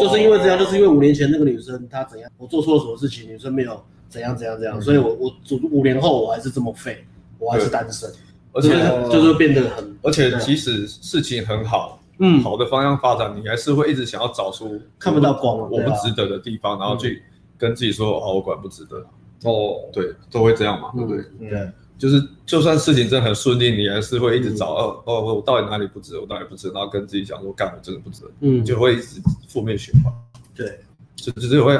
[0.00, 5.32] 就是因为这样，就是因为五年前那个女生她怎样，我做错了什么事情，女生没有怎样怎样怎样，所以我我
[5.70, 7.04] 五年后我还是这么废，
[7.38, 8.10] 我还是单身，
[8.52, 8.70] 而且
[9.10, 17.22] 就是变得很，而且即使事情很好，嗯，好的方向发展，你还是会一直想要找出看不到光，我不值得的地方，然后去
[17.58, 18.96] 跟自己说，哦，我管不值得，
[19.44, 21.48] 哦，对，都会这样嘛，对不对？
[21.48, 21.70] 对。
[22.00, 26.18] 就是，就算事情真的很顺利，你还是会一直找哦哦，我到底哪里不值？
[26.18, 26.70] 我到底不值？
[26.70, 28.22] 然后跟自己讲说，干，我真的不值。
[28.40, 30.10] 嗯，就会一直负面循环。
[30.54, 30.80] 对，
[31.14, 31.78] 就就是会，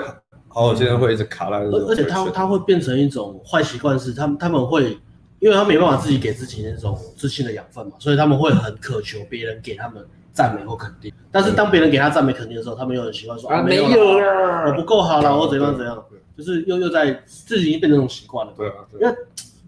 [0.49, 1.57] 好，现在会一直卡在。
[1.57, 4.99] 而而且他他会变成一种坏习惯，是他们他们会，
[5.39, 10.05] 因为他没办法自己给自己那种自信的养分嘛，所以他们会很渴求别人给他们
[10.35, 11.11] 赞美或肯定。
[11.33, 16.05] 但是当别人给他赞美肯定的时候，他们又很习惯说啊，没有了，我不够好了，我怎样怎样，
[16.37, 18.53] 就是又又在自己已经变成那种习惯了。
[18.55, 19.15] 对啊，因为。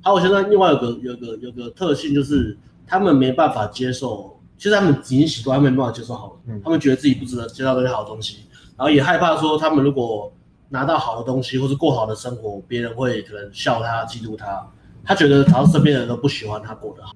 [0.02, 8.38] 好，我现在另外有个有个有个特性，就是他们没办法接受，其实他们已经习惯，他们没办法接受好他们觉得自己不值得接到这些好的东西，
[8.76, 10.32] 然后也害怕说，他们如果
[10.70, 14.66] 拿到好的东西，或是过好的生活，别人会可能笑他、嫉妒他，
[15.04, 17.12] 他觉得好像身边的人都不喜欢他过得好。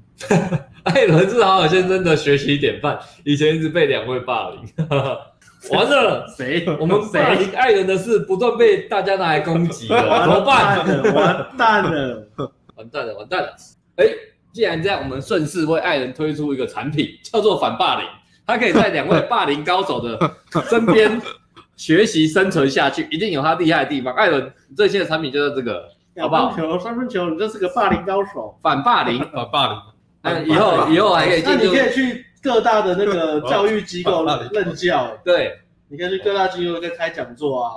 [0.84, 4.61] 艾 伦是好好先生的学习典范，以前一直被两位霸凌，
[5.70, 6.64] 完了， 谁？
[6.78, 11.14] 我们霸凌艾伦的事不断被大家拿来攻击了，怎么办？
[11.14, 12.28] 完蛋了！
[12.76, 13.56] 完蛋了，完蛋了！
[13.96, 14.06] 哎，
[14.52, 18.06] 既然这样，我们顺势为爱人推出一个产品， 叫做反霸凌。
[18.46, 20.18] 他可以在两位霸凌高手的
[20.68, 21.20] 身边
[21.74, 24.14] 学习生存下去， 一定有他厉害的地方。
[24.14, 25.88] 艾伦最新的产品就是这个，
[26.20, 26.56] 好不好？
[26.56, 28.56] 球三分球，你就是个霸凌高手。
[28.62, 29.82] 反霸凌， 反霸凌。
[30.22, 35.16] 那以后以后还可以，那你可以去各大的那个教育机构任教。
[35.24, 35.58] 对，
[35.88, 37.70] 你可以去各大机构在开讲座啊，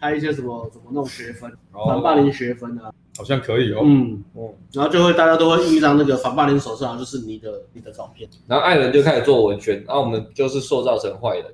[0.00, 1.52] 开一些什么怎么弄学分，
[1.86, 2.90] 反霸凌学分啊。
[3.16, 11.44] 好像可以哦，嗯，嗯，然后就会大家都会印一张那个反霸凌手册，就是你的你的照片，然后艾伦就开始做文宣，然后我们就是塑造成坏人。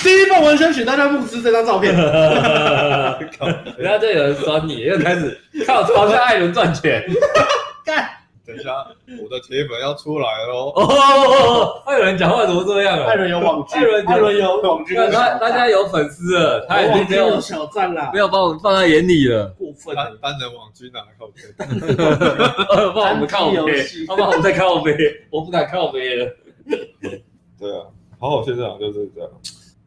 [0.00, 1.92] 第一份文宣请大家募资这张照片，
[3.76, 7.04] 人家这有人酸你，又开始靠嘲笑艾伦赚钱，
[7.84, 8.08] 干，
[8.48, 8.72] 等一下，
[9.22, 10.72] 我的铁粉要出来喽！
[10.74, 13.04] 哦，艾伦讲话怎么这样啊？
[13.04, 21.42] 艾伦有网军，艾伦艾伦有网军，他大家有粉丝了，他已经没有小赞了，没有把我们放在眼里了，过分了单人网军哪靠背？
[22.94, 24.96] 把我们靠背，他把我们在靠背，
[25.30, 26.34] 我不敢靠背了。
[27.58, 27.84] 对啊，
[28.18, 29.30] 好好先生就是这样。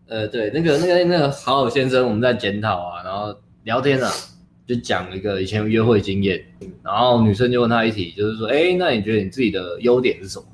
[0.07, 4.11] 呃，对，那个那个那个好好先生，我们在检讨啊，然后聊天啊。
[4.73, 6.41] 就讲一个以前约会经验，
[6.81, 10.45] 然后女生就问他一题，就是说，哎，那你觉得你自己的优点是什么？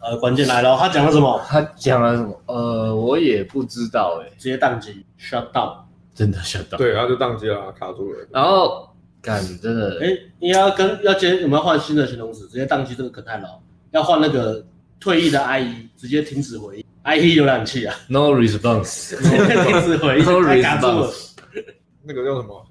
[0.00, 1.38] 呃，关键来了，他讲了什么？
[1.46, 2.40] 他讲了什么？
[2.46, 5.76] 呃，我也不知道，哎，直接宕机，shut down，
[6.14, 6.78] 真的 shut down。
[6.78, 8.26] 对，然后就宕机了，卡住了。
[8.30, 8.88] 然后，
[9.20, 10.08] 干，真的，哎，
[10.40, 12.48] 你要跟要接，有没有换新的形容词？
[12.48, 14.64] 直接宕机这个可太老，要换那个
[14.98, 16.84] 退役的 IE，直接停止回应。
[17.04, 21.32] IE 浏览器啊，no response， 停止回应，no response。
[22.02, 22.66] 那个叫什么？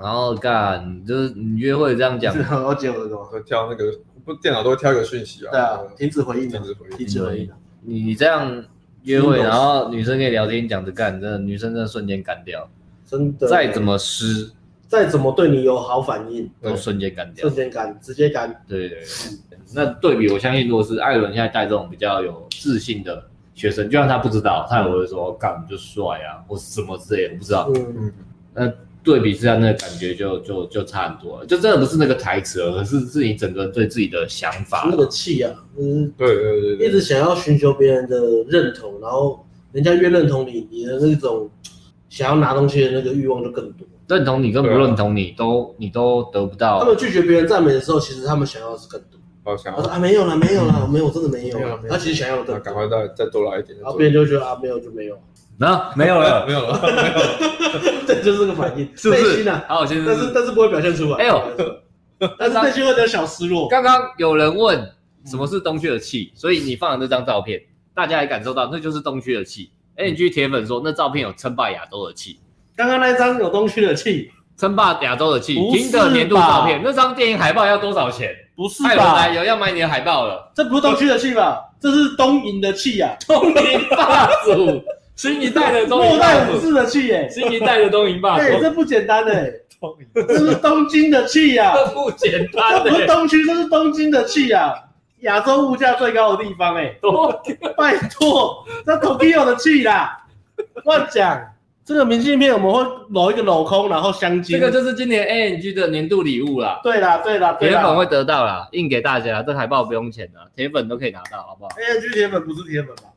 [0.00, 2.34] 然后干就是你约会这样讲，
[2.64, 3.24] 我接我的什么？
[3.24, 3.92] 会跳那个
[4.24, 5.50] 不电脑都会挑一个讯息啊。
[5.50, 7.50] 对啊，停止回应，停止回应，停止回应。
[7.82, 8.64] 你这样
[9.02, 12.68] 约会，然后女生跟你聊天讲着干，真的女生真的瞬间干掉，
[13.04, 13.48] 真的。
[13.48, 14.50] 再怎么湿，
[14.86, 18.48] 再怎么对你有好反应，都瞬间干掉，瞬间干，直接干。
[18.68, 19.06] 对对对。
[19.74, 23.22] 那对比，我相信如果是艾伦现在带这种比较有自信的
[23.54, 27.70] 学生，就算他不知道，他也会说干就帅啊，或什么之类的，我不知道。
[27.74, 28.12] 嗯嗯。
[28.54, 28.72] 那。
[29.08, 41.48] 对比之下，那个感觉就就就差很多了，就真的不是那个台词，而是自己整个对自己的想法，那个气啊，嗯，对对对，对，一直想要寻求别人的认同，然后人家越认同你，你的那种
[42.10, 43.86] 想要拿东西的那个欲望就更多。
[44.08, 46.80] 认同你跟不认同你都、啊、你都得不到。
[46.80, 49.18] 他们拒绝别人赞美的时候，其实他们想要的是更多。
[49.44, 51.80] 哦，想要他说啊，没有了，没有了，没有，真的没有了。
[51.88, 53.78] 他其实想要的更多，赶快再再多来一点。
[53.78, 55.18] 然后别人就觉得啊，没有就没有。
[55.58, 59.22] 那 没有了，没有了，没有了，这就是这个反应， 是不是？
[59.22, 61.18] 内心啊，好，先生，但是但是不会表现出来。
[61.18, 61.42] 哎呦，
[62.38, 63.68] 但是内心会有点小失落。
[63.68, 64.78] 刚刚有人问
[65.26, 67.60] 什么是东区的气，所以你放的那张照片，
[67.94, 69.70] 大家也感受到那就是东区的气。
[69.96, 72.38] NG 铁粉说那照片有称霸亚洲的气。
[72.76, 75.54] 刚刚那张有东区的气，称霸亚洲的气。
[75.72, 78.30] 听的年度照片，那张电影海报要多少钱？
[78.56, 79.28] 不是吧？
[79.28, 81.64] 有要买你的海报了，这不是东区的气吧？
[81.80, 84.80] 这是东瀛的气呀，东瀛霸主。
[85.18, 87.28] 新一代的末代武士的气耶！
[87.28, 89.52] 新一代的东瀛霸主，对，这不简单哎，
[90.14, 94.72] 这是东京的气呀，这不简单，不是东区，这是东京的气呀，
[95.22, 96.94] 亚洲物价最高的地方哎，
[97.76, 100.24] 拜托，这 Tokyo 的气啦，
[100.84, 101.42] 乱讲，
[101.84, 113.07] 这个明信片我们会镂一个镂空，然后镶金，这个就是今年 ANG 的年度礼物啦，对啦，对啦，铁粉会得到啦，印给大家，这海报不用钱的，铁粉都可以拿到，好不好？ANG 铁粉不是铁粉吧？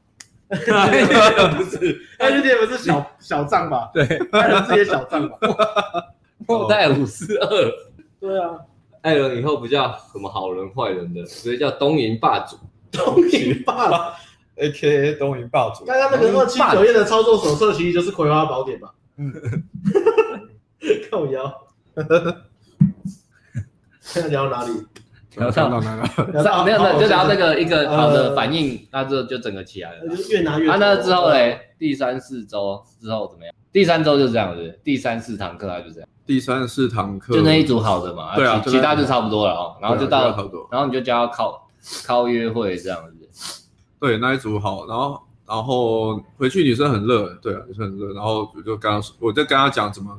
[1.56, 3.90] 不是，艾伦铁粉是小小账吧？
[3.94, 5.38] 对，艾伦这些小账吧。
[6.48, 7.72] 末代五十二，
[8.20, 8.60] 对啊，
[9.02, 12.58] 艾伦以后不叫什么好人坏人的，所以叫东瀛霸主。
[12.92, 14.14] 东瀛霸
[14.56, 15.14] ，A.K.A.
[15.20, 15.86] 东瀛霸主。
[15.86, 18.94] 刚刚那个二七九页的操作手册其实就是《葵花宝典》吧？
[19.16, 19.32] 嗯，
[21.10, 21.68] 靠腰。
[24.02, 24.72] 现在聊到哪里？
[25.38, 26.64] 聊到哪了？
[26.66, 29.98] 没有没有，就聊这个一个好的反应，那就就整个起来了。
[30.30, 30.70] 越拿越。
[30.70, 33.54] 啊，那之后嘞，第三四周之后怎么样？
[33.72, 36.10] 第三周就这样子，第三四堂课还是这样。
[36.26, 39.76] 第三四堂课就那一组好的嘛，对啊，其他就差不多了哦。
[39.82, 40.36] 然后就到，
[40.70, 41.70] 然后你就教他靠
[42.06, 43.66] 靠约会这样子。
[44.00, 50.12] 对，那一组好，然后然后回去女生很热，对啊，女生很热，然后我就跟他说，我就跟他讲怎么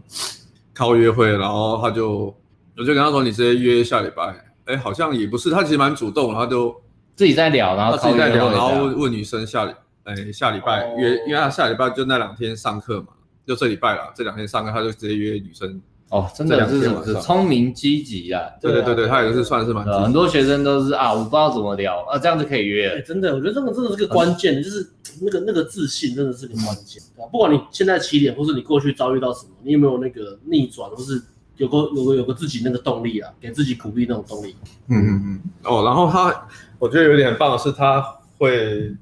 [0.75, 2.35] 靠约会，然后他就
[2.77, 4.35] 我就跟他说，你直接约下礼拜。
[4.65, 6.75] 哎，好像也不是，他其实蛮主动，然后就
[7.17, 9.73] 自己在聊，然后自己在聊，然后问问女生下礼，
[10.05, 13.09] 哎，下礼拜约，因为他下礼拜就那两天上课嘛，
[13.47, 15.81] 就这礼拜了，这两天上课，他就直接约女生。
[16.11, 18.43] 哦，真的是聪明积极啊！
[18.61, 19.99] 对对对对，他也是算是蛮积极。
[19.99, 23.01] 很多学生都是啊，我不知道怎么聊啊，这样子可以约。
[23.01, 24.87] 真的，我觉得这个真的是个关键，就是
[25.23, 27.03] 那个那个自信真的是个关键。
[27.31, 31.23] 不管你现在起点，或是你过去遭遇到什么，你有没有那个逆转，或是。
[31.57, 34.57] 有个有个有个自己那个动力啊，给自己鼓励那种动力。
[34.89, 35.41] 嗯嗯嗯。
[35.65, 36.49] 哦，然后他，
[36.79, 38.01] 我觉得有点很棒的是，他
[38.39, 38.95] 会，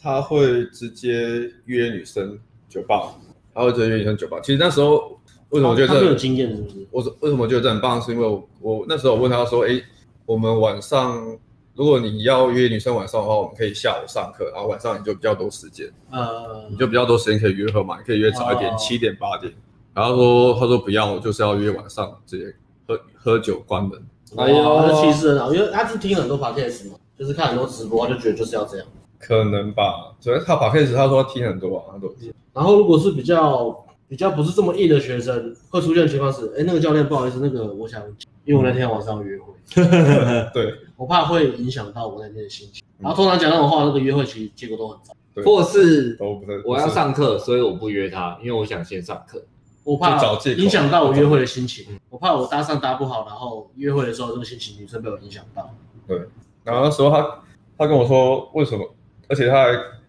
[0.00, 3.14] 他会直接约女生酒吧，
[3.54, 4.38] 他会直接约女生酒吧。
[4.42, 5.20] 其实那时候
[5.50, 6.86] 为什么我觉得这、啊、他有经验是不是？
[6.90, 9.80] 我为什么觉得这很棒，是因为我我那时候我问他说，哎，
[10.26, 11.38] 我们晚上
[11.74, 19.52] 如果你要约女生晚上的话，我们可以下午上课，然后晚上你就比较多时间，呃，你就比较多时间可以约会嘛，你可以约早一点，七、哦、点八点。
[19.98, 22.54] 然后说，他说不要，就是要约晚上直接
[22.86, 24.00] 喝喝酒关门。
[24.36, 28.86] 哎呦，他气势很好，因为他是听很多 podcast 嘛，就是看很多直播，他就觉得就是要这样。
[29.18, 32.32] 可能吧，主要他 podcast 他说他听很多啊，他都听。
[32.52, 38.00] 然后如果是比较比较不是这么硬的学生，会出现的情况是，哎，那个教练不好意思，那个我想，
[38.44, 39.52] 因为我那天晚上要约会，
[40.54, 42.84] 对，我怕会影响到我那天的心情。
[43.00, 45.12] 然后通常讲那种话，那个约会其实结果都很糟。
[45.44, 49.40] 或是都不是，我要上课，所以我不约他，因为我想先上课。
[49.88, 50.20] 我怕
[50.58, 55.74] 影响到我约会的心情，我怕我搭讪搭不好，然后约会的时候这个心情女生被我影响到。
[56.06, 56.20] 对，
[56.62, 57.40] 然后那时候他
[57.78, 58.86] 他跟我说为什么，
[59.28, 59.68] 而且他还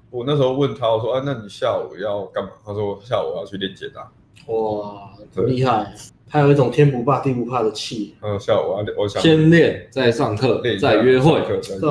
[0.10, 2.50] 我那时候问他我说啊，那你下午要干嘛？
[2.66, 4.12] 他说下午我要去练剑道。
[4.48, 5.96] 哇，很厉害！
[6.28, 8.16] 他有一种天不怕地不怕的气。
[8.22, 11.40] 嗯，下午我要我想先练再上课再约会，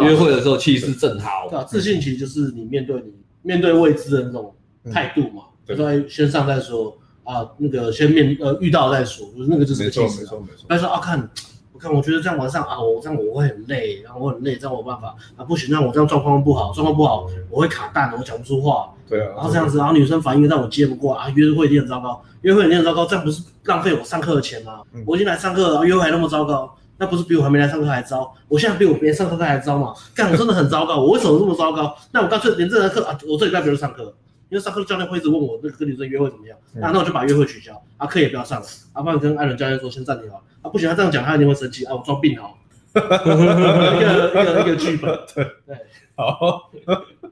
[0.04, 1.48] 约会的时候气势正好。
[1.48, 4.54] 对啊，自信其实就是你面对你面对未知的那种
[4.92, 5.44] 态度嘛。
[5.64, 6.94] 对，先上再说。
[7.28, 10.00] 啊，那个先面呃遇到再说，就是那个就是气势。
[10.00, 10.66] 没错没错没错。
[10.66, 11.28] 他说啊，看，
[11.74, 18.88] 我看我觉得这样晚上啊，我这样我会很累，然后我很累，这样我没办法啊，不行，那我这样状况不好，状况不好，我会卡蛋，我讲不出话。
[19.06, 19.28] 对啊。
[19.36, 24.80] 然后这样子，然后女生反应让我接不过啊，约会一定很糟糕，约会一定很糟糕，这样不是浪费我上课的钱吗？
[25.04, 28.34] 我已经来上课了，然后约会还那么糟糕，那不是比我还没来上课还糟？
[28.48, 29.92] 我现在比我别人上课还糟吗？
[30.14, 31.94] 干，我真的很糟糕，我为什么这么糟糕？
[32.12, 34.14] 那我干脆连这堂课啊，我这礼拜不用上课。
[34.50, 36.58] 因为上课教练会一直问我，那个跟女生约会怎么样？
[36.74, 42.58] 那那我就把约会取消，啊课也不要上了，啊不然跟艾伦教练说先暂停好，啊不行，他这样讲他一定会生气，啊我装病好，
[42.94, 45.76] 一个一个一个剧本，对对，
[46.16, 46.70] 好，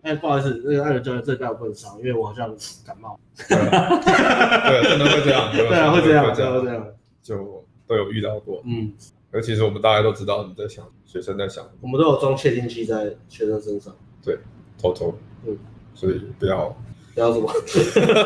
[0.02, 2.54] 哎不好意思，那个艾伦教练这礼拜我不能上，因为我好像
[2.84, 6.42] 感冒，对，真的会这样， 对啊会这样，会这
[6.72, 6.86] 样，
[7.22, 8.92] 就都有遇到过，嗯，
[9.32, 14.38] 而其实我们大家都知道你在想，学生在想，我们都有装窃听器在学生身上，对，
[14.80, 15.56] 偷偷，嗯，
[15.94, 16.76] 所以不要。
[17.16, 17.50] 不要什么？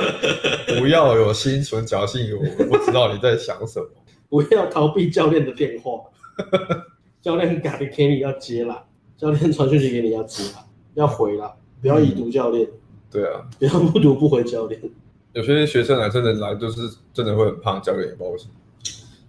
[0.81, 3.87] 不要有心存侥幸，我不知道你在想什么。
[4.29, 6.01] 不要逃避教练的电话，
[7.23, 8.85] 教练打给你要接啦，
[9.17, 12.73] 教练传讯息给你要接啦，要回啦，不要已读教练、嗯。
[13.13, 14.81] 对啊，不要不读不回教练。
[15.35, 16.81] 有些学生来真的来，就是
[17.15, 18.51] 真的会很胖教练，也不知道为什么。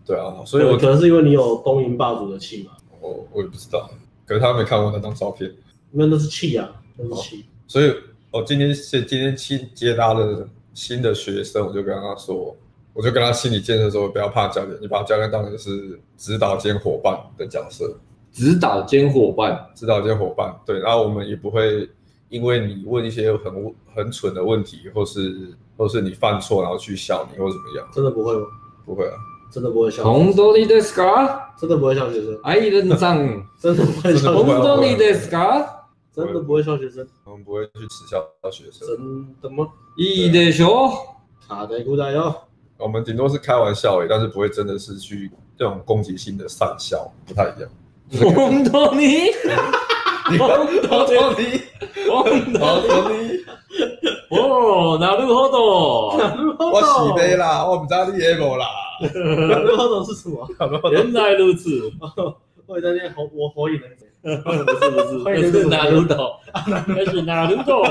[0.03, 2.71] 对啊，所以我可能是因为你有东瀛霸主的气嘛。
[2.99, 3.87] 我我也不知道，
[4.25, 5.53] 可是他没看过那张照片。
[5.91, 7.45] 那都是气啊，都是气、哦。
[7.67, 7.93] 所以。
[8.32, 12.54] 哦，今天是今天新接搭的新的学生，我就跟他说，
[12.92, 17.96] 我就跟他心理建设说，不要怕教练，你把教练当成是指导兼伙伴的角色，
[18.32, 21.88] 指导兼伙伴，指导兼伙伴，对，然后我们也不会
[22.28, 28.46] 因为你问一些很很蠢的问题，或是或是你犯错然后去笑你或怎么样，真的不会吗？
[28.84, 29.14] 不会啊，
[29.50, 30.02] 真的不会笑。
[30.04, 31.40] 本当にですか？
[31.58, 32.38] 真的不会笑学生。
[32.42, 34.32] 爱人さん，真的不会笑。
[34.42, 35.66] 本当にですか？
[36.14, 38.86] 真的不会笑学生，我 们不会去耻笑学生。
[38.88, 39.68] 真的吗？
[39.96, 41.16] いいでしょ。
[41.46, 42.34] 好的，鼓掌哟。
[42.78, 47.70] 我们顶多是开玩笑诶，但是不会真的是去这种攻击性的讪笑，不太一样。
[48.10, 49.32] 本当に？
[50.38, 50.38] 本
[50.82, 51.62] 当に？
[52.06, 52.60] 本当
[53.08, 53.44] に？
[54.28, 56.16] 哦，なるほど。
[56.58, 58.66] 我洗杯啦，我不知道你也无啦。
[59.00, 60.46] なるほど是什么？
[60.90, 61.90] 原来如此。
[62.66, 64.04] 我在念火，我火影忍者。
[64.22, 66.32] 不是不是，那是哪鲁斗？
[66.66, 67.82] 那是哪鲁斗？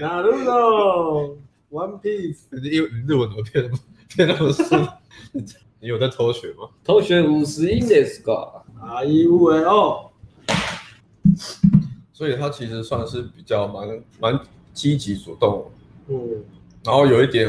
[0.00, 1.36] 哪鲁斗？
[1.70, 2.38] One Piece。
[2.50, 2.68] 你
[3.06, 3.70] 日文怎么变
[4.16, 4.88] 变那么顺？
[5.80, 6.68] 你有在偷学吗？
[6.82, 8.62] 偷学五十音ですか？
[8.80, 10.10] 啊一五哎哦。
[12.12, 14.40] 所以他其实算是比较蛮蛮
[14.72, 15.70] 积极主动。
[16.08, 16.42] 嗯。
[16.84, 17.46] 然后有一点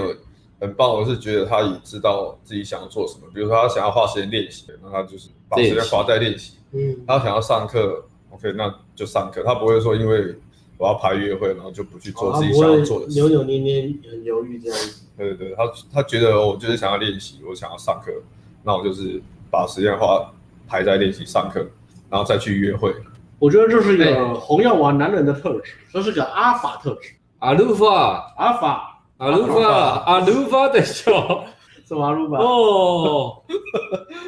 [0.60, 3.22] 很棒，我是觉得他也知道自己想要做什么。
[3.34, 6.58] 比如说他想要花时间练习，那他就是把时间花在练习。
[6.77, 9.43] 嗯，他想要上课，OK，那就上课。
[9.43, 10.35] 他不会说因为
[10.77, 13.15] 我要排约会，然后就不去做自己想要做的事。
[13.15, 15.07] 扭扭捏捏，很犹豫这样子。
[15.17, 15.63] 对对对，他
[15.95, 18.13] 他觉得我就是想要练习，我想要上课，
[18.63, 20.31] 那我就是把时间花
[20.69, 21.67] 排在练习上课，
[22.11, 22.95] 然后再去约会。
[23.39, 27.15] 我觉得这是一个红药丸男人的特质，这是个阿尔法特质。
[27.39, 31.45] 阿鲁法，阿法，阿鲁法，阿鲁法的笑。
[31.87, 32.39] 什么阿鲁法？
[32.39, 33.43] 哦，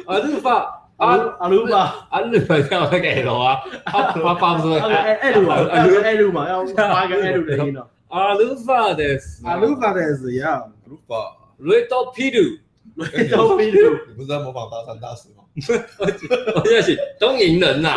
[0.05, 0.78] 阿鲁法。
[0.99, 4.79] 阿阿鲁巴，阿鲁巴叫那个 L 啊，发发发不出来。
[5.15, 7.87] L 啊，L L 嘛，要发一个 L 的音哦。
[8.09, 9.03] 阿鲁巴的，
[9.45, 10.53] 阿鲁巴的是一样。
[10.53, 11.15] 阿鲁巴
[11.59, 12.59] i d o Red p i d o
[14.07, 15.43] 你不是在模仿大山大师吗？
[15.99, 17.95] 我现在是东瀛人呐。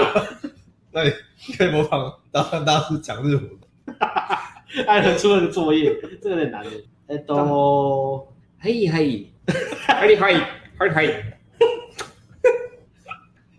[0.92, 1.10] 那你
[1.56, 3.50] 可以模仿大山大师讲日文。
[4.86, 5.92] 艾 伦出了个作业，
[6.22, 6.70] 这个有点难的。
[7.08, 8.28] 哎，都，
[8.60, 9.32] 嘿嘿，
[9.86, 10.40] 嘿 嘿，
[10.78, 11.24] 嘿嘿。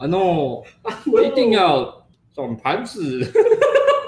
[0.03, 0.61] 啊，no！
[1.23, 2.03] 一定要
[2.35, 3.21] 转盘子，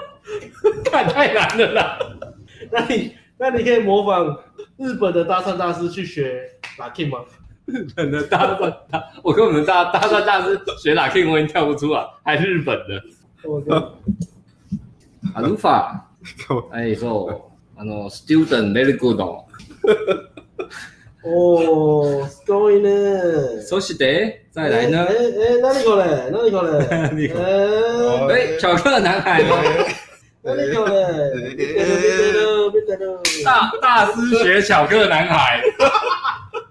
[0.84, 1.98] 看太难了啦。
[2.70, 4.38] 那你那你可以模仿
[4.76, 6.42] 日本的搭讪大师去学
[6.78, 7.20] locking 吗？
[7.64, 13.02] 日本的搭讪大，我跟我们搭搭讪大师学 locking，我已经跳不出来，还是日本的。
[15.34, 16.10] 阿鲁法，
[16.72, 19.18] 哎，说，啊，no，student very good
[21.25, 21.29] 哦。
[21.63, 23.61] 哦，going 呢？
[23.63, 25.05] そして再来呢？
[25.05, 26.29] 哎哎，哪里过来？
[26.29, 26.85] 哪里过来？
[26.87, 27.09] 哎
[28.29, 29.57] 哎，巧克男孩吗？
[30.43, 30.93] 哪里过来？
[33.45, 35.61] 大大师学巧克男孩。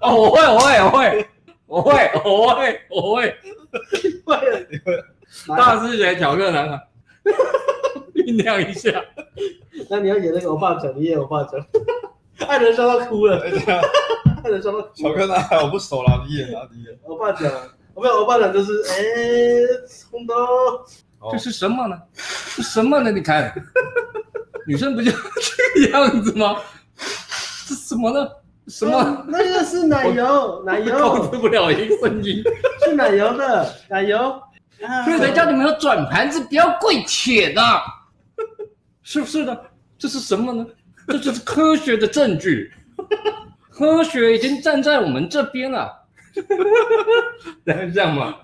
[0.01, 1.27] 哦，我会，我会，我会，
[1.67, 3.35] 我会，我会，我会。
[5.57, 6.81] 大师学巧克男孩。
[8.15, 9.05] 酝酿一下。
[9.89, 11.65] 那你要演那个欧巴讲，你演欧巴讲。
[12.48, 13.40] 艾伦笑到哭了。
[14.44, 14.90] 艾伦笑到哭。
[14.96, 16.98] 巧克男孩我不熟啦，你演啊，你演。
[17.04, 17.50] 我爸讲，
[17.94, 18.96] 我没有我爸讲，就是哎，
[20.12, 20.36] 红豆。
[21.32, 21.98] 这是什么呢？
[22.56, 23.12] 这什么呢？
[23.12, 23.54] 你看，
[24.68, 26.58] 女生不就这个样子吗？
[27.68, 28.30] 这什么呢？
[28.68, 29.26] 什么？
[29.28, 31.10] 那个是奶油，奶油。
[31.10, 32.44] 控制不了一个声音。
[32.84, 34.42] 是奶油的，奶油。
[35.06, 37.80] 所以才叫你们要转盘子，不要跪舔呐，
[39.02, 39.66] 是不是的？
[39.98, 40.66] 这是什么呢？
[41.08, 42.72] 这就是科学的证据，
[43.70, 45.92] 科学已经站在我们这边了。
[47.66, 48.36] 这样吗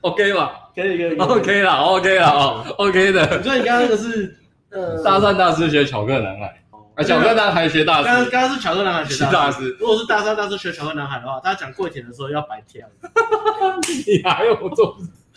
[0.00, 0.70] ？OK 吧？
[0.74, 3.42] 可以可以，OK 了，OK 了哦，OK 的。
[3.42, 4.34] 所以你刚刚那个是
[4.70, 6.62] 呃，大三大师学巧克力男孩，
[6.94, 8.04] 啊，巧克男孩学大师。
[8.04, 9.76] 刚刚刚刚是巧克男孩学大师。
[9.78, 12.86] 如果是大三大师学巧克男孩的话，他讲跪舔的时候要白舔。
[14.06, 14.96] 你还有做？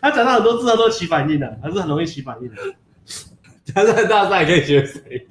[0.00, 2.56] 他讲到很多字，他都起反应的，还是很容易起反应的。
[3.72, 5.28] 他在大赛可以学谁？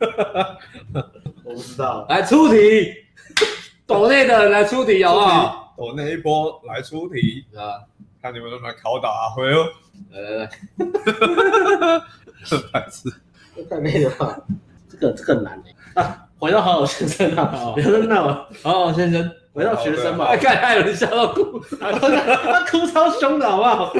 [1.44, 2.06] 我不知道。
[2.08, 2.92] 来出题，
[3.86, 5.74] 抖内的人来出题好不好？
[5.76, 7.80] 抖内一波来出题啊！
[8.22, 9.66] 看你们能不能拷打阿辉哦。
[10.10, 10.48] 来来来，
[12.72, 13.08] 白痴。
[13.68, 14.38] 太累了吧？
[14.90, 15.62] 这个这个难
[15.94, 16.02] 哎。
[16.02, 19.30] 啊，回到好好先生啊，别闹了，好好先生。
[19.52, 21.90] 回到学生嘛，看艾伦笑到哭，他
[22.70, 23.92] 哭超凶的好不好？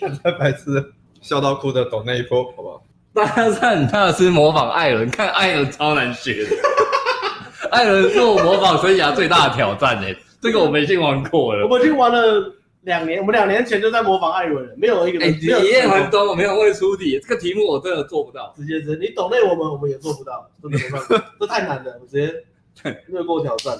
[0.00, 2.82] 看太白痴，笑到哭的抖那一波，好不好？
[3.16, 6.50] 大家看大师模仿艾伦，看艾伦超难学的。
[7.72, 11.64] 艾伦是我模仿生涯最大的挑战诶，这个我们已经玩过了。
[11.66, 12.52] 我们已经玩了
[12.82, 15.24] 两年，我们两年前就在模仿艾伦了，没有一个。
[15.24, 18.52] 你也很懂，我没有会出题，这个题目我真的做不到。
[18.54, 22.30] 直接直接，你懂内我们，我们也做不到，真的没办法， 这太难了，我直接
[23.06, 23.74] 略过挑战。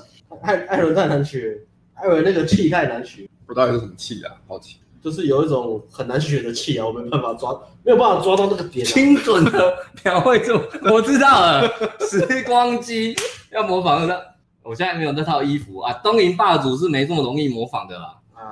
[0.44, 1.58] 艾艾伦太难学，
[1.92, 3.28] 艾伦那个气太难学。
[3.46, 4.32] 不知道有什么气啊？
[4.48, 7.52] 好奇，就是有一种很难学的气啊，我没办法抓，
[7.84, 8.90] 没有办法抓到那个点、啊。
[8.92, 10.60] 精准的描绘出，
[10.92, 11.62] 我知道了。
[12.00, 13.14] 时光机
[13.52, 14.20] 要模仿的，
[14.64, 15.92] 我现在没有那套衣服啊。
[16.02, 18.16] 东瀛霸主是没这么容易模仿的啦。
[18.34, 18.42] 哎，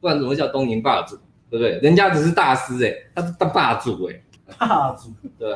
[0.00, 1.18] 不然怎么会叫东瀛霸主？
[1.50, 1.72] 对不对？
[1.82, 4.24] 人家只是大师哎、欸，他是大霸主哎、欸，
[4.58, 5.54] 霸主对。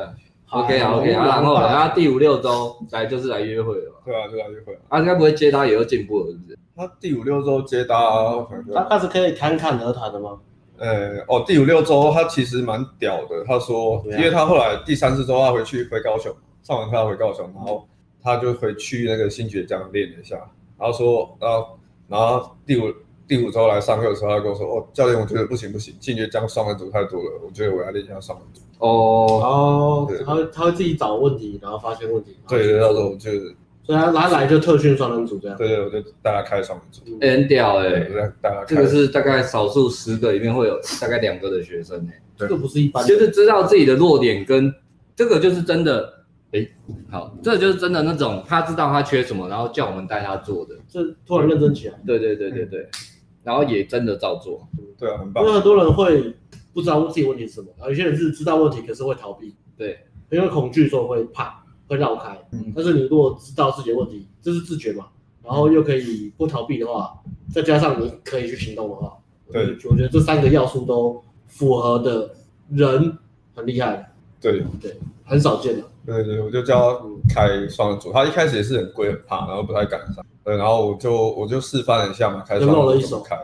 [0.54, 4.78] OK 啊 OK 啊，然后他第五六周来就是来约会了，对啊，就来约会。
[4.88, 6.58] 他应该不会接他，也会进步了，是不是？
[6.76, 10.38] 他第五六周接他，他他是可以侃侃而谈的吗？
[10.76, 13.44] 呃，哦，第五六周他其实蛮屌的。
[13.46, 17.86] 他说，因为他后来第三四周他回去回高雄，上完课他回高雄，然后
[18.22, 20.36] 他就回去那个新学江练了一下，
[20.78, 21.78] 然后说，然后
[22.08, 22.92] 然后第五
[23.28, 28.60] 第五周来上课的时候，他跟我说，哦，教练，我觉得不行不行，新学江双人组太多了，我觉得我要练一下双人组。
[28.84, 32.36] 哦，然后他会他会自己找问题，然后发现问题。
[32.46, 33.30] 对对，那时候就，
[33.82, 35.56] 所以他他来就特训双人组这样。
[35.56, 37.00] 对对，我就带他开双人组。
[37.20, 38.66] 欸、很屌哎、欸，带他开。
[38.66, 44.70] 这个是大概少数十个里面会有大概两个的学生哎、欸，这个不是一般，就是知道自己的弱点跟
[45.16, 46.72] 这个就是真的哎、欸，
[47.10, 51.94] 好，这个就是真的那种他知道他缺什么，然后叫我们带他做的，这突然认真起来。
[52.06, 52.90] 对对对对对，嗯、
[53.44, 54.68] 然后也真的照做。
[54.98, 55.42] 对啊，很棒。
[55.42, 56.34] 因为很多人会。
[56.74, 59.98] 不知道自己问题是什么，有些人是知道问题，可是会逃避，对，
[60.30, 62.36] 因为恐惧，所以会怕，会绕开。
[62.50, 65.06] 嗯，但是你如果知道自己的问题，这是自觉嘛，
[65.42, 67.16] 然后又可以不逃避的话，
[67.54, 69.16] 再加上你可以去行动的话，
[69.52, 72.34] 对，我觉得这三个要素都符合的
[72.70, 73.16] 人
[73.54, 74.12] 很厉害。
[74.40, 74.94] 对对，
[75.24, 75.84] 很少见的。
[76.04, 80.22] 对对，我就叫他开双人组，他一开始也是很贵很怕，然后不太敢上。
[80.42, 83.38] 对，然后我就我就示范了一下嘛，开双人组了一手开，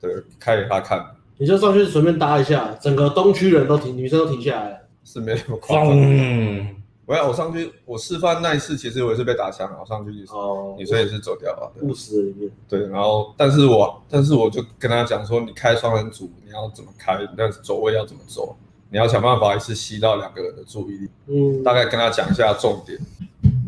[0.00, 1.04] 对，开给他看。
[1.38, 5.92] 你就上去随便搭一下，整个东区人都停，女生都停下来了，是没那么夸张。
[5.94, 6.74] 嗯，
[7.04, 12.50] 我要我上去，我示范那一次，其实我也是被打枪，我上去就是，哦，女生也是走掉了，务实里面。
[12.68, 18.56] 对，然后但是我但是我就跟他讲说，你开双人组，你要怎么开，但是走位要怎么走，
[18.90, 21.08] 你要想办法一次吸到两个人的注意力。
[21.26, 22.98] 嗯，大概跟他讲一下重点，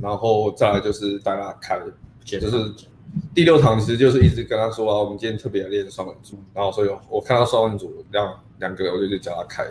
[0.01, 1.79] 然后再来就是带他开，
[2.25, 2.73] 就是。
[3.35, 9.65] 第六堂其实就是一直跟他说啊，我们今天特别来练双人组，然后所以我看到双人组两两个，我就去叫他开。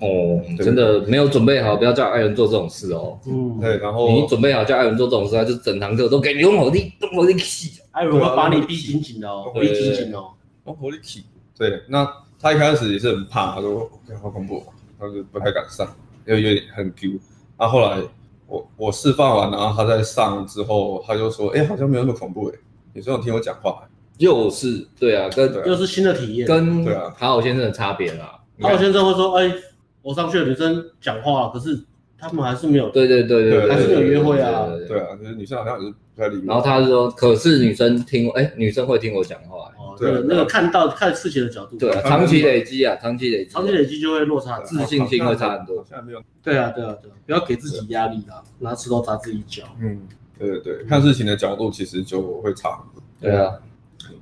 [0.00, 3.18] 哦，真的没有准备好，不要叫艾伦做这种事哦。
[3.26, 7.80] 嗯，对，然后你准备好叫艾伦做这种事，他就整堂课都给你用火力，用火力气。
[7.92, 10.30] 艾伦会把你逼紧紧的哦，逼紧紧哦，
[10.66, 11.24] 用火力气。
[11.56, 12.06] 对，那
[12.40, 13.90] 他一开始也是很怕，他说
[14.22, 14.62] 好恐怖，
[14.98, 15.86] 他就不太敢上，
[16.26, 17.18] 因为有点很 Q。
[17.58, 18.02] 那后来。
[18.46, 22.58] 我我示范完，然后他在上之后，他就说，哎，好像没有那么恐怖哎，
[22.94, 23.86] 你说有听我讲话，
[24.18, 28.40] 又是对啊，跟又是新的体验，跟对啊，好好先生的差别啦。
[28.60, 29.52] 卡好先生会说，哎，
[30.00, 31.84] 我上去的女生讲话，可是。
[32.16, 36.42] 他们还是没有，对对对对，还是没有约会啊，对啊，就是女生好像也是不太理。
[36.46, 45.84] 然后他说，可是女生听，哎，女生会听我讲话，哦，对，那个看到看事情的角度，对，长期累积啊，长期累积，长期累积就会落差，自信心会差很多。
[45.86, 49.64] 现在没有，对啊，对啊，对，不要给自己压力啦，拿石头砸自己脚。
[49.82, 50.08] 嗯，
[50.38, 53.02] 对对对，看事情的角度其实就会差很多。
[53.20, 53.52] 对啊，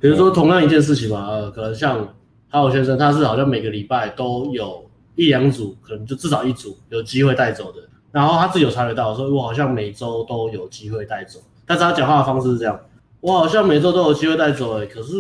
[0.00, 2.06] 比如说同样一件事情嘛，呃，可能像
[2.48, 4.84] 哈尔先生，他是好像每个礼拜都有
[5.14, 7.78] 一两组，可能就至少一组有机会带走的。
[8.10, 12.78] 然后他自己有察觉到，说我好像每周都有机会带走，但是他讲话的方式是这样，
[13.20, 15.14] 我好像每周都有机会带走，哎，可是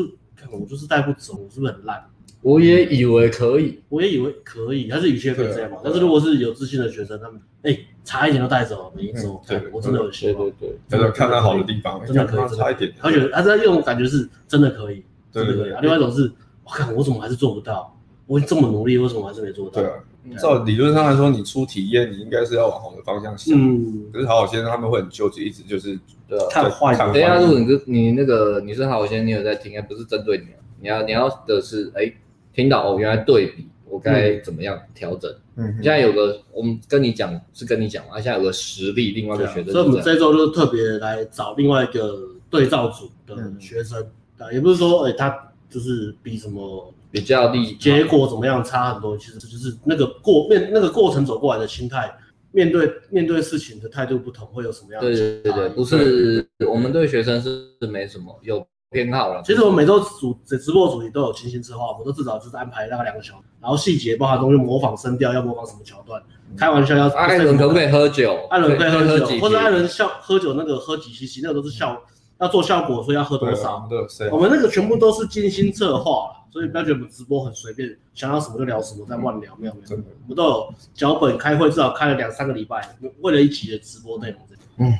[0.50, 2.04] 我就是带不走，我是不是很烂？
[2.42, 5.78] 我也以为可以，我也以为可以，他是语气可以这样嘛？
[5.82, 15.72] 但是如果是有自信的学生，他们哎差一点都带走，每一周，对，我真的有希望，对对对，真的看他好的地方，真的可以差一点，他觉得他这种感觉是真的可以，真的可以。
[15.80, 16.30] 另外一种是，
[16.64, 17.96] 我看我怎么还是做不到，
[18.26, 19.80] 我这么努力，为什么还是没做到？
[19.80, 19.94] 对啊。
[20.38, 23.58] 照理论上来说，你出体验，你应该是要往好的方向想。
[23.58, 25.98] 嗯，可是好好先生他们会很纠结，一直就是
[26.28, 26.96] 对看坏。
[26.96, 30.44] 等一下，如果你你那个你是好好先生，你有在听，不是针对你，
[30.80, 32.12] 你要你要的是哎，
[32.54, 35.30] 听到哦，原来对比我该怎么样调整。
[35.56, 39.72] 嗯，现在有个我们跟你讲是跟你讲嘛，现在有个实例，另外一个学生。
[39.72, 42.18] 所以我们这周就特别来找另外一个
[42.48, 44.02] 对照组的学生
[44.38, 46.92] 啊，也不是说哎他就是比什么。
[47.12, 52.10] 比较厉结果怎么样差很多，其实就是那个过面那个过程走过来的心态，
[52.52, 55.10] 面对面对事情的态度不同，会有什么样的？
[55.12, 59.42] 对对对，不是我们对学生是没什么有偏好了。
[59.44, 66.22] 其实我们每周主直播主题都有精心策划，我们都至少就是安排大概两个小时，然后细节包含东西模仿声调，要模仿什么桥段，
[66.56, 67.08] 开玩笑要。
[67.08, 68.46] 艾伦可不可以喝酒？
[68.50, 72.00] 艾伦可以喝酒，或者艾伦笑喝酒那个喝几 cc，那个都是效
[72.38, 73.88] 要做效果，所以要喝多少？
[74.30, 76.42] 我们那个全部都是精心策划了。
[76.52, 84.38] 所以不要觉得我们直播很随便，想要什么就聊什么，在乱聊，没有没有，我们都有脚本，开会至少开了两三个礼拜，为了一集的直播内容。
[84.76, 84.92] 嗯，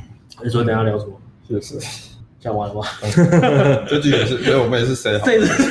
[0.42, 1.12] 你说等下聊什么？
[1.46, 1.78] 就是
[2.42, 2.84] 讲完 了吗？
[3.88, 5.24] 这句也是，所以我们也是谁好？
[5.24, 5.70] 这次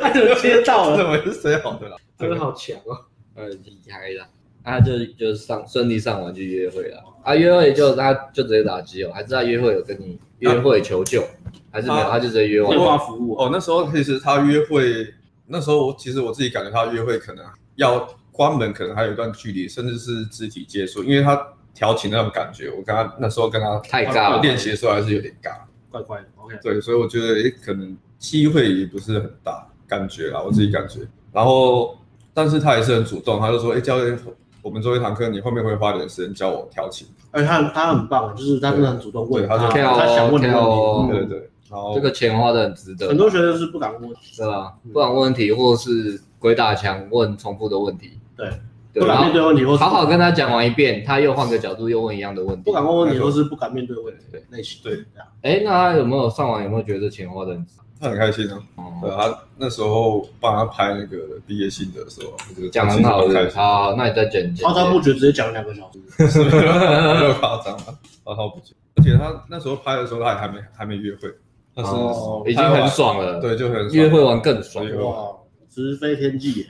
[0.00, 1.96] 他就接到了，我们是谁好的啦？
[2.18, 2.96] 真的好强哦，
[3.36, 4.26] 呃，厉害了，
[4.64, 11.22] 他就就上顺利上完就约会了，啊，约会就他就直接打机哦，还是他约会有跟你约会求救？
[11.70, 12.68] 还是没有，他就直接约我。
[12.68, 15.06] 电话服务哦，那时候其实他约会，
[15.46, 17.44] 那时候我其实我自己感觉他约会可能
[17.76, 21.40] 要关门，可能还有一段距离，甚至是肢体接触，因为他
[21.74, 25.52] 调情那种感觉，我跟他那时候跟他太尬了，练习的时候还是有点尬，
[25.90, 26.26] 怪怪的。
[26.36, 31.00] OK，对，所以我觉得诶，可能机会也不是很大，感觉啦，我自己感觉。
[31.32, 31.96] 然后，
[32.32, 34.18] 但是他也是很主动，他就说，哎，教练，
[34.62, 37.06] 我们做一堂课，你后面会花点时间教我调情。
[37.30, 39.68] 而 且他他很棒，就是他真的很主动问，他他
[40.06, 41.50] 想问的问题，对对。
[41.94, 44.74] 这个钱花的很值得，很多学生是不敢问问题，是吧？
[44.92, 48.50] 不敢问问题，或是鬼打墙问重复的问题，对，
[48.94, 55.04] 不敢面对问题，或好好跟他讲完一遍，他又换个角度又问一样的问题，不敢问问题，或是不敢面对问题，对类型，对，
[55.42, 56.62] 哎，那他有没有上网？
[56.62, 57.74] 有没有觉得钱花的很值？
[58.00, 58.58] 他很开心啊，
[59.02, 62.34] 对，他那时候帮他拍那个毕业信的时候，
[62.68, 64.66] 讲很好的，好，那你再剪剪。
[64.66, 65.98] 滔滔不绝，直接讲两个小时
[66.50, 68.74] 没有夸张啊，滔滔不绝。
[68.96, 71.28] 而且他那时候拍的时候，他也还没还没约会。
[71.74, 75.28] 哦，已经很爽了，对，就很约会完更爽，哇，
[75.70, 76.66] 直飞天际。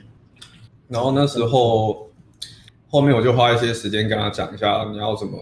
[0.87, 2.09] 然后那时候
[2.91, 5.39] 后面我就花一些时间跟他讲一下，你要怎么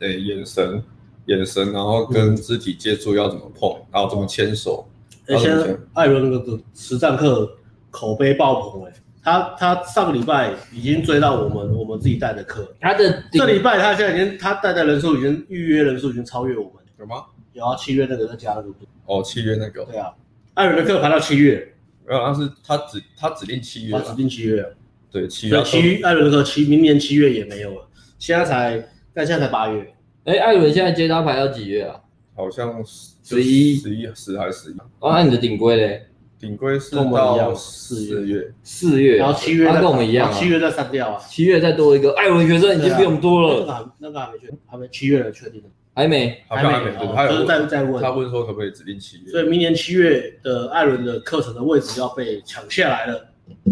[0.00, 0.82] 诶眼神，
[1.26, 4.86] 眼神，然后跟肢体接触要怎么碰，然后怎么牵手。
[5.28, 5.50] 而且
[5.94, 7.48] 艾伦那个实战课
[7.90, 17.24] 口碑爆棚哎，他他上个礼拜已经追到我们我们自己带的课，他的这礼拜他现在已经他带的人数已经预约人数已经超越我们，有吗？
[17.52, 18.74] 有啊，七月那个在加入。
[19.06, 19.84] 哦，七月那个。
[19.84, 20.12] 对啊，
[20.54, 21.74] 艾伦的课排到七月，
[22.04, 24.74] 没有，他是他指他指定七月，他指定七月，
[25.10, 27.88] 对七月，七月艾伦的课七明年七月也没有了，
[28.18, 29.94] 现在才但现在才八月，
[30.24, 32.00] 哎，艾伦现在接单排到几月啊？
[32.36, 34.74] 好像十一、十一、十还是十一？
[35.00, 36.06] 哦，那你的顶规嘞？
[36.38, 45.68] 顶规是到四月，四月，然后七月跟我们一样，七月再删掉啊，七月再多一个，艾伦学生已经比我们多了，那个还那个还没确，还没七月了确定的。
[45.92, 46.70] 还没，还没，
[47.14, 53.26] 还有在再问，他问说可不可以指定七月，所以明年七月的艾伦的课程的位置要被抢下来了。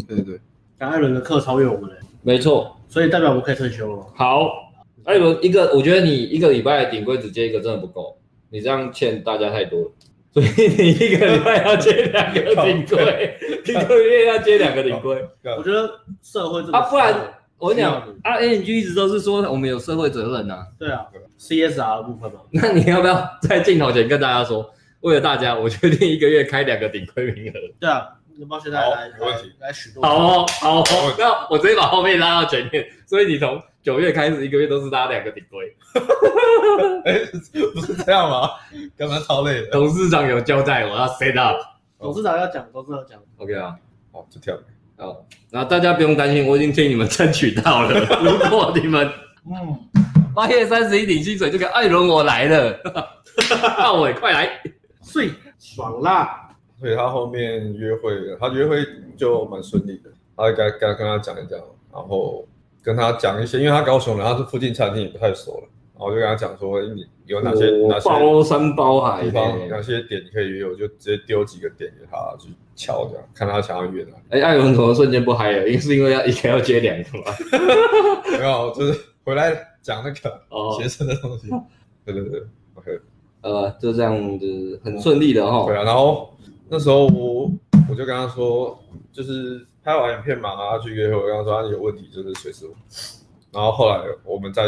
[0.07, 0.41] 对对对，
[0.79, 1.97] 但艾伦的课超越我们了。
[2.23, 4.07] 没错，所以代表我们可以退休了。
[4.15, 4.49] 好，
[5.05, 8.19] 艾伦一个，我觉得你一个礼拜顶规只接一个真的不够，
[8.51, 9.91] 你这样欠大家太多了，
[10.33, 15.17] 所以你一个礼拜要接两个顶规，一个月要接两个顶规。
[15.57, 15.89] 我觉得
[16.23, 17.15] 社会这个，啊，不然
[17.57, 20.67] 我跟你讲啊，NG 一直都是说我们有社会责任呐、啊。
[20.79, 21.07] 对啊
[21.39, 22.41] ，CSR 的部分嘛。
[22.51, 24.69] 那你要不要在镜头前跟大家说，
[25.01, 27.55] 为了大家，我决定一个月开两个顶规名额？
[27.81, 28.07] 对啊，
[28.39, 30.03] 那么现在来没问题来许多。
[30.03, 30.85] 好哦，好哦，
[31.19, 35.77] 那我直接把后面拉到前面，所以你从九月开始一个月都是拉两个顶规。
[37.05, 37.19] 哎，
[37.75, 38.51] 不是这样吗？
[38.97, 39.67] 干嘛超累的？
[39.73, 41.57] 董事长有交代，我要 set up。
[41.99, 43.21] 董事长要讲，董事长讲。
[43.39, 43.75] OK 啊，
[44.13, 44.57] 好，就跳。
[44.97, 47.99] 好，然后大家不用担心，我已经替你们争取到了。
[48.23, 49.11] 如果你们
[49.47, 49.79] 嗯
[50.35, 52.73] 八月三十一领薪水，这个艾伦我来了，
[53.77, 54.61] 大伟快来，
[55.03, 56.48] 睡爽啦！
[56.81, 58.79] 所以他后面约会，他约会
[59.17, 60.11] 就蛮顺利的。
[60.37, 61.59] 他该该跟他讲一讲，
[61.93, 62.47] 然后
[62.83, 65.69] 跟他讲一些，因为他高雄人，他是附近餐厅也不太熟了。
[65.95, 74.23] 然后就跟他讲说，你有哪些哪些包山包海地方，哪些点你可以约，我就直接丢几个点给他去敲，这样看他想要约哪里。
[74.31, 75.67] 哎，艾伦怎么瞬间不嗨了？
[75.67, 77.25] 因为是因为要一个要接两个吗？
[78.31, 79.53] 没有，就是回来
[79.83, 81.49] 讲那个学生的东西。
[82.05, 82.43] 对对对
[82.77, 83.01] ，OK。
[83.41, 85.65] 呃，就这样子很顺利的哈。
[85.67, 86.33] 对啊，然后
[86.69, 87.51] 那时候我
[87.89, 88.79] 我就跟他说，
[89.13, 92.67] 就是拍完影片嘛，然后去约会，我跟他说他有问题就是随时。
[93.53, 94.65] 然后后来我们在。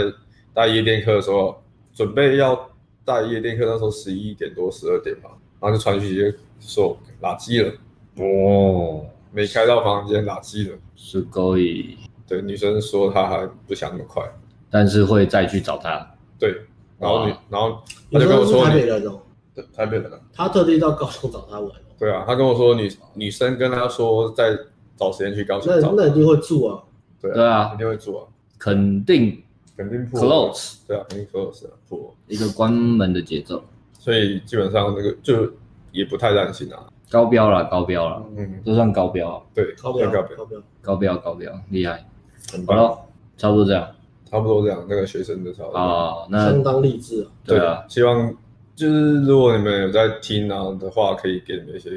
[0.52, 1.62] 带夜店课的时候，
[1.94, 2.68] 准备要
[3.04, 5.30] 带夜店课，那时候十一点多、十二点吧，
[5.60, 7.72] 然后就传讯息说垃圾了，
[8.16, 11.96] 哦，没开到房间，垃圾了，是可以。
[12.26, 14.20] 对，女生说她还不想那么快，
[14.68, 16.04] 但是会再去找他。
[16.36, 16.62] 对，
[16.98, 17.80] 然后女，然后
[18.10, 19.20] 他就跟我说，台北人哦，
[19.54, 21.70] 对，台北人，他特地到高雄找他玩。
[22.00, 24.58] 对啊，他跟我说女女生跟他说在
[24.96, 26.82] 找时间去高雄找，那那一定会住啊，
[27.20, 28.26] 对对啊，一定会住啊，
[28.58, 29.40] 肯定。
[29.76, 33.62] 肯定破 close，对啊，肯定 close 啊，破一个关门的节奏，
[33.98, 35.50] 所以基本上那个就
[35.90, 40.36] 也不太担心啊，高标了，高标了，嗯，都算高标，对，高标，高标，
[40.82, 42.06] 高标，高标，厉害，
[42.52, 42.66] 很。
[42.66, 42.98] 棒，
[43.38, 43.88] 差不多这样，
[44.30, 45.78] 差不多这样，那个学生的差不多。
[45.78, 48.34] 啊，那相当励志啊，对啊，希望
[48.80, 51.90] 就是如果你们有在听啊的话，可以给你们一些。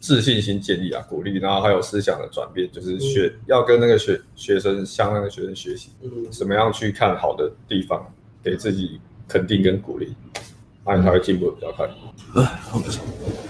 [0.00, 8.10] 自信心建立啊，鼓励，然后还有思想的转变，就是学、嗯、要跟那个学学生向那个学生学习，嗯，怎么样去看好的地方，
[8.42, 10.14] 给自己肯定跟鼓励，
[10.86, 11.86] 那你才会进步比较快。
[12.34, 13.04] 哎，好不错。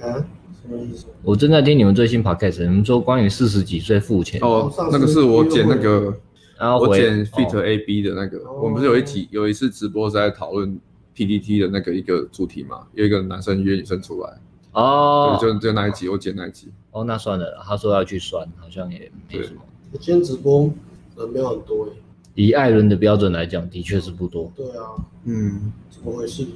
[0.00, 0.26] 啊？
[0.60, 1.06] 什么意思？
[1.22, 4.40] 我正在听你们最新 Podcast，你们说关于四十几岁付钱。
[4.42, 6.12] 哦，那个是我剪那个，
[6.58, 8.50] 然后我剪 Fit AB 的那个。
[8.50, 10.80] 我们不是有一集有一次直播是在讨论
[11.14, 12.88] PPT 的那个一个主题嘛？
[12.94, 14.36] 有一个男生约女生出来。
[14.74, 15.38] 哦。
[15.40, 16.68] 就就那一集，我剪那一集。
[16.90, 19.62] 哦，那算了，他说要去算，好像也没什么。
[20.00, 20.70] 今天直播
[21.16, 21.92] 人没有很多诶，
[22.34, 24.52] 以艾伦的标准来讲，的确是不多。
[24.54, 24.94] 对啊，
[25.24, 26.46] 嗯，怎么回事？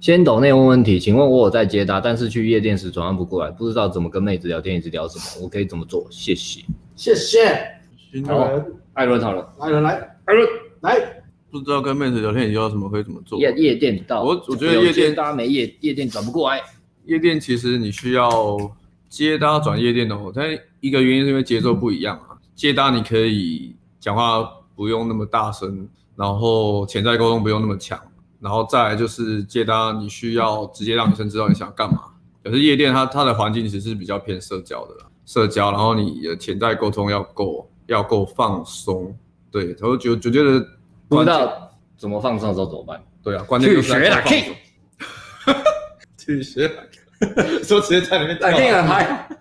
[0.00, 6.06] 先抖内问问题，请问我有在接答，但是去夜店时转换不过来，不知道怎么跟妹子聊天，一直聊什么，我可以怎么做？
[6.08, 6.64] 谢谢，
[6.94, 7.74] 谢谢。
[8.26, 8.48] 好，
[8.94, 10.48] 艾伦好了，艾伦来，艾伦
[10.80, 13.38] 来，不知道跟妹子聊天，你要什么可以怎么做？
[13.40, 16.62] 夜夜店到，我我觉得夜店大家没夜夜店转不过来，
[17.08, 18.58] 夜店其实你需要
[19.08, 20.46] 接搭转夜店的哦，但
[20.80, 22.36] 一个原因是因为节奏不一样啊。
[22.54, 24.46] 接搭你可以讲话
[24.76, 27.98] 不用那么大声，然后潜在沟通不用那么强，
[28.40, 32.02] 然后再来就是接搭你需要直接让女生知道你想干嘛。
[32.44, 39.16] 可是夜店它它的环境其实是比较偏社交的啦，社交，然后你的潜在沟通要够要够放松，
[39.50, 40.62] 对，然后就就觉得
[41.08, 43.02] 不知道怎么放松的时候怎么办？
[43.22, 44.54] 对啊，关键就是去学啦 K，
[46.27, 46.69] 去 学，
[47.63, 48.51] 说直接在里面跳，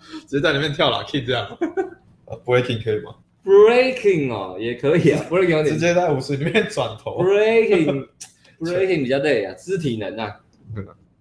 [0.29, 1.47] 直接在里面跳啦 K 这样。
[2.45, 3.15] Breaking 可以吗？
[3.45, 5.25] Breaking 哦，也可以啊。
[5.29, 7.23] Breaking 直接在舞池里面转头。
[7.23, 10.37] Breaking，Breaking 比较累啊，肢体能啊。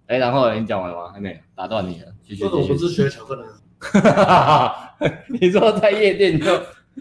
[0.06, 1.12] 哎，然后你讲完了吗？
[1.12, 2.06] 还没，打断你了。
[2.26, 2.42] 继续。
[2.42, 3.42] 这种不是学巧克力。
[5.28, 6.50] 你说在夜店就。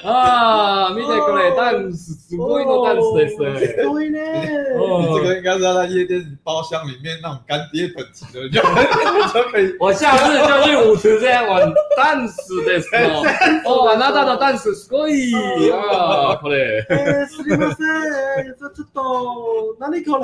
[0.07, 3.37] 啊，见てこれダンス，すごいのダンスです。
[3.75, 4.47] すごいね。
[4.77, 9.75] 哦，这个应该是要在夜店包厢里面那种干爹等级的，就就可以。
[9.79, 13.23] 我下次就去舞池这样玩ダンスです哦。
[13.65, 15.33] 哦，あなたのダンスすごい
[15.73, 16.85] 啊，これ。
[16.87, 17.83] え、すみませ
[18.43, 18.53] ん。
[18.53, 20.23] ちょっと何これ？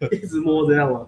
[0.11, 1.07] 一直摸这样吗？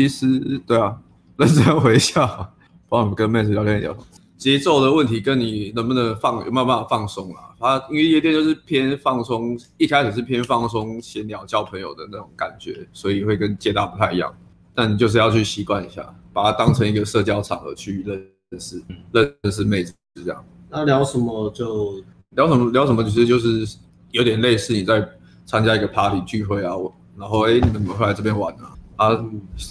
[0.00, 0.96] 其实对啊，
[1.36, 2.54] 认真回笑，
[2.88, 3.94] 帮我们跟妹子聊天聊。
[4.38, 7.50] 节奏的问题跟你能不能放有没有办法放松啊？
[7.60, 14.34] 他因为夜店就是偏放松，一开始是偏放松、闲聊、交朋友的那种感觉，所以会跟街道不太一样。
[14.74, 18.82] 但你就是要去习惯一下，把它当成一个社交场合去认识、
[19.12, 20.42] 认识妹子这样。
[20.70, 23.76] 那聊什么就聊什么聊什么，其实就是
[24.12, 25.06] 有点类似你在
[25.44, 26.72] 参加一个 party 聚会啊，
[27.18, 29.08] 然后哎、欸、你们会来这边玩啊啊，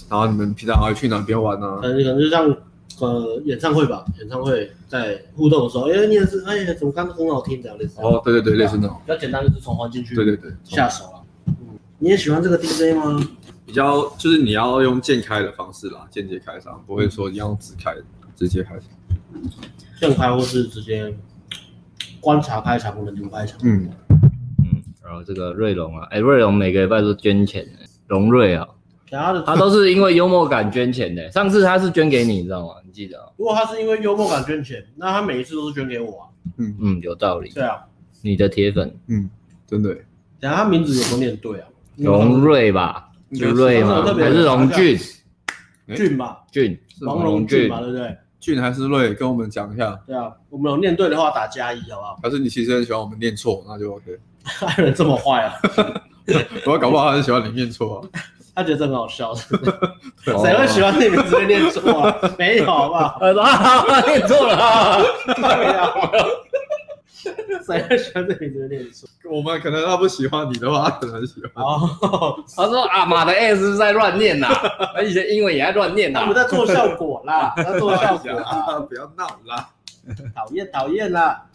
[0.08, 1.78] 然后你们平常还会去哪边玩啊？
[1.80, 2.56] 可能可能就像。
[2.98, 7.98] 呃，演唱会吧，演唱会在互动的时候，哎、欸，你也是，哎，怎么刚刚很好听这样类似。
[8.02, 9.00] 哦，对对对，类似那种。
[9.06, 11.24] 比较简单就是从环境去，对对对，下手了。
[11.46, 11.54] 嗯，
[11.98, 13.18] 你也喜欢这个 DJ 吗？
[13.64, 17.94] 比较就是你要用渐开的方式啦，间接开场，不会说你要直开，
[18.36, 18.82] 直接开场。
[19.98, 21.16] 渐开或是直接
[22.20, 23.58] 观察开场或者流开场。
[23.62, 23.88] 嗯
[24.58, 27.66] 嗯，然后这个瑞龙啊，哎，瑞龙每个礼拜都捐钱，
[28.08, 28.68] 龙瑞啊。
[29.10, 31.30] 他都是因为幽默感捐钱的。
[31.30, 32.74] 上次他是捐给你，你知道吗？
[32.86, 33.18] 你记得？
[33.36, 36.26] 如果他是因为幽默感捐钱，那他每一次都是捐给我啊。
[36.58, 37.50] 嗯嗯，有道理。
[37.50, 37.78] 对啊，
[38.22, 38.94] 你的铁粉。
[39.08, 39.28] 嗯，
[39.66, 39.94] 真的。
[40.38, 41.66] 等下他名字有没有念对啊？
[41.96, 43.10] 龙瑞吧？
[43.34, 44.02] 就瑞吗？
[44.04, 44.98] 还是龙俊？
[45.94, 46.38] 俊吧？
[46.50, 48.16] 俊，王龙俊吧，对不对？
[48.38, 49.12] 俊还是瑞？
[49.12, 50.00] 跟我们讲一下。
[50.06, 52.18] 对啊，我们有念对的话打加一，好不好？
[52.22, 54.18] 还是你其实很喜欢我们念错，那就 OK。
[54.66, 55.54] 爱人这么坏啊？
[56.64, 58.08] 我搞不好他很喜欢你念错啊。
[58.54, 62.16] 他觉得这很好笑，谁会喜欢那名字被念错啊？
[62.38, 63.16] 没有，好不好？
[63.20, 64.98] 他说啊， 念错了，
[65.38, 69.08] 没有，谁会喜欢这名字被念错？
[69.30, 71.64] 我们可能他不喜欢你的话，他可能喜欢。
[71.64, 74.48] 哦，他说啊，妈的 S 是在乱念呐，
[74.94, 76.20] 他以前英文也在乱念呐。
[76.22, 79.68] 我们在做效果啦，在做效果啦，不要闹啦，
[80.34, 81.46] 讨厌讨厌啦。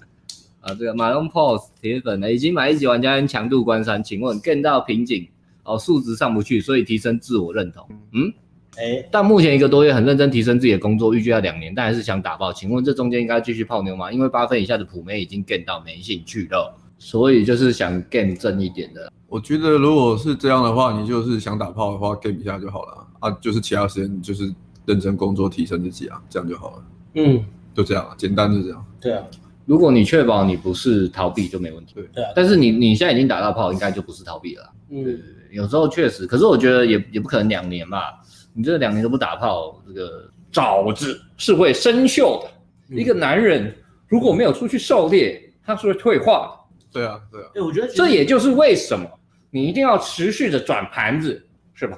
[0.61, 5.27] 啊，这个马龙 POS 铁粉呢，已经买一级玩家跟强度关山，请问 game 到瓶颈？
[5.65, 7.85] 哦，数值上不去，所以提升自我认同。
[8.13, 8.31] 嗯，
[8.77, 12.53] 哎、欸，但目前一个多月很认真提升自己的工作，预计要两年，但还是想打爆。
[12.53, 14.11] 请问这中间应该继续泡妞吗？
[14.11, 19.11] 因为八分以下的普妹已经 get 到没兴趣了，所以就是想 get 正一点的。
[19.27, 24.53] 我觉得如果是这样的话，你就是想打炮的话，get 一下就好了啊，就是其他时间就是
[24.85, 26.83] 认真工作提升自己啊，这样就好了。
[27.15, 27.43] 嗯，
[27.73, 28.85] 就这样，简单就这样。
[29.01, 29.23] 对啊，
[29.65, 31.95] 如果你确保你不是逃避就没问题。
[31.95, 32.31] 对，对啊。
[32.35, 34.73] 但是你你现在已经打到炮，应该就不是逃避了。
[34.89, 35.19] 嗯。
[35.55, 38.13] 有时候确实，可是我觉得也也不可能两年吧。
[38.53, 42.49] 你这两年都不打炮，这个爪子是会生锈的。
[42.89, 43.73] 嗯、一个男人
[44.07, 46.75] 如果没有出去狩猎，他是会退化的。
[46.91, 47.47] 对啊，对啊。
[47.55, 49.09] 哎，我觉得这也就是为什么
[49.49, 51.41] 你一定要持续的转盘子，
[51.73, 51.97] 是吧？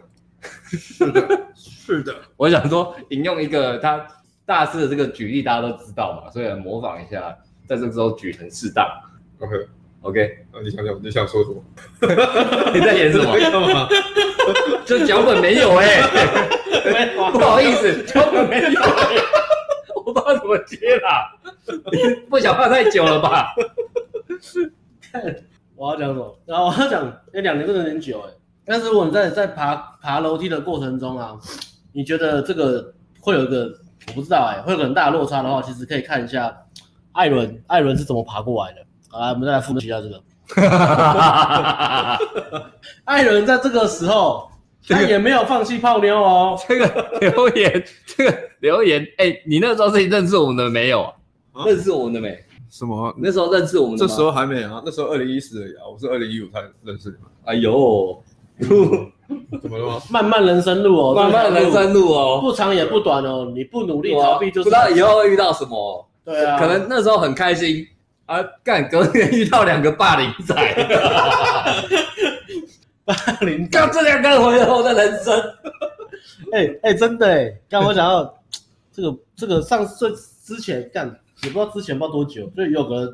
[0.67, 2.15] 是的，是的。
[2.37, 4.05] 我想说，引用一个他
[4.45, 7.35] 大师的这个举例，大家都知道嘛，所以模仿一下，
[7.67, 8.87] 在这个时候举很适当。
[9.39, 9.55] OK。
[10.01, 11.61] OK，那你想想，你想说什么？
[12.73, 13.35] 你在演什么？
[13.39, 13.87] 干嘛？
[14.85, 19.21] 这脚本没有哎、欸， 不好意思，脚本没有、欸，
[19.95, 21.35] 我不知道怎么接啦。
[21.91, 23.53] 你不想怕太久了吧？
[25.75, 26.39] 我要讲什么？
[26.45, 28.37] 然后我要讲，哎、欸，两年真的有点久哎、欸。
[28.65, 31.37] 但是如果你在在爬爬楼梯的过程中啊，
[31.91, 33.69] 你觉得这个会有一个
[34.07, 36.55] 我不知道哎、欸，会有个很大的落差的话，其实可以看一下
[37.11, 38.86] 艾伦，艾伦是怎么爬过来的。
[39.17, 40.21] 好来，我们再来复习一下这个。
[43.05, 44.47] 艾伦在这个时候，
[44.87, 46.55] 他也没有放弃泡妞哦。
[46.67, 46.85] 这个
[47.19, 51.01] 留言，这个留言，哎、欸，你那时候是认识我们的没有？
[51.51, 52.37] 啊、认识我们的没？
[52.69, 53.11] 什么？
[53.17, 54.05] 那时候认识我们的？
[54.05, 57.23] 这时候还没啊，那时候二零一四而已啊，我是二零一五才认识你们。
[57.45, 58.21] 哎呦，
[59.59, 59.99] 怎么了吗？
[60.11, 66.07] 漫漫人生路哦，漫漫人生路哦，不长也不短哦，你不努力逃避，就是不知道以后会遇到什么。
[66.23, 67.83] 对啊，可能那时候很开心。
[68.27, 68.43] 啊！
[68.63, 70.53] 干，隔天遇到两个霸凌仔，
[73.05, 75.33] 霸凌，干这两个回头的人生，
[76.51, 77.57] 哎 哎、欸欸，真的哎！
[77.69, 78.37] 刚我想到
[78.91, 80.13] 这个这个上次
[80.43, 81.07] 之前干，
[81.43, 83.13] 也不知道之前不知道多久，就有个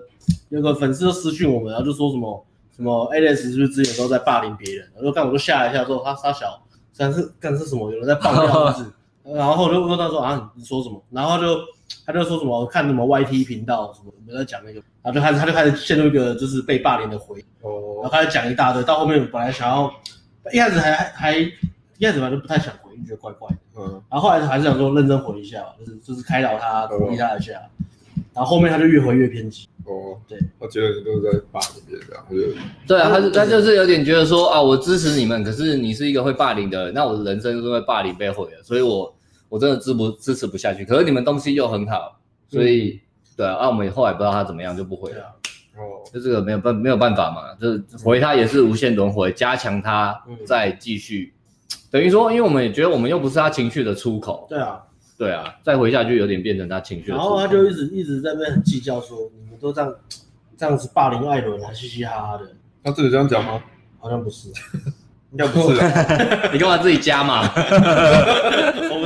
[0.50, 2.44] 有个粉丝就私讯我们，然后就说什么
[2.76, 4.90] 什么 Alex 是不是之前都在霸凌别人？
[4.96, 6.60] 然后干我就吓一下，说他他小，
[6.98, 7.92] 但是干是什么？
[7.92, 8.90] 有人在爆料是是？
[9.36, 11.00] 然后就问他说啊，你说什么？
[11.12, 11.60] 然后就。
[12.06, 19.90] 他就说什么看什么 YT 频道什么，我们在讲那个，然后就开始他就开始陷入一个就是被霸凌的回忆，哦，然后开始讲一大堆，到后面本来想要
[20.52, 21.52] 一开始还还还一
[22.02, 27.54] 开始反正不太想回，觉得怪怪的，嗯，然后后来还是想说认真回一下，就是就是开导他鼓励他一下，
[28.34, 32.42] 然后后面他就越回越偏激，哦，对，他觉得你都是在霸凌别人，他就
[32.88, 39.14] 对啊，他就他就是有点觉得说啊，我支持你们，可是你是一个会霸凌的人，那我的人生就是会霸凌被毁了，所以我。
[39.54, 42.20] 我真的支不支持不下去，可是你们东西又很好，
[42.50, 45.22] 所以、嗯、对啊，啊，我们后来不知道他怎么样就不回了，
[45.78, 51.32] 哦，就这个没有办没有办法嘛，就是回他也是无限轮回，加强他再继续
[51.92, 54.48] 等于说，因为我们也觉得我们又不是他情绪的出口。
[54.50, 54.82] 对啊，
[55.20, 57.30] 对啊，再回下去有点变成他情绪的出口。
[57.30, 59.94] 然后他就一直一直在那边很计较说，你们都这样
[60.58, 62.48] 这样子霸凌艾伦，还嘻嘻哈哈的。
[62.84, 63.62] 他自己这样讲吗？
[64.00, 64.50] 好像不是，
[65.30, 66.50] 应该不是啊。
[66.52, 67.48] 你干嘛自己加嘛？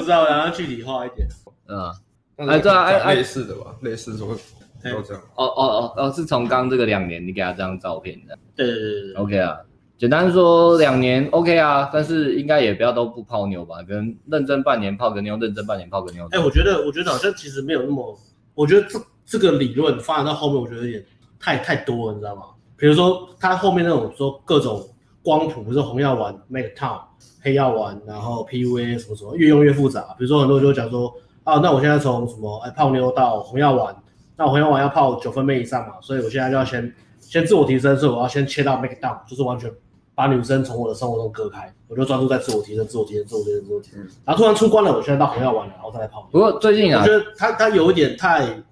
[0.07, 1.27] 知道，然后具体化一点。
[1.67, 5.21] 嗯，哎，对啊，哎，类似的吧，类似说都这样。
[5.35, 8.37] 哦哦哦哦，是从刚这个两年你给他这张照片的。
[8.55, 9.13] 对对对对。
[9.15, 9.57] OK 啊。
[9.97, 16.23] 简单说，两年 OK 啊，但是应该也不要都不泡妞吧，可能认真半年泡个妞，认真半年泡个妞。
[16.31, 18.15] 哎、欸，我觉得，我觉得好像其实没有那么，
[18.53, 21.05] 我觉得这这个理论发展到后面，我觉得有点
[21.39, 22.43] 太太多了，你知道吗？
[22.77, 24.87] 比如说他后面那种说各种
[25.23, 27.01] 光谱，比如说红药丸、MGTOW、
[27.41, 30.15] 黑药丸，然后 PUA 什么什么，越用越复杂。
[30.17, 31.13] 比如说很多人就讲说，
[31.43, 33.95] 啊，那我现在从什么哎泡妞到红药丸，
[34.35, 39.71] 那我红药丸要泡九分妹以上嘛，所以我现在就要先先自我提升，所以我要先切到 make down，就是完全。
[40.15, 43.99] 把女生从我的生活中割开，我就专注在自我提升、自我提升、自我提升、自我提升。
[44.25, 46.27] 然后突然出关了，我现在到红药丸了，然后再来泡。
[46.31, 48.63] 不过最近啊，我觉得他他有一点太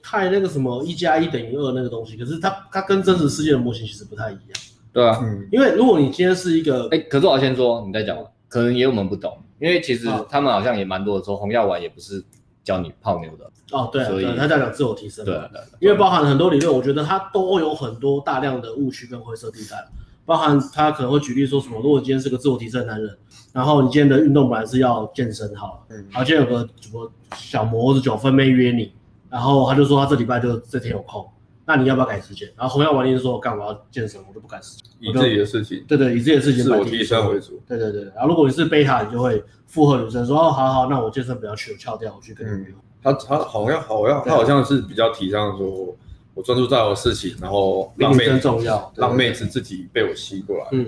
[0.00, 4.42] 太那个什么一加一等于二那个东西，可是它它跟真实世界的模型其实不太一样。
[4.94, 8.16] 对啊，嗯，因为如果你今天是一个，哎，可是我要先说，你在讲，
[8.48, 12.24] 可能也有我们不懂，因为其实他们好像也蛮多的说红药丸也不是
[12.62, 13.50] 教你泡妞的。
[13.72, 15.24] 哦，对，所以他在讲自我提升。
[15.24, 19.76] 对对，因为包含很多理论，我觉得它都有很多大量的误区跟灰色地带。
[20.26, 23.14] 包含他可能会举例说什么，如果今天是个自我提升的男人，
[23.52, 28.90] 然后你今天的运动本来是要健身好了，嗯，然后今天有个什么小模子九分妹约你，
[29.28, 31.26] 然后他就说他这礼拜就这天有空，
[31.66, 32.48] 那你要不要改时间？
[32.56, 38.04] 然后红药丸就说干我要健身，我都不改时间，以自己的事情，对对，以自己的事情，自我提升为主，对对对。
[38.14, 42.74] 然后如果你是贝塔，你就会附和女生说哦，好好，那我健身不要去，我翘掉，我去跟你约。
[43.02, 45.94] 他他好像好像他好像是比较提倡说。
[46.36, 50.66] 我专注在我的事情，然后让妹子重要，让妹子自己被我吸过来。
[50.72, 50.82] 嗯，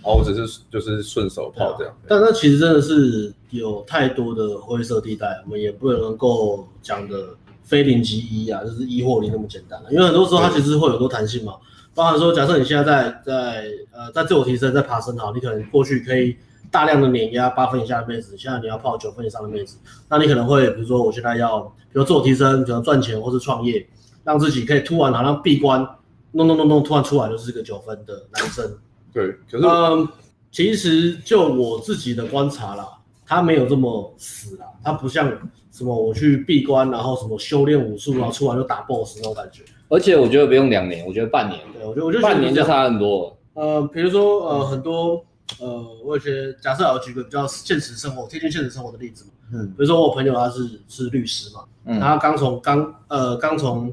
[0.00, 1.92] 然后我只是就是顺手泡这样。
[2.06, 7.30] 但那其实真的是有太多的灰色地带，我们也不能够讲的
[7.62, 9.80] 非零即一啊，就是一或零那么简单。
[9.90, 11.54] 因为很多时候它其实会有多弹性嘛，
[11.94, 16.36] 包含说，假设你现在在在呃在自我提升，在爬升好，你可能过去可以
[16.70, 19.76] 大量的碾压八分以下的妹子，现在你要泡九分以上的妹子，
[20.08, 23.86] 那你可能会比如说我现在要比如自我提升，比如赚钱或是创业。
[24.24, 25.80] 让自己可以突然好像闭关，
[26.30, 28.78] 弄弄弄弄，突然出来就是个九分的男生。
[29.12, 30.08] 对，可是嗯，
[30.52, 32.88] 其实就我自己的观察啦，
[33.26, 35.28] 他没有这么死啦，他不像
[35.72, 39.62] 什么我去闭关，然后什么修炼武术，然后出来就打 BOSS 那种感觉。
[39.88, 41.60] 而且我觉得不用两年，我觉得半年。
[41.72, 43.36] 对，我觉得我觉得半年就差很多。
[43.54, 45.24] 呃，比如说呃很多
[45.60, 49.30] 呃，我也觉得假设我举个比较现实生活、贴近现实生活的例子嘛。
[49.54, 51.64] 嗯，比如说我朋友他是是律师嘛。
[51.84, 53.92] 嗯，他刚从刚呃刚从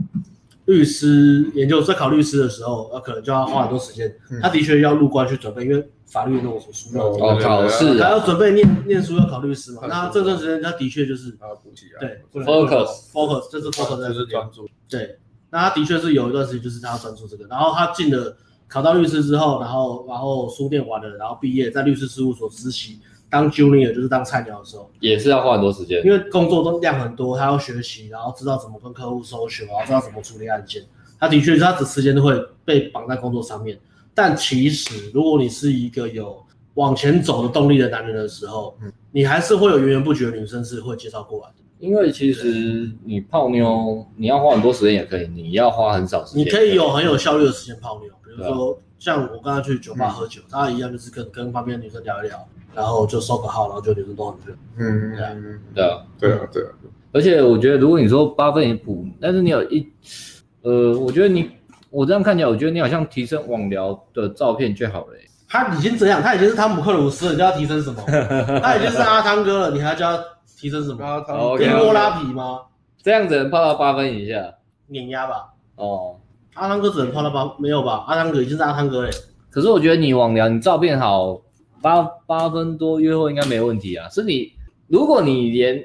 [0.65, 4.13] 律师研究在考律师的时候，呃可能就要花很多时间。
[4.31, 9.81] 嗯、他的确要入关去准备，因为法律那种书要哦考试，还要准备念念书要考律师嘛。
[9.87, 14.67] 那这段时间他的确就是啊补习啊，对，focus focus 就是 focus 就是专注。
[14.89, 15.17] 对，
[15.49, 18.35] 那他的确是有一段时间就是他要专注这个，然后他进了
[18.67, 22.99] 考到律师之后，然后然后书念完了，然后毕业在律师事务所实习。
[23.31, 30.83] 当 junior 就是当菜鸟的时候，也是要花很多时间，因为工作都量很多，他要学习，然后知道怎么跟客户 social，然后知道怎么处理案件。
[31.19, 33.77] 他的确，他的时间都会被绑在工作上面。
[34.21, 41.55] 但其实，如果你是一个有往前走的动力的男人的时候，嗯，你还是会有源源不绝的女生是会介绍过来的。
[41.79, 48.09] 因为其实你泡妞，你要花很多时间也可以，你要花很少时间，你可以有很有效率的时间泡妞。
[48.25, 52.45] 比如说，像我刚刚去酒吧喝酒，他一样就是跟跟旁边的女生聊一聊。
[52.75, 54.55] 然后就收个号，然后就女生都很多。
[54.77, 56.69] 嗯，对啊，对啊，对啊，对啊。
[57.11, 59.85] 而且我觉得，如果你说八分也补，但是你有一，
[60.61, 61.49] 呃，我觉得你，
[61.89, 65.13] 我这样看起来，我觉得你好像提升网聊的照片最好了。
[65.47, 68.03] 他已经这样，他已经是汤姆克鲁斯了，你叫他提升什么？
[68.61, 70.23] 他已经是阿汤哥了，你还要叫他
[70.57, 71.03] 提升什么？
[71.03, 72.61] 阿汤，电锅拉皮吗？
[73.01, 74.53] 这样子能泡到八分以下？
[74.87, 75.53] 碾压吧。
[75.75, 76.17] 哦，
[76.53, 78.03] 阿汤哥只能泡到八，没有吧？
[78.07, 79.09] 阿汤哥已经是阿汤哥嘞。
[79.49, 81.41] 可是我觉得你网聊，你照片好。
[81.81, 84.51] 八八分多约会应该没问题啊，是你
[84.87, 85.81] 如果你连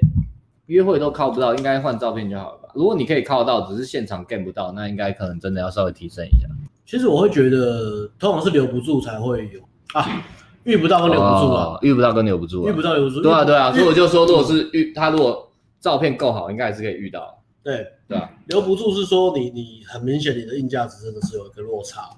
[0.65, 2.64] 约会都靠不到，应该换照片就好了吧？
[2.75, 6.47] 如果你可以靠到，只是现场 get 不到，那应该可能真的要稍微提升一下。
[6.85, 9.59] 其实我会觉得，通常是留不住才会有
[9.93, 10.23] 啊，
[10.65, 13.21] 遇不到跟留不住啊，遇不到跟留不住，遇不到留不住。
[13.21, 17.41] 对啊对啊，所以我就说，如果是遇他如果照片够好，应该还是可以遇到。
[17.63, 22.09] 对对啊，留不住是说你你很明显你的硬价值真的是有一个落差。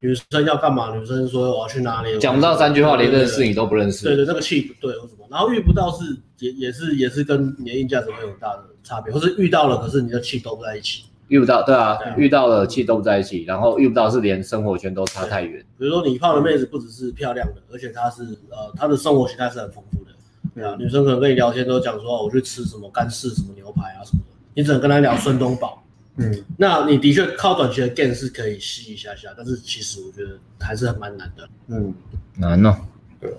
[0.00, 0.94] 女生要干嘛？
[0.94, 2.18] 女生说我要去哪里？
[2.18, 4.04] 讲不到三句话，连认识你都不认识。
[4.04, 6.04] 对对，那个气不对或什么，然后遇不到是
[6.38, 11.04] 也也是也是跟你的硬价值会有很大的差别，或是遇到了，可是你的气都不在一起。
[11.28, 15.64] 遇不到，对啊，对啊遇到了气都不在一起，然后遇不到是连生活圈都差太远。
[15.78, 20.10] 比如说你泡的妹子不只是漂亮的，而且她是呃她的生活形态是很丰富的。
[20.54, 25.82] 对啊，女生可能跟你聊天都讲说，我去吃什么干式什么牛排啊什么的，你只能跟她聊孙东宝。
[26.18, 31.48] 嗯，那你的确靠短期的 gain 是可以吸一下下，但是其实我觉得还是很蛮难的。
[31.68, 31.94] 嗯，
[32.36, 32.76] 难哦。
[33.20, 33.30] 对。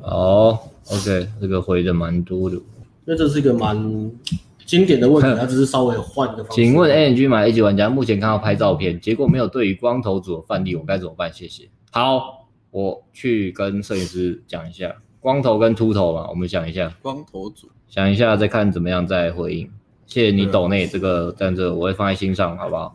[0.00, 2.58] 哦，OK，这个回的蛮多的。
[3.04, 3.76] 那这是一个蛮
[4.64, 6.62] 经典的问题， 它只是稍微换一个方式。
[6.62, 11.32] 请问 ANG 买 A 级玩家目前看到拍照片，结果没有对于光头组的范例，我该怎么办？
[11.32, 11.68] 谢谢。
[11.90, 16.92] 好，我去跟摄影师讲一下，光头跟秃头嘛，我们想一下。
[17.02, 19.70] 光头组，想一下再看怎么样再回应。
[20.12, 22.94] 谢谢你抖内这个在这，我会放在心上，好不好？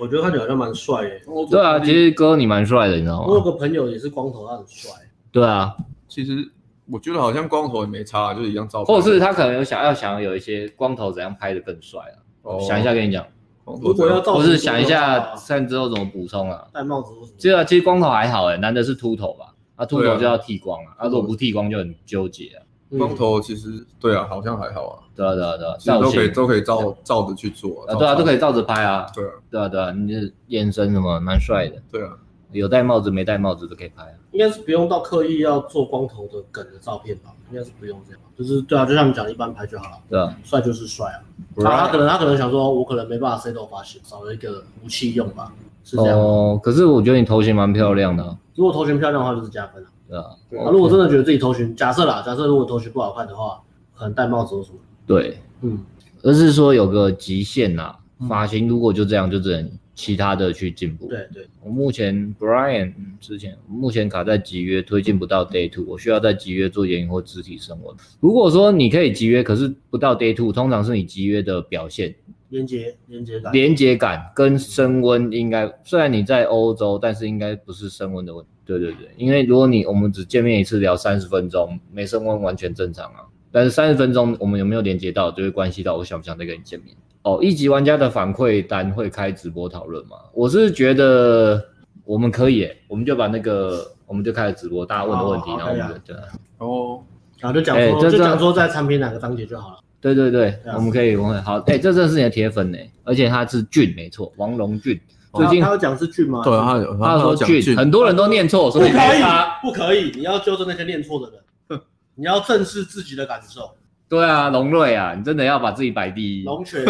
[0.00, 1.22] 我觉得看起来好像蛮帅耶。
[1.48, 3.26] 对啊，其实哥你蛮帅的，你知道吗？
[3.28, 4.90] 我有个朋友也是光头，他很帅。
[5.30, 5.76] 对啊，
[6.08, 6.50] 其实。
[6.88, 8.84] 我觉得好像光头也没差，就是一样照。
[8.84, 12.18] 或者是他可能有想要想要有一些光头怎样拍的更帅啊？
[12.42, 13.26] 哦，想一下跟你讲。
[13.64, 16.64] 如果要照，不是想一下看之后怎么补充啊？
[16.72, 17.12] 戴帽子。
[17.40, 19.52] 对啊，其实光头还好哎，难的是秃头吧？
[19.74, 22.62] 啊，秃头就要剃光啊，啊，如果不剃光就很纠结啊。
[22.90, 24.98] 光头其实对啊，好像还好啊。
[25.14, 27.94] 对啊，对啊，对啊，都可以都可以照照着去做啊。
[27.94, 29.06] 对啊，都可以照着拍啊。
[29.14, 31.82] 对啊，对啊，对啊，你的眼神什么蛮帅的。
[31.90, 32.10] 对啊。
[32.52, 37.30] 有戴帽子没戴帽子都可以拍啊，应该是不用到刻意要做光头的梗的照片吧？
[37.50, 39.98] 应该是不用这样，就是对啊，就像你讲的一般拍就好了。
[40.08, 41.18] 对啊，帅就是帅啊。
[41.56, 45.52] 他他可能他可能想说，我可能没办法塞头发型，少了一个武器用吧？
[45.84, 46.18] 是这样。
[46.18, 48.36] 哦，可是我觉得你头型蛮漂亮的。
[48.54, 49.88] 如果头型漂亮的话，就是加分了。
[50.08, 50.24] 对啊。
[50.64, 53.62] 啊，如果真的觉得自己头型，假设啦，假设如果头型不好看的话，
[53.94, 54.78] 可能戴帽子或什么。
[55.06, 55.78] 对，嗯，
[56.22, 57.94] 而是说有个极限呐，
[58.28, 59.70] 发型如果就这样，就只能。
[59.98, 61.06] 其他的去进步。
[61.06, 67.96] 对对，我目前 Brian 之前目前卡在集约推进不到 Day Two，我需要在集约做眼影或肢体升温。
[68.20, 72.14] 如果说你可以集约，可是不到 Day Two，通常是你集约的表现
[72.50, 78.50] 连接连接感连接感跟升温应该，虽然你在欧洲，但是应该不是升温的问题。
[78.66, 83.22] 对对对，因为如果你我们只见面一次聊三十分钟，没升温完全正常啊。
[83.52, 86.94] 但是三十分钟我们有没有连接到，就会关系到我想不想再跟你见面。
[87.22, 90.16] 哦，一级玩家的反馈单会开直播讨论吗？
[90.34, 91.64] 我是觉得
[92.04, 96.14] 我们可以，我们就把那个，我们就开始直播，大家问的问题，然后我们就
[96.58, 97.02] 哦，
[97.38, 99.78] 然后就讲说，就讲说在产品哪个章节就好了。
[100.00, 105.00] 对对对，我们可以，我们好，哎，这真的是你的铁粉呢，而且他是俊，没错，王龙俊。
[105.36, 106.42] 最近他有讲是俊吗？
[106.44, 109.22] 对，他有，他说俊，很多人都念错，所以不可以，
[109.62, 111.80] 不可以，你要纠正那些念错的人，
[112.14, 113.70] 你要正视自己的感受。
[114.08, 116.44] 对啊，龙瑞啊，你真的要把自己摆第一。
[116.44, 116.84] 龙泉，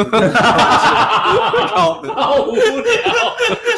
[1.69, 2.63] 好 好无聊，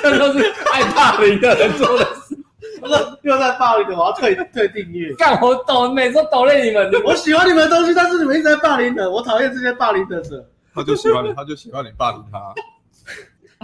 [0.03, 2.37] 这都是爱霸凌的人做的事。
[2.81, 5.15] 不是又在霸凌的，我要退退订阅。
[5.15, 6.91] 干我抖，每次都抖累你们。
[7.05, 10.45] 我喜欢你们的东西，但是你们一直在霸凌的，我讨厌这些霸凌的人。
[10.75, 12.39] 他就喜欢你，他就喜欢你霸凌他。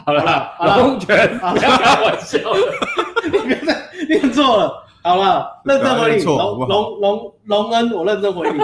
[0.05, 2.59] 好了，龙拳，不要开玩笑了，
[3.33, 4.85] 你别再念错了。
[5.03, 8.59] 好了，认真回你，龙龙龙龙恩，我认真回 你。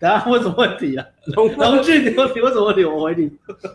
[0.00, 1.06] 等下问什么问题啊？
[1.36, 2.84] 龙龙俊，你问你问什么问题？
[2.84, 3.30] 我回你。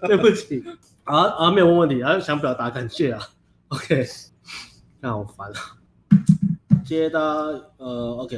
[0.07, 0.61] 对不起，
[1.05, 3.21] 啊啊，没有问问题，啊想表达感谢啊。
[3.69, 4.05] OK，
[4.99, 5.59] 那好烦啊。
[6.85, 7.21] 接单，
[7.77, 8.37] 呃，OK，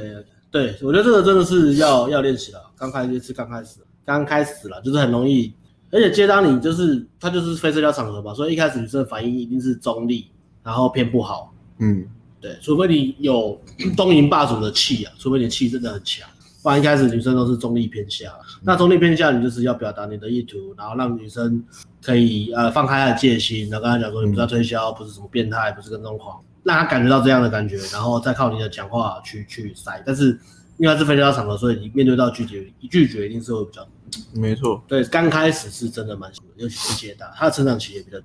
[0.52, 2.60] 对我觉得这个真的是要要练习了。
[2.76, 5.52] 刚开始是刚开始，刚开始了，就是很容易，
[5.90, 10.30] 而且接单你就是他就是非社交场合嘛，所以一开始女生的反应一定是中立，
[10.62, 11.52] 然后偏不好。
[11.78, 12.06] 嗯，
[12.40, 13.60] 对，除非你有
[13.96, 16.28] 东瀛霸主的气啊，除非你的气真的很强。
[16.62, 18.30] 不然一开始女生都是中立偏下，
[18.62, 21.64] 那中立偏下，你就是要表达你的意图，然后让女生
[22.02, 30.02] 可以呃放开她的戒心，然后跟她讲说你不是要推销，不是什么变态，不是跟踪狂，让她感觉到这样的感觉，然后再靠你的讲话去去塞。
[30.04, 30.38] 但是
[30.80, 33.86] 因为是非交场合，所以你面对到拒绝，一拒绝一定是会比较。
[34.34, 38.16] 没错，对，刚开始是真的蛮辛苦，尤其是接单，他的成长期也比较。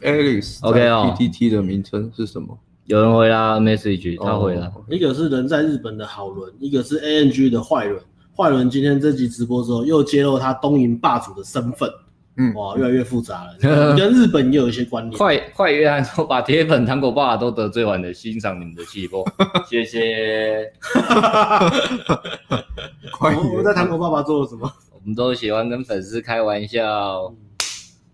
[0.00, 2.56] Alice，OK 哦，PTT 的名称是什么？
[2.84, 8.00] 有人回答，message 他回了，一个是人在日本的好人，一个是 ANG 的坏人。
[8.36, 11.90] 坏人今天这集直播之后又揭露他东瀛霸主的身份，
[12.36, 13.56] 嗯，哇，越来越复杂了。
[13.94, 15.16] 你跟日本也有一些关联。
[15.16, 19.24] 快快约翰说把铁粉糖果爸爸都得罪完了，欣赏你们的气魄，
[19.70, 20.72] 谢谢。
[23.20, 24.70] 我们在糖果爸爸做了什么？
[24.92, 27.32] 我们都喜欢跟粉丝开玩笑，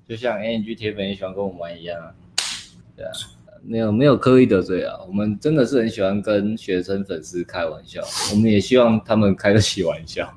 [0.09, 1.97] 就像 ANG 铁粉也喜欢跟我们玩一样，
[2.97, 3.11] 对啊。
[3.63, 8.01] 没有没有刻意得罪啊，我们真的是很喜欢跟学生粉丝开玩笑，
[8.33, 10.29] 我们也希望他们开得起玩笑，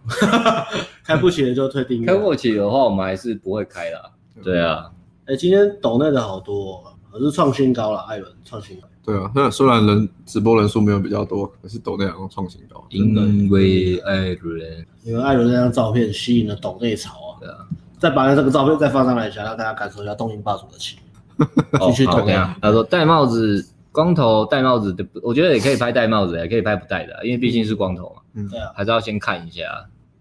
[1.04, 2.08] 开不起的就退订阅。
[2.08, 4.12] 开不起的话，我们还是不会开的。
[4.44, 4.92] 对啊，
[5.26, 8.88] 哎，今天抖内的好多，哦可是创新高了，艾伦创新高。
[9.06, 12.84] 对啊，那虽然人直播人数没有比较多，可是抖内好像创新高。
[12.90, 17.32] 因为艾伦，因为艾伦那张照片吸引了抖内潮啊。
[17.40, 17.68] 对啊，
[18.00, 20.98] 再把这个照片再放上来一下，让大家感受一下东瀛霸主的气。
[21.82, 22.58] 继续投啊！
[22.62, 28.22] 他说戴帽子，光头戴帽子的，我觉得也可以拍戴帽子，也可以拍不戴的，因为毕竟是光头嘛。
[28.34, 29.64] 嗯，对啊，还是要先看一下。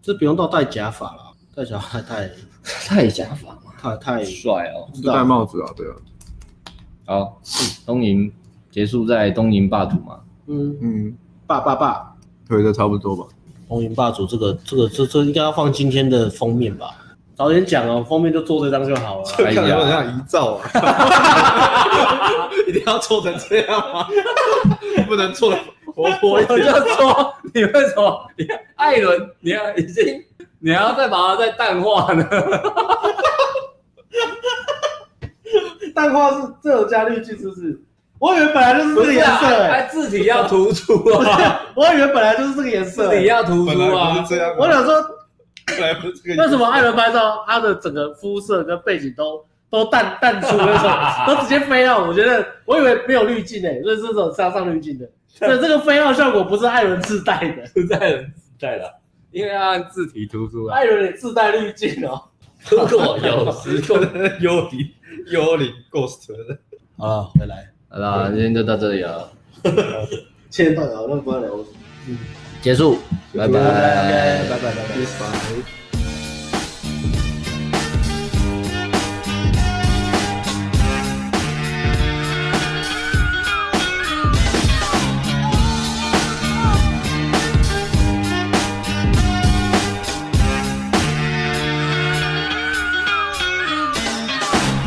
[0.00, 2.30] 这不用到戴假发了，戴假发太
[2.62, 4.88] 太 假发嘛，太太帅哦。
[5.04, 5.94] 戴帽子啊，对啊。
[7.04, 7.40] 好，
[7.84, 8.32] 东营
[8.70, 10.20] 结束在东瀛霸主嘛。
[10.46, 11.16] 嗯嗯，
[11.46, 12.14] 霸霸霸，
[12.48, 13.24] 推的差不多吧。
[13.68, 16.90] 东瀛霸主这个这个这这应该要放今天的封面吧？
[17.42, 19.24] 早点讲哦，封面就做这张就好了。
[19.36, 22.48] 看起来很像遗照啊！
[22.68, 24.06] 一定要做成这样吗？
[25.08, 25.52] 不能做
[25.92, 26.72] 活泼一点。
[26.72, 28.30] 我就说，你为什么？
[28.38, 30.22] 你看艾伦，你要已经，
[30.60, 32.24] 你还要再把它再淡化呢？
[35.92, 37.76] 淡化是这有加滤镜，是不是？
[38.20, 40.94] 我以为本来就是这个颜色，哎，字体要突出
[41.24, 41.60] 啊！
[41.74, 44.24] 我以为本来就是这个颜色，字体要突出啊！
[44.56, 44.94] 我想说。
[46.38, 50.90] 为什么艾伦拍照，他的整个肤色跟背景都都淡淡出那种，
[51.34, 52.06] 都直接飞奥？
[52.06, 55.08] 我觉得我以为没有滤镜诶，所以是这种加上滤镜的。
[55.28, 58.92] 所以这个飞奥效果不是艾伦自带的， 是艾伦自带的，
[59.30, 60.76] 因为他按字体突出啊。
[60.76, 62.20] 艾伦也自带滤镜哦。
[62.70, 63.98] 如果有时空
[64.40, 64.88] 幽灵
[65.28, 66.58] 幽灵 ghost 的。
[66.98, 67.68] 好了，回来。
[67.88, 69.30] 好了，今天就到这里了。
[70.50, 71.48] 千到了，那不聊。
[72.06, 72.18] 嗯。
[72.62, 72.96] 结束，
[73.36, 74.72] 拜拜，拜拜，拜拜，拜。
[75.18, 75.81] 拜。